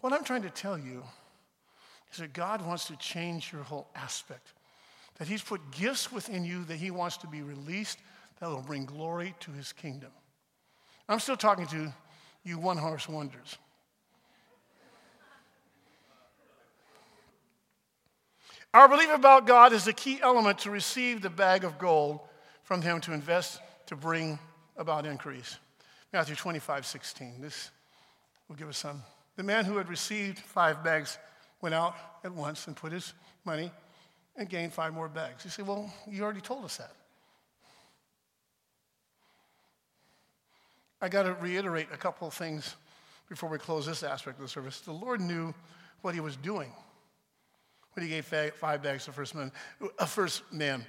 What 0.01 0.13
I'm 0.13 0.23
trying 0.23 0.43
to 0.43 0.51
tell 0.51 0.77
you 0.77 1.03
is 2.11 2.19
that 2.19 2.31
God 2.31 2.63
wants 2.63 2.85
to 2.85 2.95
change 2.97 3.51
your 3.51 3.63
whole 3.63 3.87
aspect. 3.95 4.53
That 5.17 5.27
He's 5.27 5.41
put 5.41 5.71
gifts 5.71 6.11
within 6.11 6.45
you 6.45 6.63
that 6.65 6.77
He 6.77 6.91
wants 6.91 7.17
to 7.17 7.27
be 7.27 7.41
released 7.41 7.97
that 8.39 8.47
will 8.47 8.61
bring 8.61 8.85
glory 8.85 9.33
to 9.39 9.51
His 9.51 9.73
kingdom. 9.73 10.11
I'm 11.09 11.19
still 11.19 11.35
talking 11.35 11.65
to 11.67 11.91
you 12.43 12.59
one 12.59 12.77
horse 12.77 13.09
wonders. 13.09 13.57
Our 18.71 18.87
belief 18.87 19.09
about 19.11 19.47
God 19.47 19.73
is 19.73 19.85
the 19.85 19.93
key 19.93 20.19
element 20.21 20.59
to 20.59 20.69
receive 20.69 21.23
the 21.23 21.29
bag 21.31 21.63
of 21.63 21.79
gold 21.79 22.19
from 22.63 22.83
Him 22.83 23.01
to 23.01 23.13
invest 23.13 23.59
to 23.87 23.95
bring 23.95 24.37
about 24.77 25.07
increase. 25.07 25.57
Matthew 26.13 26.35
25, 26.35 26.85
16. 26.85 27.41
This 27.41 27.71
will 28.47 28.55
give 28.55 28.69
us 28.69 28.77
some. 28.77 29.01
The 29.35 29.43
man 29.43 29.65
who 29.65 29.77
had 29.77 29.89
received 29.89 30.37
five 30.37 30.83
bags 30.83 31.17
went 31.61 31.73
out 31.73 31.95
at 32.23 32.31
once 32.31 32.67
and 32.67 32.75
put 32.75 32.91
his 32.91 33.13
money 33.45 33.71
and 34.35 34.47
gained 34.47 34.73
five 34.73 34.93
more 34.93 35.09
bags. 35.09 35.43
You 35.43 35.49
say, 35.49 35.63
Well, 35.63 35.91
you 36.07 36.23
already 36.23 36.41
told 36.41 36.65
us 36.65 36.77
that. 36.77 36.91
I 41.01 41.09
got 41.09 41.23
to 41.23 41.33
reiterate 41.35 41.87
a 41.93 41.97
couple 41.97 42.27
of 42.27 42.33
things 42.33 42.75
before 43.29 43.49
we 43.49 43.57
close 43.57 43.85
this 43.85 44.03
aspect 44.03 44.37
of 44.37 44.43
the 44.43 44.49
service. 44.49 44.81
The 44.81 44.91
Lord 44.91 45.21
knew 45.21 45.53
what 46.01 46.13
he 46.13 46.19
was 46.19 46.35
doing 46.35 46.71
when 47.93 48.05
he 48.05 48.09
gave 48.09 48.25
five 48.25 48.81
bags 48.81 49.05
to 49.05 49.11
first 49.11 49.35
man. 49.35 49.51
First 50.05 50.43
man. 50.51 50.85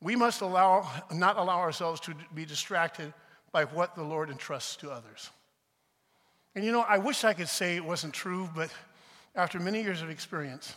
We 0.00 0.14
must 0.14 0.42
allow, 0.42 0.90
not 1.12 1.38
allow 1.38 1.58
ourselves 1.58 2.00
to 2.02 2.14
be 2.34 2.44
distracted 2.44 3.14
by 3.50 3.64
what 3.64 3.94
the 3.94 4.02
Lord 4.02 4.28
entrusts 4.28 4.76
to 4.76 4.90
others. 4.90 5.30
And 6.54 6.64
you 6.64 6.72
know, 6.72 6.82
I 6.82 6.98
wish 6.98 7.24
I 7.24 7.32
could 7.32 7.48
say 7.48 7.76
it 7.76 7.84
wasn't 7.84 8.12
true, 8.12 8.48
but 8.54 8.70
after 9.34 9.58
many 9.58 9.82
years 9.82 10.02
of 10.02 10.10
experience, 10.10 10.74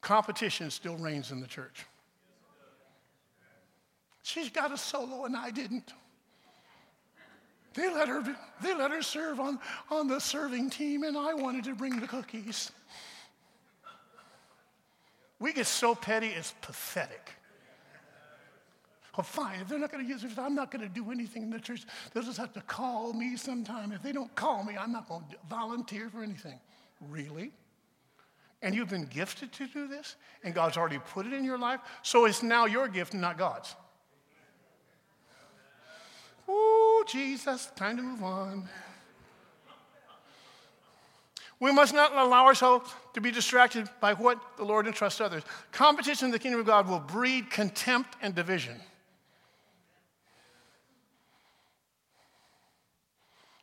competition 0.00 0.70
still 0.70 0.96
reigns 0.96 1.30
in 1.30 1.40
the 1.40 1.46
church. 1.46 1.86
She's 4.22 4.50
got 4.50 4.72
a 4.72 4.78
solo 4.78 5.24
and 5.24 5.36
I 5.36 5.50
didn't. 5.50 5.92
They 7.74 7.92
let 7.92 8.08
her, 8.08 8.22
they 8.62 8.74
let 8.74 8.90
her 8.90 9.02
serve 9.02 9.40
on, 9.40 9.58
on 9.90 10.08
the 10.08 10.20
serving 10.20 10.70
team, 10.70 11.04
and 11.04 11.16
I 11.16 11.34
wanted 11.34 11.64
to 11.64 11.74
bring 11.74 12.00
the 12.00 12.06
cookies. 12.06 12.70
We 15.38 15.52
get 15.52 15.66
so 15.66 15.94
petty, 15.94 16.28
it's 16.28 16.54
pathetic. 16.60 17.32
Well, 19.16 19.24
fine, 19.24 19.60
if 19.60 19.68
they're 19.68 19.78
not 19.78 19.92
going 19.92 20.04
to 20.04 20.10
use 20.10 20.24
it, 20.24 20.38
I'm 20.38 20.54
not 20.54 20.70
going 20.70 20.82
to 20.82 20.88
do 20.88 21.10
anything 21.10 21.42
in 21.42 21.50
the 21.50 21.60
church. 21.60 21.82
They'll 22.12 22.22
just 22.22 22.38
have 22.38 22.52
to 22.54 22.62
call 22.62 23.12
me 23.12 23.36
sometime. 23.36 23.92
If 23.92 24.02
they 24.02 24.12
don't 24.12 24.34
call 24.34 24.64
me, 24.64 24.74
I'm 24.78 24.92
not 24.92 25.08
going 25.08 25.24
to 25.30 25.36
volunteer 25.50 26.08
for 26.08 26.22
anything. 26.22 26.58
Really? 27.10 27.52
And 28.62 28.74
you've 28.74 28.88
been 28.88 29.06
gifted 29.06 29.52
to 29.54 29.66
do 29.66 29.88
this, 29.88 30.16
and 30.44 30.54
God's 30.54 30.76
already 30.76 30.98
put 30.98 31.26
it 31.26 31.32
in 31.32 31.44
your 31.44 31.58
life, 31.58 31.80
so 32.02 32.24
it's 32.24 32.42
now 32.42 32.64
your 32.64 32.88
gift 32.88 33.12
not 33.12 33.36
God's. 33.36 33.74
Oh, 36.54 37.04
Jesus, 37.08 37.70
time 37.76 37.96
to 37.96 38.02
move 38.02 38.22
on. 38.22 38.68
We 41.58 41.72
must 41.72 41.94
not 41.94 42.12
allow 42.12 42.44
ourselves 42.44 42.92
to 43.14 43.20
be 43.20 43.30
distracted 43.30 43.88
by 44.00 44.12
what 44.14 44.38
the 44.58 44.64
Lord 44.64 44.86
entrusts 44.86 45.20
others. 45.20 45.44
Competition 45.70 46.26
in 46.26 46.30
the 46.30 46.38
kingdom 46.38 46.60
of 46.60 46.66
God 46.66 46.88
will 46.88 46.98
breed 46.98 47.50
contempt 47.50 48.16
and 48.20 48.34
division. 48.34 48.78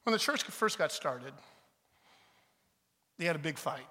When 0.03 0.13
the 0.13 0.19
church 0.19 0.43
first 0.43 0.77
got 0.77 0.91
started, 0.91 1.33
they 3.19 3.25
had 3.25 3.35
a 3.35 3.39
big 3.39 3.57
fight. 3.57 3.85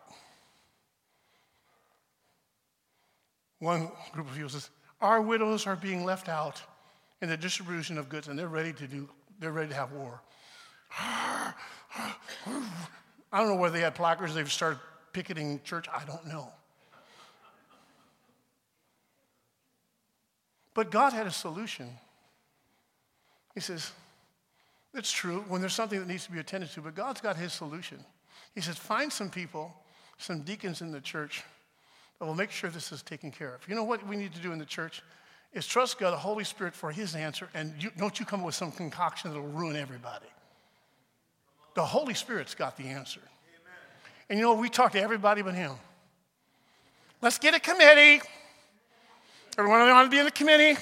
One 3.61 3.91
group 4.13 4.29
of 4.29 4.35
people 4.35 4.49
says, 4.49 4.71
Our 5.01 5.21
widows 5.21 5.67
are 5.67 5.77
being 5.77 6.05
left 6.05 6.29
out 6.29 6.61
in 7.21 7.29
the 7.29 7.37
distribution 7.37 7.99
of 7.99 8.09
goods, 8.09 8.29
and 8.29 8.39
they're 8.39 8.49
ready 8.49 8.73
to 8.73 8.87
do, 8.87 9.09
they're 9.41 9.53
ready 9.53 9.69
to 9.71 9.75
have 9.75 9.93
war. 9.93 10.21
I 10.99 11.53
don't 13.33 13.49
know 13.49 13.57
whether 13.57 13.75
they 13.75 13.83
had 13.83 13.95
placards, 13.95 14.35
they've 14.35 14.51
started 14.51 14.79
picketing 15.13 15.61
church, 15.65 15.87
I 15.93 16.05
don't 16.05 16.27
know. 16.27 16.49
But 20.75 20.91
God 20.93 21.13
had 21.13 21.27
a 21.27 21.33
solution. 21.33 21.89
He 23.53 23.61
says, 23.61 23.91
It's 24.95 25.11
true 25.11 25.45
when 25.49 25.61
there's 25.61 25.75
something 25.75 25.99
that 25.99 26.07
needs 26.07 26.27
to 26.27 26.31
be 26.31 26.39
attended 26.39 26.71
to, 26.71 26.81
but 26.81 26.95
God's 26.95 27.21
got 27.21 27.37
his 27.37 27.53
solution. 27.53 27.99
He 28.55 28.61
says, 28.61 28.77
Find 28.77 29.13
some 29.13 29.29
people, 29.29 29.75
some 30.19 30.43
deacons 30.43 30.81
in 30.81 30.93
the 30.93 31.01
church 31.01 31.43
that 32.19 32.27
will 32.27 32.37
make 32.37 32.53
sure 32.53 32.71
this 32.71 32.93
is 32.93 33.03
taken 33.03 33.33
care 33.33 33.55
of. 33.55 33.69
You 33.69 33.75
know 33.75 33.83
what 33.83 34.07
we 34.07 34.15
need 34.15 34.33
to 34.35 34.41
do 34.41 34.53
in 34.53 34.59
the 34.61 34.65
church? 34.65 35.03
Is 35.53 35.67
trust 35.67 35.99
God, 35.99 36.13
the 36.13 36.17
Holy 36.17 36.45
Spirit, 36.45 36.75
for 36.75 36.91
his 36.91 37.15
answer, 37.15 37.49
and 37.55 37.75
you, 37.83 37.91
don't 37.97 38.21
you 38.21 38.27
come 38.27 38.41
up 38.41 38.47
with 38.47 38.55
some 38.55 38.71
concoction 38.71 39.33
that 39.33 39.41
will 39.41 39.49
ruin 39.49 39.77
everybody. 39.77 40.27
The 41.75 41.85
Holy 41.85 42.15
Spirit's 42.15 42.55
got 42.55 42.77
the 42.77 42.85
answer. 42.85 43.21
Amen. 43.21 43.77
And 44.29 44.39
you 44.39 44.45
know, 44.45 44.55
we 44.55 44.69
talk 44.69 44.93
to 44.93 45.01
everybody 45.01 45.43
but 45.43 45.55
him. 45.55 45.73
Let's 47.23 47.39
get 47.39 47.55
a 47.55 47.61
committee. 47.61 48.21
Everyone 49.57 49.81
want 49.89 50.07
to 50.07 50.11
be 50.11 50.19
in 50.19 50.25
the 50.25 50.31
committee? 50.31 50.79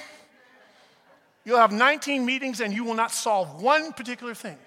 You'll 1.45 1.59
have 1.59 1.73
19 1.73 2.27
meetings 2.27 2.61
and 2.61 2.75
you 2.75 2.85
will 2.85 2.95
not 2.95 3.13
solve 3.13 3.63
one 3.63 3.93
particular 3.93 4.35
thing. 4.35 4.59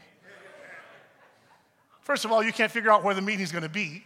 First 2.01 2.25
of 2.25 2.31
all, 2.31 2.41
you 2.41 2.53
can't 2.53 2.71
figure 2.71 2.89
out 2.89 3.03
where 3.03 3.13
the 3.13 3.21
meeting's 3.21 3.51
going 3.51 3.63
to 3.63 3.69
be, 3.69 4.03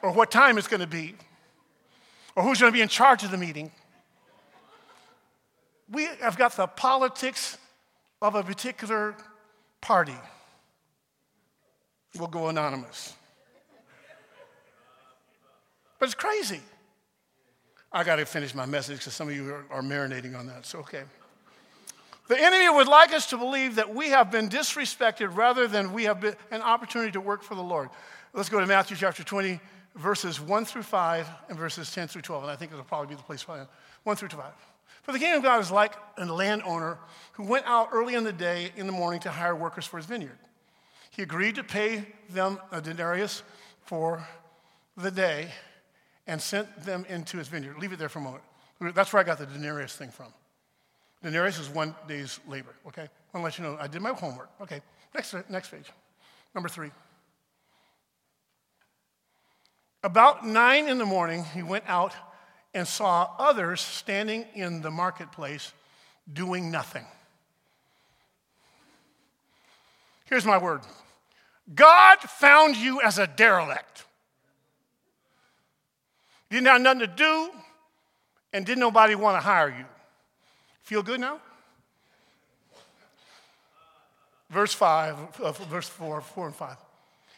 or 0.00 0.12
what 0.12 0.30
time 0.30 0.56
it's 0.56 0.68
going 0.68 0.80
to 0.80 0.86
be, 0.86 1.14
or 2.34 2.42
who's 2.42 2.58
going 2.58 2.72
to 2.72 2.74
be 2.74 2.80
in 2.80 2.88
charge 2.88 3.22
of 3.22 3.30
the 3.30 3.36
meeting. 3.36 3.70
We 5.92 6.06
have 6.20 6.38
got 6.38 6.56
the 6.56 6.66
politics 6.66 7.58
of 8.22 8.34
a 8.34 8.42
particular 8.42 9.14
party. 9.80 10.16
We'll 12.18 12.28
go 12.28 12.48
anonymous. 12.48 13.14
But 15.98 16.06
it's 16.06 16.14
crazy. 16.14 16.60
I 17.92 18.04
got 18.04 18.16
to 18.16 18.24
finish 18.24 18.54
my 18.54 18.66
message 18.66 18.98
because 18.98 19.12
some 19.12 19.28
of 19.28 19.36
you 19.36 19.52
are, 19.52 19.64
are 19.70 19.82
marinating 19.82 20.36
on 20.36 20.46
that. 20.46 20.64
So, 20.64 20.78
okay. 20.80 21.02
The 22.28 22.42
enemy 22.42 22.70
would 22.70 22.88
like 22.88 23.12
us 23.12 23.28
to 23.30 23.36
believe 23.36 23.74
that 23.74 23.94
we 23.94 24.08
have 24.08 24.30
been 24.30 24.48
disrespected 24.48 25.36
rather 25.36 25.68
than 25.68 25.92
we 25.92 26.04
have 26.04 26.20
been 26.20 26.34
an 26.50 26.62
opportunity 26.62 27.12
to 27.12 27.20
work 27.20 27.42
for 27.42 27.54
the 27.54 27.62
Lord. 27.62 27.90
Let's 28.32 28.48
go 28.48 28.60
to 28.60 28.66
Matthew 28.66 28.96
chapter 28.96 29.22
20, 29.22 29.60
verses 29.96 30.40
1 30.40 30.64
through 30.64 30.84
5 30.84 31.28
and 31.50 31.58
verses 31.58 31.92
10 31.92 32.08
through 32.08 32.22
12. 32.22 32.44
And 32.44 32.50
I 32.50 32.56
think 32.56 32.72
it'll 32.72 32.84
probably 32.84 33.08
be 33.08 33.16
the 33.16 33.22
place 33.22 33.42
for 33.42 33.56
that. 33.58 33.68
1 34.04 34.16
through 34.16 34.30
5. 34.30 34.40
For 35.02 35.12
the 35.12 35.18
kingdom 35.18 35.38
of 35.38 35.42
God 35.42 35.60
is 35.60 35.70
like 35.70 35.94
a 36.16 36.24
landowner 36.24 36.98
who 37.32 37.42
went 37.44 37.66
out 37.66 37.88
early 37.92 38.14
in 38.14 38.24
the 38.24 38.32
day 38.32 38.70
in 38.76 38.86
the 38.86 38.92
morning 38.92 39.20
to 39.20 39.30
hire 39.30 39.54
workers 39.54 39.84
for 39.84 39.96
his 39.96 40.06
vineyard. 40.06 40.38
He 41.10 41.22
agreed 41.22 41.56
to 41.56 41.64
pay 41.64 42.06
them 42.30 42.58
a 42.70 42.80
denarius 42.80 43.42
for 43.84 44.26
the 44.96 45.10
day 45.10 45.50
and 46.26 46.40
sent 46.40 46.84
them 46.84 47.04
into 47.08 47.36
his 47.36 47.48
vineyard. 47.48 47.78
Leave 47.78 47.92
it 47.92 47.98
there 47.98 48.08
for 48.08 48.20
a 48.20 48.22
moment. 48.22 48.44
That's 48.94 49.12
where 49.12 49.20
I 49.20 49.24
got 49.24 49.38
the 49.38 49.46
denarius 49.46 49.94
thing 49.96 50.10
from. 50.10 50.32
Denarius 51.22 51.58
is 51.58 51.68
one 51.68 51.94
day's 52.08 52.40
labor, 52.48 52.74
okay? 52.86 53.08
I 53.34 53.38
want 53.38 53.54
to 53.54 53.62
let 53.62 53.70
you 53.70 53.76
know 53.76 53.80
I 53.80 53.86
did 53.86 54.02
my 54.02 54.12
homework. 54.12 54.50
Okay, 54.60 54.80
next, 55.14 55.34
next 55.48 55.70
page. 55.70 55.86
Number 56.54 56.68
three. 56.68 56.90
About 60.02 60.44
nine 60.46 60.88
in 60.88 60.98
the 60.98 61.06
morning, 61.06 61.44
he 61.54 61.62
went 61.62 61.84
out 61.86 62.12
and 62.74 62.86
saw 62.88 63.30
others 63.38 63.80
standing 63.80 64.46
in 64.54 64.80
the 64.82 64.90
marketplace 64.90 65.72
doing 66.32 66.70
nothing. 66.70 67.04
Here's 70.24 70.46
my 70.46 70.58
word 70.58 70.80
God 71.74 72.18
found 72.20 72.76
you 72.76 73.00
as 73.02 73.18
a 73.18 73.26
derelict. 73.26 74.06
You 76.50 76.58
didn't 76.58 76.68
have 76.68 76.80
nothing 76.82 77.00
to 77.00 77.06
do, 77.06 77.50
and 78.52 78.66
didn't 78.66 78.80
nobody 78.80 79.14
want 79.14 79.36
to 79.36 79.40
hire 79.40 79.70
you. 79.70 79.86
Feel 80.82 81.02
good 81.02 81.20
now? 81.20 81.40
Verse 84.50 84.74
5, 84.74 85.40
uh, 85.40 85.52
verse 85.52 85.88
4, 85.88 86.20
4 86.20 86.46
and 86.46 86.54
5. 86.54 86.76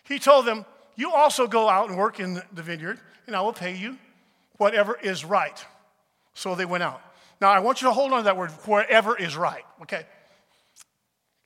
He 0.02 0.18
told 0.18 0.46
them, 0.46 0.64
You 0.96 1.12
also 1.12 1.46
go 1.46 1.68
out 1.68 1.88
and 1.88 1.96
work 1.96 2.18
in 2.18 2.42
the 2.52 2.62
vineyard, 2.62 2.98
and 3.28 3.36
I 3.36 3.40
will 3.40 3.52
pay 3.52 3.76
you 3.76 3.98
whatever 4.56 4.98
is 5.00 5.24
right. 5.24 5.64
So 6.34 6.54
they 6.54 6.64
went 6.64 6.82
out. 6.82 7.00
Now, 7.40 7.50
I 7.50 7.60
want 7.60 7.82
you 7.82 7.88
to 7.88 7.92
hold 7.92 8.12
on 8.12 8.18
to 8.18 8.24
that 8.24 8.36
word, 8.36 8.50
wherever 8.66 9.16
is 9.16 9.36
right, 9.36 9.64
okay? 9.82 10.06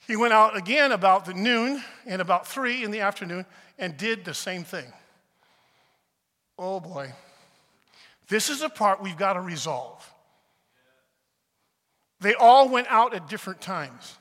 He 0.07 0.17
went 0.17 0.33
out 0.33 0.57
again 0.57 0.93
about 0.93 1.27
the 1.27 1.35
noon 1.35 1.83
and 2.07 2.23
about 2.23 2.47
three 2.47 2.83
in 2.83 2.91
the 2.91 3.01
afternoon 3.01 3.45
and 3.79 3.97
did 3.97 4.25
the 4.25 4.35
same 4.35 4.65
thing. 4.65 4.91
Oh 6.59 6.81
boy. 6.81 7.13
This 8.29 8.51
is 8.51 8.61
the 8.61 8.69
part 8.69 9.03
we've 9.03 9.17
got 9.17 9.35
to 9.35 9.41
resolve. 9.41 10.13
They 12.21 12.35
all 12.35 12.69
went 12.69 12.89
out 12.89 13.15
at 13.15 13.29
different 13.29 13.61
times. 13.61 14.17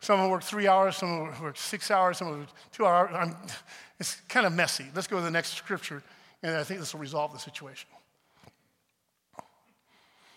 Some 0.00 0.18
of 0.18 0.24
them 0.24 0.30
worked 0.30 0.44
three 0.44 0.66
hours, 0.66 0.96
some 0.96 1.20
of 1.20 1.34
them 1.34 1.42
worked 1.42 1.58
six 1.58 1.90
hours, 1.90 2.18
some 2.18 2.28
of 2.28 2.34
them 2.34 2.46
two 2.72 2.84
hours. 2.84 3.10
I'm, 3.14 3.36
it's 4.00 4.16
kind 4.28 4.46
of 4.46 4.52
messy. 4.52 4.86
Let's 4.94 5.06
go 5.06 5.18
to 5.18 5.22
the 5.22 5.30
next 5.30 5.54
scripture, 5.54 6.02
and 6.42 6.56
I 6.56 6.64
think 6.64 6.80
this 6.80 6.92
will 6.92 7.00
resolve 7.00 7.32
the 7.32 7.38
situation. 7.38 7.88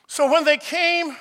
So 0.08 0.32
when 0.32 0.44
they 0.44 0.58
came, 0.58 1.16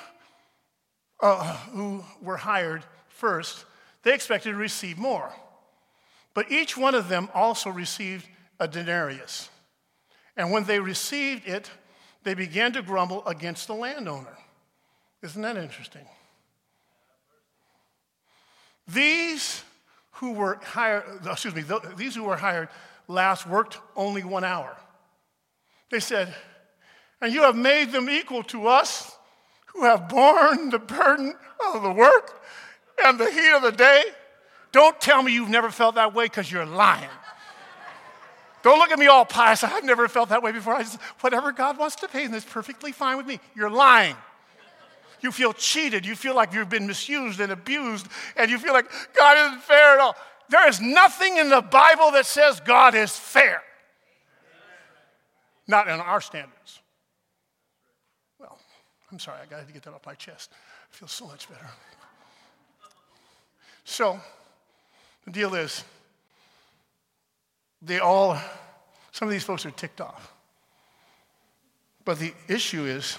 uh, 1.19 1.57
who 1.71 2.03
were 2.21 2.37
hired 2.37 2.83
first, 3.07 3.65
they 4.03 4.13
expected 4.13 4.51
to 4.51 4.57
receive 4.57 4.97
more. 4.97 5.33
But 6.33 6.51
each 6.51 6.77
one 6.77 6.93
of 6.93 7.09
them 7.09 7.29
also 7.33 7.69
received 7.69 8.27
a 8.59 8.67
denarius. 8.67 9.49
And 10.37 10.51
when 10.51 10.65
they 10.65 10.79
received 10.79 11.47
it, 11.47 11.69
they 12.23 12.33
began 12.33 12.73
to 12.73 12.81
grumble 12.81 13.25
against 13.25 13.67
the 13.67 13.73
landowner. 13.73 14.37
Isn't 15.23 15.41
that 15.41 15.57
interesting? 15.57 16.05
These 18.87 19.63
who 20.11 20.33
were 20.33 20.59
hired, 20.63 21.03
excuse 21.25 21.55
me, 21.55 21.63
these 21.97 22.15
who 22.15 22.23
were 22.23 22.35
hired 22.35 22.69
last 23.07 23.47
worked 23.47 23.79
only 23.95 24.23
one 24.23 24.43
hour. 24.43 24.75
They 25.91 25.99
said, 25.99 26.33
and 27.21 27.33
you 27.33 27.43
have 27.43 27.55
made 27.55 27.91
them 27.91 28.09
equal 28.09 28.43
to 28.43 28.67
us 28.67 29.15
who 29.67 29.83
have 29.83 30.09
borne 30.09 30.69
the 30.69 30.79
burden 30.79 31.35
of 31.73 31.83
the 31.83 31.91
work 31.91 32.41
and 33.03 33.19
the 33.19 33.29
heat 33.29 33.51
of 33.53 33.61
the 33.61 33.71
day. 33.71 34.03
Don't 34.71 34.99
tell 34.99 35.21
me 35.21 35.33
you've 35.33 35.49
never 35.49 35.69
felt 35.69 35.95
that 35.95 36.13
way 36.13 36.25
because 36.25 36.51
you're 36.51 36.65
lying. 36.65 37.09
Don't 38.63 38.79
look 38.79 38.91
at 38.91 38.97
me 38.97 39.07
all 39.07 39.25
pious. 39.25 39.63
I've 39.63 39.83
never 39.83 40.07
felt 40.07 40.29
that 40.29 40.41
way 40.41 40.51
before. 40.51 40.75
I 40.75 40.81
just, 40.81 40.99
whatever 41.21 41.51
God 41.51 41.77
wants 41.77 41.97
to 41.97 42.07
pay, 42.07 42.25
and 42.25 42.33
that's 42.33 42.45
perfectly 42.45 42.91
fine 42.91 43.15
with 43.15 43.27
me. 43.27 43.39
You're 43.55 43.69
lying. 43.69 44.15
You 45.21 45.31
feel 45.31 45.53
cheated. 45.53 46.05
You 46.05 46.15
feel 46.15 46.35
like 46.35 46.51
you've 46.51 46.69
been 46.69 46.87
misused 46.87 47.39
and 47.39 47.51
abused, 47.51 48.07
and 48.35 48.49
you 48.49 48.57
feel 48.57 48.73
like 48.73 48.89
God 49.15 49.37
isn't 49.37 49.61
fair 49.61 49.93
at 49.93 49.99
all. 49.99 50.15
There 50.49 50.67
is 50.67 50.79
nothing 50.79 51.37
in 51.37 51.49
the 51.49 51.61
Bible 51.61 52.11
that 52.11 52.25
says 52.25 52.59
God 52.59 52.95
is 52.95 53.11
fair. 53.11 53.61
Not 55.67 55.87
in 55.87 55.99
our 55.99 56.21
standards. 56.21 56.81
Well, 58.39 58.57
I'm 59.11 59.19
sorry, 59.19 59.39
I 59.41 59.45
got 59.45 59.65
to 59.65 59.73
get 59.73 59.83
that 59.83 59.93
off 59.93 60.05
my 60.05 60.13
chest. 60.13 60.51
I 60.53 60.95
feel 60.95 61.07
so 61.07 61.25
much 61.25 61.49
better. 61.49 61.67
So, 63.83 64.19
the 65.25 65.31
deal 65.31 65.55
is, 65.55 65.83
they 67.81 67.99
all, 67.99 68.37
some 69.11 69.27
of 69.27 69.31
these 69.31 69.43
folks 69.43 69.65
are 69.65 69.71
ticked 69.71 70.01
off. 70.01 70.33
But 72.03 72.19
the 72.19 72.33
issue 72.47 72.85
is, 72.85 73.17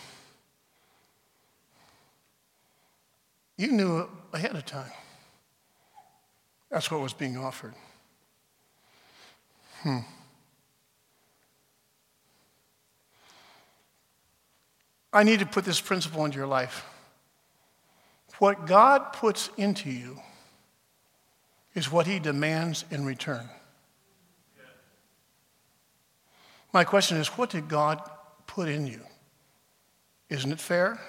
you 3.57 3.73
knew 3.73 4.09
ahead 4.33 4.55
of 4.55 4.65
time. 4.65 4.93
That's 6.77 6.91
what 6.91 7.01
was 7.01 7.15
being 7.15 7.39
offered. 7.39 7.73
Hmm. 9.81 10.01
I 15.11 15.23
need 15.23 15.39
to 15.39 15.47
put 15.47 15.65
this 15.65 15.81
principle 15.81 16.27
into 16.27 16.37
your 16.37 16.47
life. 16.47 16.85
What 18.41 18.67
God 18.67 19.15
puts 19.15 19.49
into 19.57 19.89
you 19.89 20.19
is 21.75 21.91
what 21.91 22.07
He 22.07 22.19
demands 22.19 22.85
in 22.91 23.07
return. 23.07 23.49
My 26.75 26.85
question 26.85 27.17
is 27.17 27.29
what 27.29 27.49
did 27.49 27.69
God 27.69 28.03
put 28.47 28.69
in 28.69 28.87
you? 28.87 29.01
Isn't 30.29 30.53
it 30.53 30.61
fair? 30.61 31.01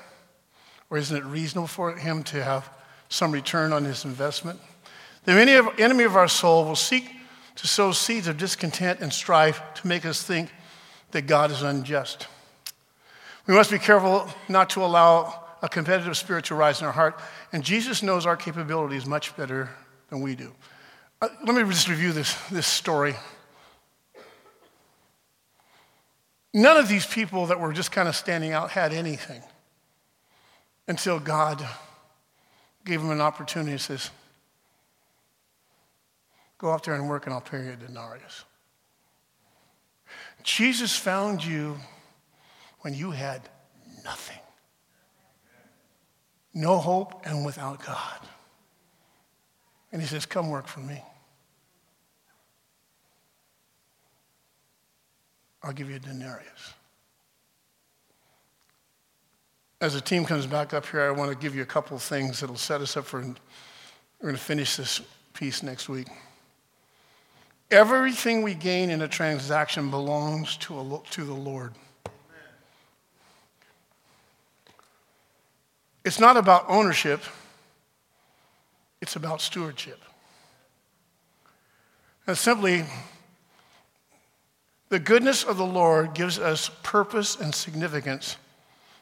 Or 0.89 0.97
isn't 0.97 1.18
it 1.18 1.26
reasonable 1.26 1.68
for 1.68 1.93
Him 1.97 2.24
to 2.24 2.41
have 2.41 2.70
some 3.09 3.34
return 3.34 3.74
on 3.74 3.84
His 3.84 4.05
investment? 4.05 4.61
The 5.28 5.73
enemy 5.78 6.03
of 6.03 6.15
our 6.15 6.30
soul 6.30 6.63
will 6.63 6.78
seek 6.78 7.11
to 7.55 7.67
sow 7.67 7.91
seeds 7.91 8.30
of 8.30 8.38
discontent 8.38 9.01
and 9.01 9.11
strife 9.11 9.61
to 9.75 9.86
make 9.86 10.05
us 10.05 10.23
think 10.23 10.49
that 11.11 11.23
God 11.23 11.51
is 11.51 11.63
unjust. 11.63 12.28
We 13.45 13.53
must 13.53 13.69
be 13.69 13.78
careful 13.78 14.30
not 14.47 14.69
to 14.71 14.86
allow 14.86 15.43
a 15.61 15.67
competitive 15.67 16.15
spirit 16.15 16.45
to 16.45 16.55
rise 16.55 16.80
in 16.80 16.88
our 16.88 16.93
heart. 16.93 17.19
And 17.51 17.61
Jesus 17.61 18.01
knows 18.01 18.25
our 18.25 18.38
capabilities 18.38 19.05
much 19.05 19.36
better 19.36 19.69
than 20.09 20.21
we 20.21 20.34
do. 20.34 20.53
Uh, 21.21 21.28
let 21.45 21.55
me 21.57 21.63
just 21.73 21.89
review 21.89 22.13
this, 22.13 22.34
this 22.49 22.65
story. 22.65 23.13
None 26.53 26.78
of 26.78 26.88
these 26.88 27.05
people 27.05 27.47
that 27.47 27.59
were 27.59 27.73
just 27.73 27.91
kind 27.91 28.07
of 28.07 28.15
standing 28.15 28.53
out 28.53 28.71
had 28.71 28.93
anything 28.93 29.41
until 30.88 31.19
God 31.19 31.67
gave 32.86 33.01
them 33.01 33.11
an 33.11 33.19
opportunity 33.19 33.73
and 33.73 33.82
says, 33.82 34.09
Go 36.58 36.72
out 36.72 36.84
there 36.84 36.95
and 36.95 37.08
work, 37.08 37.26
and 37.26 37.34
I'll 37.34 37.41
pay 37.41 37.64
you 37.64 37.72
a 37.72 37.76
denarius. 37.76 38.45
Jesus 40.43 40.95
found 40.95 41.43
you 41.43 41.78
when 42.82 42.93
you 42.93 43.12
had 43.12 43.41
nothing. 44.03 44.39
No 46.53 46.78
hope 46.78 47.26
and 47.26 47.45
without 47.45 47.86
God. 47.86 48.20
And 49.91 50.01
he 50.01 50.08
says, 50.08 50.26
Come 50.26 50.49
work 50.49 50.68
for 50.68 50.80
me. 50.80 51.03
I'll 55.62 55.74
give 55.74 55.89
you 55.89 55.97
a 55.97 55.99
denarius. 55.99 56.74
As 59.80 59.93
the 59.93 60.01
team 60.01 60.26
comes 60.26 60.47
back 60.47 60.74
up 60.74 60.88
here, 60.88 61.01
I 61.01 61.12
want 61.12 61.30
to 61.32 61.38
give 61.38 61.55
you 61.55 61.62
a 61.62 61.66
couple 61.66 61.97
things 61.99 62.39
that'll 62.39 62.55
set 62.55 62.82
us 62.82 62.97
up 62.97 63.05
for. 63.05 63.20
We're 63.20 63.36
going 64.22 64.36
to 64.36 64.41
finish 64.41 64.78
this 64.78 65.01
piece 65.34 65.62
next 65.62 65.88
week. 65.89 66.08
Everything 67.70 68.43
we 68.43 68.53
gain 68.53 68.89
in 68.89 69.01
a 69.01 69.07
transaction 69.07 69.89
belongs 69.91 70.55
to, 70.57 70.80
a, 70.80 71.01
to 71.11 71.24
the 71.24 71.34
Lord. 71.34 71.74
It's 76.05 76.20
not 76.20 76.38
about 76.38 76.65
ownership, 76.70 77.22
it's 79.01 79.18
about 79.18 79.41
stewardship. 79.41 79.99
And 82.26 82.38
simply, 82.38 82.86
the 84.88 84.99
goodness 84.99 85.43
of 85.43 85.57
the 85.57 85.65
Lord 85.65 86.13
gives 86.13 86.39
us 86.39 86.72
purpose 86.84 87.36
and 87.36 87.53
significance 87.53 88.38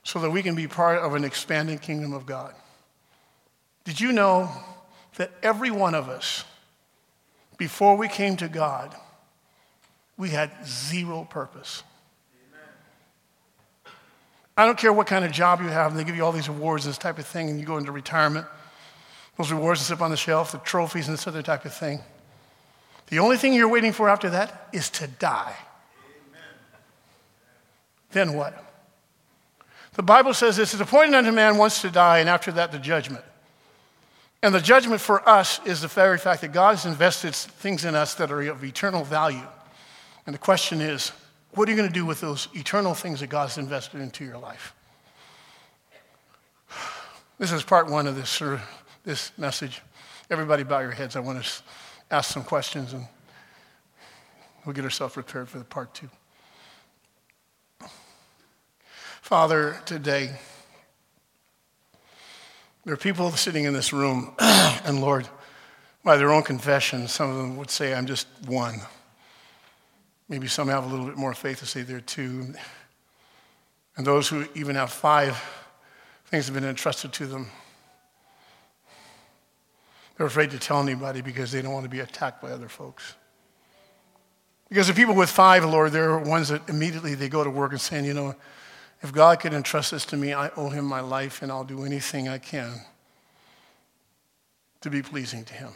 so 0.03 0.20
that 0.20 0.32
we 0.32 0.41
can 0.41 0.55
be 0.55 0.68
part 0.68 0.99
of 0.99 1.13
an 1.13 1.24
expanding 1.24 1.78
kingdom 1.78 2.13
of 2.13 2.26
God. 2.26 2.55
Did 3.84 3.99
you 3.99 4.11
know 4.11 4.49
that 5.18 5.32
every 5.43 5.70
one 5.70 5.93
of 5.93 6.09
us, 6.09 6.43
before 7.58 7.95
we 7.95 8.08
came 8.08 8.38
to 8.38 8.47
God, 8.47 8.95
we 10.18 10.30
had 10.30 10.51
zero 10.66 11.28
purpose. 11.30 11.84
I 14.58 14.66
don't 14.66 14.78
care 14.78 14.93
what 14.93 15.08
kind 15.08 15.26
of 15.26 15.32
job 15.32 15.62
you 15.62 15.68
have, 15.68 15.91
and 15.91 15.99
they 15.99 16.06
give 16.06 16.16
you 16.16 16.24
all 16.24 16.32
these 16.32 16.47
awards 16.47 16.86
and 16.86 16.91
this 16.91 16.97
type 16.97 17.20
of 17.20 17.26
thing, 17.26 17.49
and 17.49 17.60
you 17.60 17.66
go 17.66 17.78
into 17.78 17.91
retirement. 17.91 18.45
Those 19.38 19.51
rewards 19.51 19.82
sit 19.82 19.93
up 19.93 20.01
on 20.01 20.12
the 20.12 20.18
shelf, 20.18 20.53
the 20.53 20.60
trophies 20.60 21.08
and 21.08 21.18
this 21.18 21.28
other 21.28 21.41
type 21.41 21.66
of 21.66 21.74
thing. 21.74 21.99
The 23.08 23.20
only 23.20 23.38
thing 23.38 23.53
you're 23.53 23.68
waiting 23.68 23.91
for 23.91 24.10
after 24.10 24.30
that 24.30 24.70
is 24.72 24.89
to 24.91 25.08
die. 25.08 25.56
Amen. 26.30 26.43
Then 28.12 28.34
what? 28.34 28.64
The 29.93 30.03
Bible 30.03 30.34
says 30.34 30.56
this 30.56 30.74
is 30.74 30.80
appointed 30.80 31.16
unto 31.16 31.32
man 31.32 31.58
once 31.58 31.82
to 31.82 31.89
die, 31.89 32.20
and 32.20 32.30
after 32.30 32.51
that, 32.53 32.72
the 32.72 32.80
judgment. 32.80 33.26
And 34.46 34.54
the 34.54 34.62
judgment 34.62 35.02
for 35.02 35.28
us 35.28 35.60
is 35.66 35.82
the 35.82 35.88
very 35.88 36.20
fact 36.20 36.41
that 36.41 36.54
God 36.54 36.76
has 36.76 36.86
invested 36.86 37.34
things 37.34 37.84
in 37.84 37.96
us 37.96 38.14
that 38.14 38.32
are 38.32 38.41
of 38.43 38.64
eternal 38.64 39.04
value. 39.04 39.41
And 40.28 40.36
the 40.36 40.39
question 40.39 40.82
is, 40.82 41.12
what 41.56 41.68
are 41.68 41.72
you 41.72 41.76
going 41.76 41.89
to 41.89 41.93
do 41.93 42.06
with 42.06 42.22
those 42.22 42.48
eternal 42.54 42.93
things 42.93 43.22
that 43.22 43.28
God's 43.32 43.58
invested 43.58 44.02
into 44.02 44.24
your 44.24 44.38
life? 44.38 44.76
This 47.39 47.52
is 47.52 47.64
part 47.64 47.89
one 47.89 48.06
of 48.06 48.16
this, 48.16 48.39
uh, 48.39 48.60
this 49.04 49.32
message. 49.36 49.82
Everybody 50.30 50.62
bow 50.62 50.82
your 50.82 50.91
heads. 50.91 51.16
I 51.16 51.22
want 51.22 51.43
to 51.43 51.64
ask 52.12 52.32
some 52.32 52.43
questions 52.43 52.93
and 52.93 53.08
we'll 54.64 54.74
get 54.74 54.84
ourselves 54.84 55.16
prepared 55.16 55.50
for 55.50 55.58
the 55.58 55.66
part 55.66 55.91
two. 55.96 56.10
Father, 59.24 59.82
today, 59.88 60.38
there 62.86 62.94
are 62.94 62.98
people 62.98 63.32
sitting 63.32 63.66
in 63.66 63.74
this 63.74 63.92
room, 63.92 64.32
and 64.40 65.02
Lord, 65.02 65.28
by 66.04 66.18
their 66.18 66.32
own 66.32 66.44
confession, 66.44 67.08
some 67.08 67.32
of 67.32 67.38
them 67.38 67.58
would 67.58 67.72
say, 67.72 67.96
I'm 67.96 68.06
just 68.06 68.28
one. 68.46 68.80
Maybe 70.30 70.48
some 70.48 70.68
have 70.68 70.86
a 70.86 70.88
little 70.88 71.08
bit 71.08 71.18
more 71.18 71.34
faith 71.34 71.60
to 71.60 71.66
say 71.66 71.82
they're 71.82 72.00
two. 72.00 72.54
And 73.98 74.06
those 74.06 74.28
who 74.28 74.46
even 74.54 74.76
have 74.76 74.92
five 74.92 75.44
things 76.26 76.46
have 76.46 76.54
been 76.54 76.64
entrusted 76.64 77.12
to 77.14 77.26
them, 77.26 77.48
they're 80.18 80.28
afraid 80.28 80.52
to 80.52 80.60
tell 80.60 80.80
anybody 80.80 81.22
because 81.22 81.52
they 81.52 81.64
don't 81.64 81.74
want 81.74 81.86
to 81.86 81.90
be 81.90 82.02
attacked 82.02 82.40
by 82.40 82.52
other 82.52 82.70
folks. 82.70 83.16
Because 84.70 84.88
the 84.88 84.94
people 84.94 85.16
with 85.16 85.30
five, 85.30 85.66
Lord, 85.66 85.92
they're 85.92 86.20
ones 86.20 86.50
that 86.50 86.70
immediately 86.70 87.16
they 87.16 87.30
go 87.30 87.44
to 87.44 87.50
work 87.50 87.72
and 87.72 87.82
saying, 87.82 88.06
you 88.06 88.14
know, 88.14 88.36
if 89.02 89.14
God 89.14 89.39
could 89.39 89.54
entrust 89.54 89.91
this 89.91 90.06
to 90.08 90.18
me, 90.18 90.34
I 90.34 90.50
owe 90.56 90.70
him 90.70 90.86
my 90.86 91.02
life 91.02 91.41
and 91.41 91.52
I'll 91.52 91.64
do 91.64 91.84
anything 91.84 92.28
I 92.28 92.38
can 92.38 92.74
to 94.82 94.89
be 94.89 95.02
pleasing 95.02 95.43
to 95.46 95.54
him. 95.54 95.72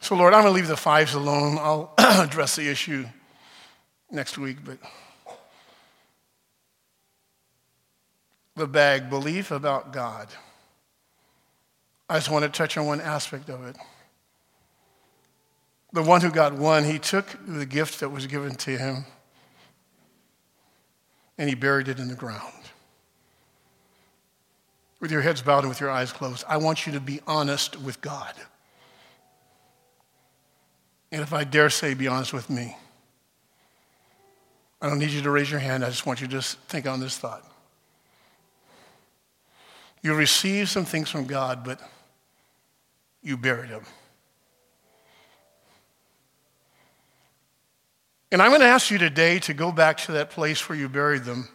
So, 0.00 0.14
Lord, 0.14 0.34
I'm 0.34 0.42
going 0.42 0.52
to 0.52 0.56
leave 0.56 0.68
the 0.68 0.76
fives 0.76 1.14
alone. 1.14 1.58
I'll 1.58 1.92
address 1.98 2.56
the 2.56 2.68
issue 2.68 3.06
next 4.10 4.38
week, 4.38 4.58
but 4.64 4.78
the 8.54 8.66
bag, 8.66 9.10
belief 9.10 9.50
about 9.50 9.92
God. 9.92 10.28
I 12.08 12.16
just 12.16 12.30
want 12.30 12.44
to 12.44 12.48
touch 12.48 12.76
on 12.76 12.86
one 12.86 13.00
aspect 13.00 13.48
of 13.48 13.66
it. 13.66 13.76
The 15.92 16.02
one 16.02 16.20
who 16.20 16.30
got 16.30 16.52
one, 16.52 16.84
he 16.84 16.98
took 16.98 17.26
the 17.46 17.66
gift 17.66 18.00
that 18.00 18.10
was 18.10 18.26
given 18.26 18.54
to 18.54 18.78
him 18.78 19.06
and 21.38 21.48
he 21.48 21.54
buried 21.54 21.88
it 21.88 21.98
in 21.98 22.08
the 22.08 22.14
ground. 22.14 22.52
With 25.00 25.10
your 25.10 25.20
heads 25.20 25.42
bowed 25.42 25.60
and 25.60 25.68
with 25.68 25.80
your 25.80 25.90
eyes 25.90 26.12
closed, 26.12 26.44
I 26.48 26.56
want 26.56 26.86
you 26.86 26.92
to 26.94 27.00
be 27.00 27.20
honest 27.26 27.80
with 27.80 28.00
God. 28.00 28.32
And 31.12 31.22
if 31.22 31.32
I 31.32 31.44
dare 31.44 31.70
say, 31.70 31.94
be 31.94 32.08
honest 32.08 32.32
with 32.32 32.50
me. 32.50 32.76
I 34.80 34.88
don't 34.88 34.98
need 34.98 35.10
you 35.10 35.22
to 35.22 35.30
raise 35.30 35.50
your 35.50 35.60
hand. 35.60 35.84
I 35.84 35.88
just 35.88 36.06
want 36.06 36.20
you 36.20 36.26
to 36.26 36.32
just 36.32 36.58
think 36.60 36.86
on 36.86 37.00
this 37.00 37.16
thought. 37.18 37.44
You 40.02 40.14
received 40.14 40.68
some 40.68 40.84
things 40.84 41.10
from 41.10 41.26
God, 41.26 41.64
but 41.64 41.80
you 43.22 43.36
buried 43.36 43.70
them. 43.70 43.84
And 48.36 48.42
I'm 48.42 48.50
going 48.50 48.60
to 48.60 48.66
ask 48.66 48.90
you 48.90 48.98
today 48.98 49.38
to 49.38 49.54
go 49.54 49.72
back 49.72 49.96
to 49.96 50.12
that 50.12 50.28
place 50.28 50.68
where 50.68 50.76
you 50.76 50.90
buried 50.90 51.24
them. 51.24 51.48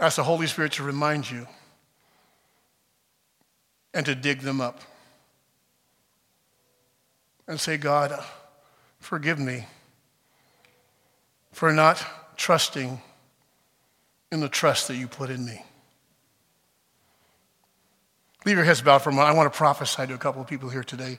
Ask 0.00 0.16
the 0.16 0.22
Holy 0.22 0.46
Spirit 0.46 0.72
to 0.72 0.82
remind 0.82 1.30
you 1.30 1.46
and 3.92 4.06
to 4.06 4.14
dig 4.14 4.40
them 4.40 4.62
up. 4.62 4.80
And 7.46 7.60
say, 7.60 7.76
God, 7.76 8.18
forgive 8.98 9.38
me 9.38 9.66
for 11.52 11.70
not 11.70 12.02
trusting 12.38 12.98
in 14.30 14.40
the 14.40 14.48
trust 14.48 14.88
that 14.88 14.96
you 14.96 15.06
put 15.06 15.28
in 15.28 15.44
me. 15.44 15.62
Leave 18.46 18.56
your 18.56 18.64
heads 18.64 18.80
bowed 18.80 19.02
for 19.02 19.10
a 19.10 19.12
moment. 19.12 19.34
I 19.34 19.36
want 19.36 19.52
to 19.52 19.56
prophesy 19.58 20.06
to 20.06 20.14
a 20.14 20.18
couple 20.18 20.40
of 20.40 20.48
people 20.48 20.70
here 20.70 20.82
today. 20.82 21.18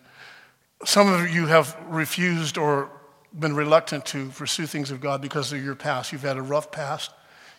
Some 0.85 1.07
of 1.07 1.29
you 1.29 1.45
have 1.45 1.77
refused 1.87 2.57
or 2.57 2.89
been 3.37 3.55
reluctant 3.55 4.05
to 4.07 4.29
pursue 4.29 4.65
things 4.65 4.91
of 4.91 5.01
God 5.01 5.21
because 5.21 5.51
of 5.51 5.63
your 5.63 5.75
past. 5.75 6.11
You've 6.11 6.21
had 6.21 6.37
a 6.37 6.41
rough 6.41 6.71
past. 6.71 7.11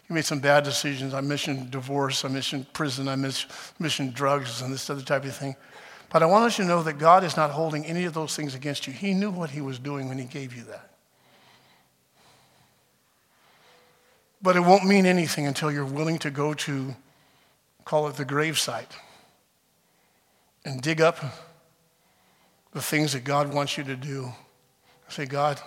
You 0.08 0.14
made 0.14 0.24
some 0.24 0.38
bad 0.38 0.64
decisions. 0.64 1.14
I 1.14 1.20
mentioned 1.20 1.70
divorce. 1.70 2.24
I 2.24 2.28
mentioned 2.28 2.72
prison. 2.72 3.08
I 3.08 3.16
mentioned 3.16 4.14
drugs 4.14 4.62
and 4.62 4.72
this 4.72 4.88
other 4.88 5.02
type 5.02 5.24
of 5.24 5.34
thing. 5.34 5.56
But 6.10 6.22
I 6.22 6.26
want 6.26 6.58
you 6.58 6.64
to 6.64 6.68
know 6.68 6.82
that 6.84 6.98
God 6.98 7.24
is 7.24 7.36
not 7.36 7.50
holding 7.50 7.84
any 7.86 8.04
of 8.04 8.14
those 8.14 8.36
things 8.36 8.54
against 8.54 8.86
you. 8.86 8.92
He 8.92 9.14
knew 9.14 9.30
what 9.30 9.50
He 9.50 9.60
was 9.60 9.78
doing 9.78 10.08
when 10.08 10.18
He 10.18 10.26
gave 10.26 10.54
you 10.54 10.62
that. 10.64 10.90
But 14.40 14.56
it 14.56 14.60
won't 14.60 14.84
mean 14.84 15.06
anything 15.06 15.46
until 15.46 15.72
you're 15.72 15.84
willing 15.84 16.18
to 16.18 16.30
go 16.30 16.54
to, 16.54 16.94
call 17.84 18.06
it 18.08 18.16
the 18.16 18.26
gravesite, 18.26 18.92
and 20.64 20.82
dig 20.82 21.00
up 21.00 21.18
the 22.72 22.82
things 22.82 23.14
that 23.14 23.24
God 23.24 23.52
wants 23.52 23.78
you 23.78 23.84
to 23.84 23.96
do 23.96 24.32
Say, 25.14 25.26
God, 25.26 25.60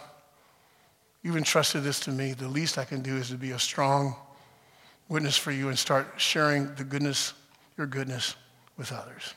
you've 1.23 1.37
entrusted 1.37 1.81
this 1.81 2.01
to 2.01 2.11
me. 2.11 2.33
The 2.33 2.49
least 2.49 2.77
I 2.77 2.83
can 2.83 3.01
do 3.01 3.15
is 3.15 3.29
to 3.29 3.37
be 3.37 3.51
a 3.51 3.59
strong 3.59 4.13
witness 5.07 5.37
for 5.37 5.51
you 5.51 5.69
and 5.69 5.79
start 5.79 6.15
sharing 6.17 6.75
the 6.75 6.83
goodness, 6.83 7.31
your 7.77 7.87
goodness 7.87 8.35
with 8.75 8.91
others. 8.91 9.35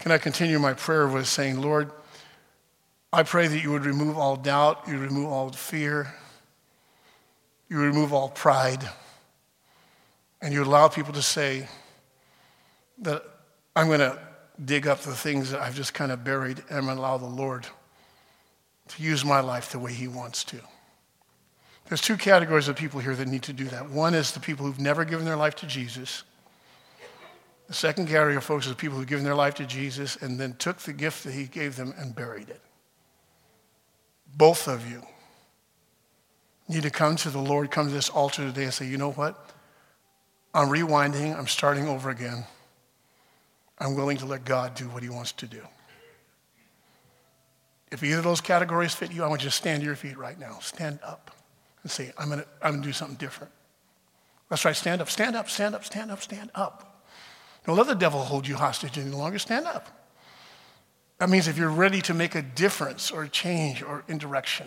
Can 0.00 0.10
I 0.10 0.18
continue 0.18 0.58
my 0.58 0.72
prayer 0.72 1.06
with 1.06 1.28
saying, 1.28 1.60
Lord, 1.60 1.92
I 3.12 3.22
pray 3.22 3.46
that 3.46 3.62
you 3.62 3.70
would 3.70 3.86
remove 3.86 4.18
all 4.18 4.34
doubt, 4.34 4.88
you 4.88 4.98
remove 4.98 5.28
all 5.28 5.52
fear, 5.52 6.12
you 7.68 7.78
remove 7.78 8.12
all 8.12 8.30
pride, 8.30 8.82
and 10.42 10.52
you 10.52 10.64
allow 10.64 10.88
people 10.88 11.12
to 11.12 11.22
say 11.22 11.68
that 12.98 13.22
I'm 13.76 13.86
going 13.86 14.00
to 14.00 14.18
dig 14.64 14.86
up 14.86 15.00
the 15.00 15.14
things 15.14 15.50
that 15.50 15.60
I've 15.60 15.74
just 15.74 15.94
kind 15.94 16.12
of 16.12 16.24
buried, 16.24 16.62
and 16.68 16.88
allow 16.88 17.16
the 17.16 17.26
Lord 17.26 17.66
to 18.88 19.02
use 19.02 19.24
my 19.24 19.40
life 19.40 19.72
the 19.72 19.78
way 19.78 19.92
He 19.92 20.08
wants 20.08 20.44
to. 20.44 20.60
There's 21.88 22.00
two 22.00 22.16
categories 22.16 22.68
of 22.68 22.76
people 22.76 23.00
here 23.00 23.14
that 23.16 23.26
need 23.26 23.42
to 23.44 23.52
do 23.52 23.64
that. 23.66 23.90
One 23.90 24.14
is 24.14 24.32
the 24.32 24.40
people 24.40 24.66
who've 24.66 24.78
never 24.78 25.04
given 25.04 25.24
their 25.24 25.36
life 25.36 25.56
to 25.56 25.66
Jesus. 25.66 26.22
The 27.66 27.74
second 27.74 28.06
category 28.06 28.36
of 28.36 28.44
folks 28.44 28.66
is 28.66 28.74
people 28.74 28.98
who've 28.98 29.06
given 29.06 29.24
their 29.24 29.34
life 29.34 29.54
to 29.54 29.66
Jesus 29.66 30.16
and 30.16 30.38
then 30.38 30.54
took 30.54 30.78
the 30.78 30.92
gift 30.92 31.24
that 31.24 31.32
He 31.32 31.44
gave 31.44 31.76
them 31.76 31.94
and 31.96 32.14
buried 32.14 32.48
it. 32.48 32.60
Both 34.36 34.68
of 34.68 34.88
you 34.90 35.02
need 36.68 36.82
to 36.82 36.90
come 36.90 37.16
to 37.16 37.30
the 37.30 37.40
Lord, 37.40 37.70
come 37.70 37.88
to 37.88 37.92
this 37.92 38.08
altar 38.08 38.42
today 38.42 38.64
and 38.64 38.72
say, 38.72 38.86
you 38.86 38.96
know 38.96 39.12
what? 39.12 39.50
I'm 40.54 40.68
rewinding, 40.68 41.36
I'm 41.36 41.48
starting 41.48 41.88
over 41.88 42.10
again. 42.10 42.44
I'm 43.80 43.94
willing 43.94 44.18
to 44.18 44.26
let 44.26 44.44
God 44.44 44.74
do 44.74 44.84
what 44.90 45.02
He 45.02 45.08
wants 45.08 45.32
to 45.32 45.46
do. 45.46 45.62
If 47.90 48.04
either 48.04 48.18
of 48.18 48.24
those 48.24 48.40
categories 48.40 48.94
fit 48.94 49.12
you, 49.12 49.24
I 49.24 49.28
want 49.28 49.42
you 49.42 49.48
to 49.48 49.54
stand 49.54 49.80
to 49.80 49.86
your 49.86 49.96
feet 49.96 50.16
right 50.16 50.38
now. 50.38 50.58
Stand 50.60 51.00
up 51.02 51.30
and 51.82 51.90
say, 51.90 52.12
I'm 52.18 52.28
going 52.28 52.40
to 52.40 52.46
I'm 52.62 52.80
to 52.82 52.86
do 52.86 52.92
something 52.92 53.16
different. 53.16 53.52
That's 54.48 54.64
right, 54.64 54.76
stand 54.76 55.00
up, 55.00 55.08
stand 55.08 55.34
up, 55.34 55.48
stand 55.48 55.74
up, 55.74 55.84
stand 55.84 56.10
up, 56.10 56.22
stand 56.22 56.50
up. 56.54 57.04
Don't 57.64 57.76
let 57.76 57.86
the 57.86 57.94
devil 57.94 58.20
hold 58.20 58.46
you 58.46 58.56
hostage 58.56 58.98
any 58.98 59.10
longer. 59.10 59.38
Stand 59.38 59.66
up. 59.66 59.88
That 61.18 61.28
means 61.28 61.48
if 61.48 61.58
you're 61.58 61.70
ready 61.70 62.00
to 62.02 62.14
make 62.14 62.34
a 62.34 62.42
difference 62.42 63.10
or 63.10 63.26
change 63.26 63.82
or 63.82 64.04
in 64.08 64.18
direction. 64.18 64.66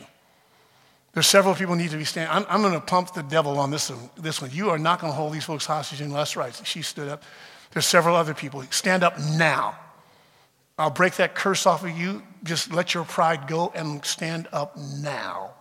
There's 1.14 1.28
several 1.28 1.54
people 1.54 1.76
need 1.76 1.92
to 1.92 1.98
be 1.98 2.06
standing. 2.06 2.36
I'm, 2.36 2.46
I'm 2.50 2.62
going 2.62 2.74
to 2.74 2.80
pump 2.80 3.14
the 3.14 3.22
devil 3.24 3.60
on 3.60 3.72
this 3.72 3.90
one, 3.90 4.10
this 4.18 4.42
one. 4.42 4.52
You 4.52 4.70
are 4.70 4.80
not 4.80 5.00
going 5.00 5.12
to 5.12 5.16
hold 5.16 5.34
these 5.34 5.44
folks 5.44 5.66
hostage 5.66 6.02
unless 6.02 6.36
right. 6.36 6.60
She 6.64 6.82
stood 6.82 7.08
up. 7.08 7.24
There's 7.74 7.88
several 7.88 8.16
other 8.16 8.36
people. 8.36 8.64
Stand 8.70 9.04
up 9.04 9.20
now. 9.20 9.76
I'll 10.78 10.92
break 10.92 11.16
that 11.16 11.34
curse 11.34 11.66
off 11.66 11.84
of 11.84 11.90
you. 11.90 12.22
Just 12.44 12.72
let 12.72 12.94
your 12.94 13.04
pride 13.04 13.48
go 13.48 13.72
and 13.76 14.04
stand 14.06 14.48
up 14.54 14.78
now 14.78 15.54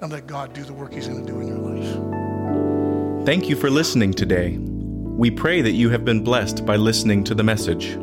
and 0.00 0.12
let 0.12 0.26
God 0.26 0.52
do 0.52 0.62
the 0.62 0.72
work 0.72 0.92
He's 0.92 1.08
going 1.08 1.24
to 1.24 1.32
do 1.32 1.40
in 1.40 1.48
your 1.48 1.58
life. 1.58 3.26
Thank 3.26 3.48
you 3.48 3.56
for 3.56 3.70
listening 3.70 4.12
today. 4.12 4.58
We 4.58 5.30
pray 5.30 5.62
that 5.62 5.72
you 5.72 5.90
have 5.90 6.04
been 6.04 6.22
blessed 6.22 6.64
by 6.66 6.76
listening 6.76 7.24
to 7.24 7.34
the 7.34 7.42
message. 7.42 7.98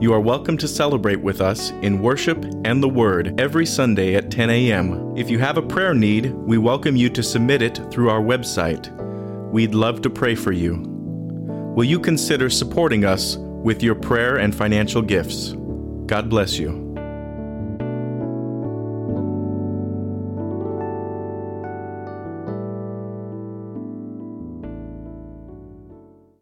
You 0.00 0.12
are 0.12 0.20
welcome 0.20 0.56
to 0.58 0.68
celebrate 0.68 1.20
with 1.20 1.40
us 1.40 1.70
in 1.82 2.02
worship 2.02 2.44
and 2.64 2.82
the 2.82 2.88
Word 2.88 3.40
every 3.40 3.66
Sunday 3.66 4.14
at 4.14 4.30
10 4.30 4.50
a.m. 4.50 5.16
If 5.16 5.30
you 5.30 5.38
have 5.38 5.56
a 5.56 5.62
prayer 5.62 5.94
need, 5.94 6.32
we 6.32 6.58
welcome 6.58 6.96
you 6.96 7.10
to 7.10 7.22
submit 7.22 7.62
it 7.62 7.80
through 7.90 8.10
our 8.10 8.20
website. 8.20 8.88
We'd 9.50 9.74
love 9.74 10.02
to 10.02 10.10
pray 10.10 10.34
for 10.34 10.52
you. 10.52 10.97
Will 11.78 11.84
you 11.84 12.00
consider 12.00 12.50
supporting 12.50 13.04
us 13.04 13.36
with 13.36 13.84
your 13.84 13.94
prayer 13.94 14.38
and 14.38 14.52
financial 14.52 15.00
gifts? 15.00 15.52
God 16.06 16.28
bless 16.28 16.58
you. 16.58 16.87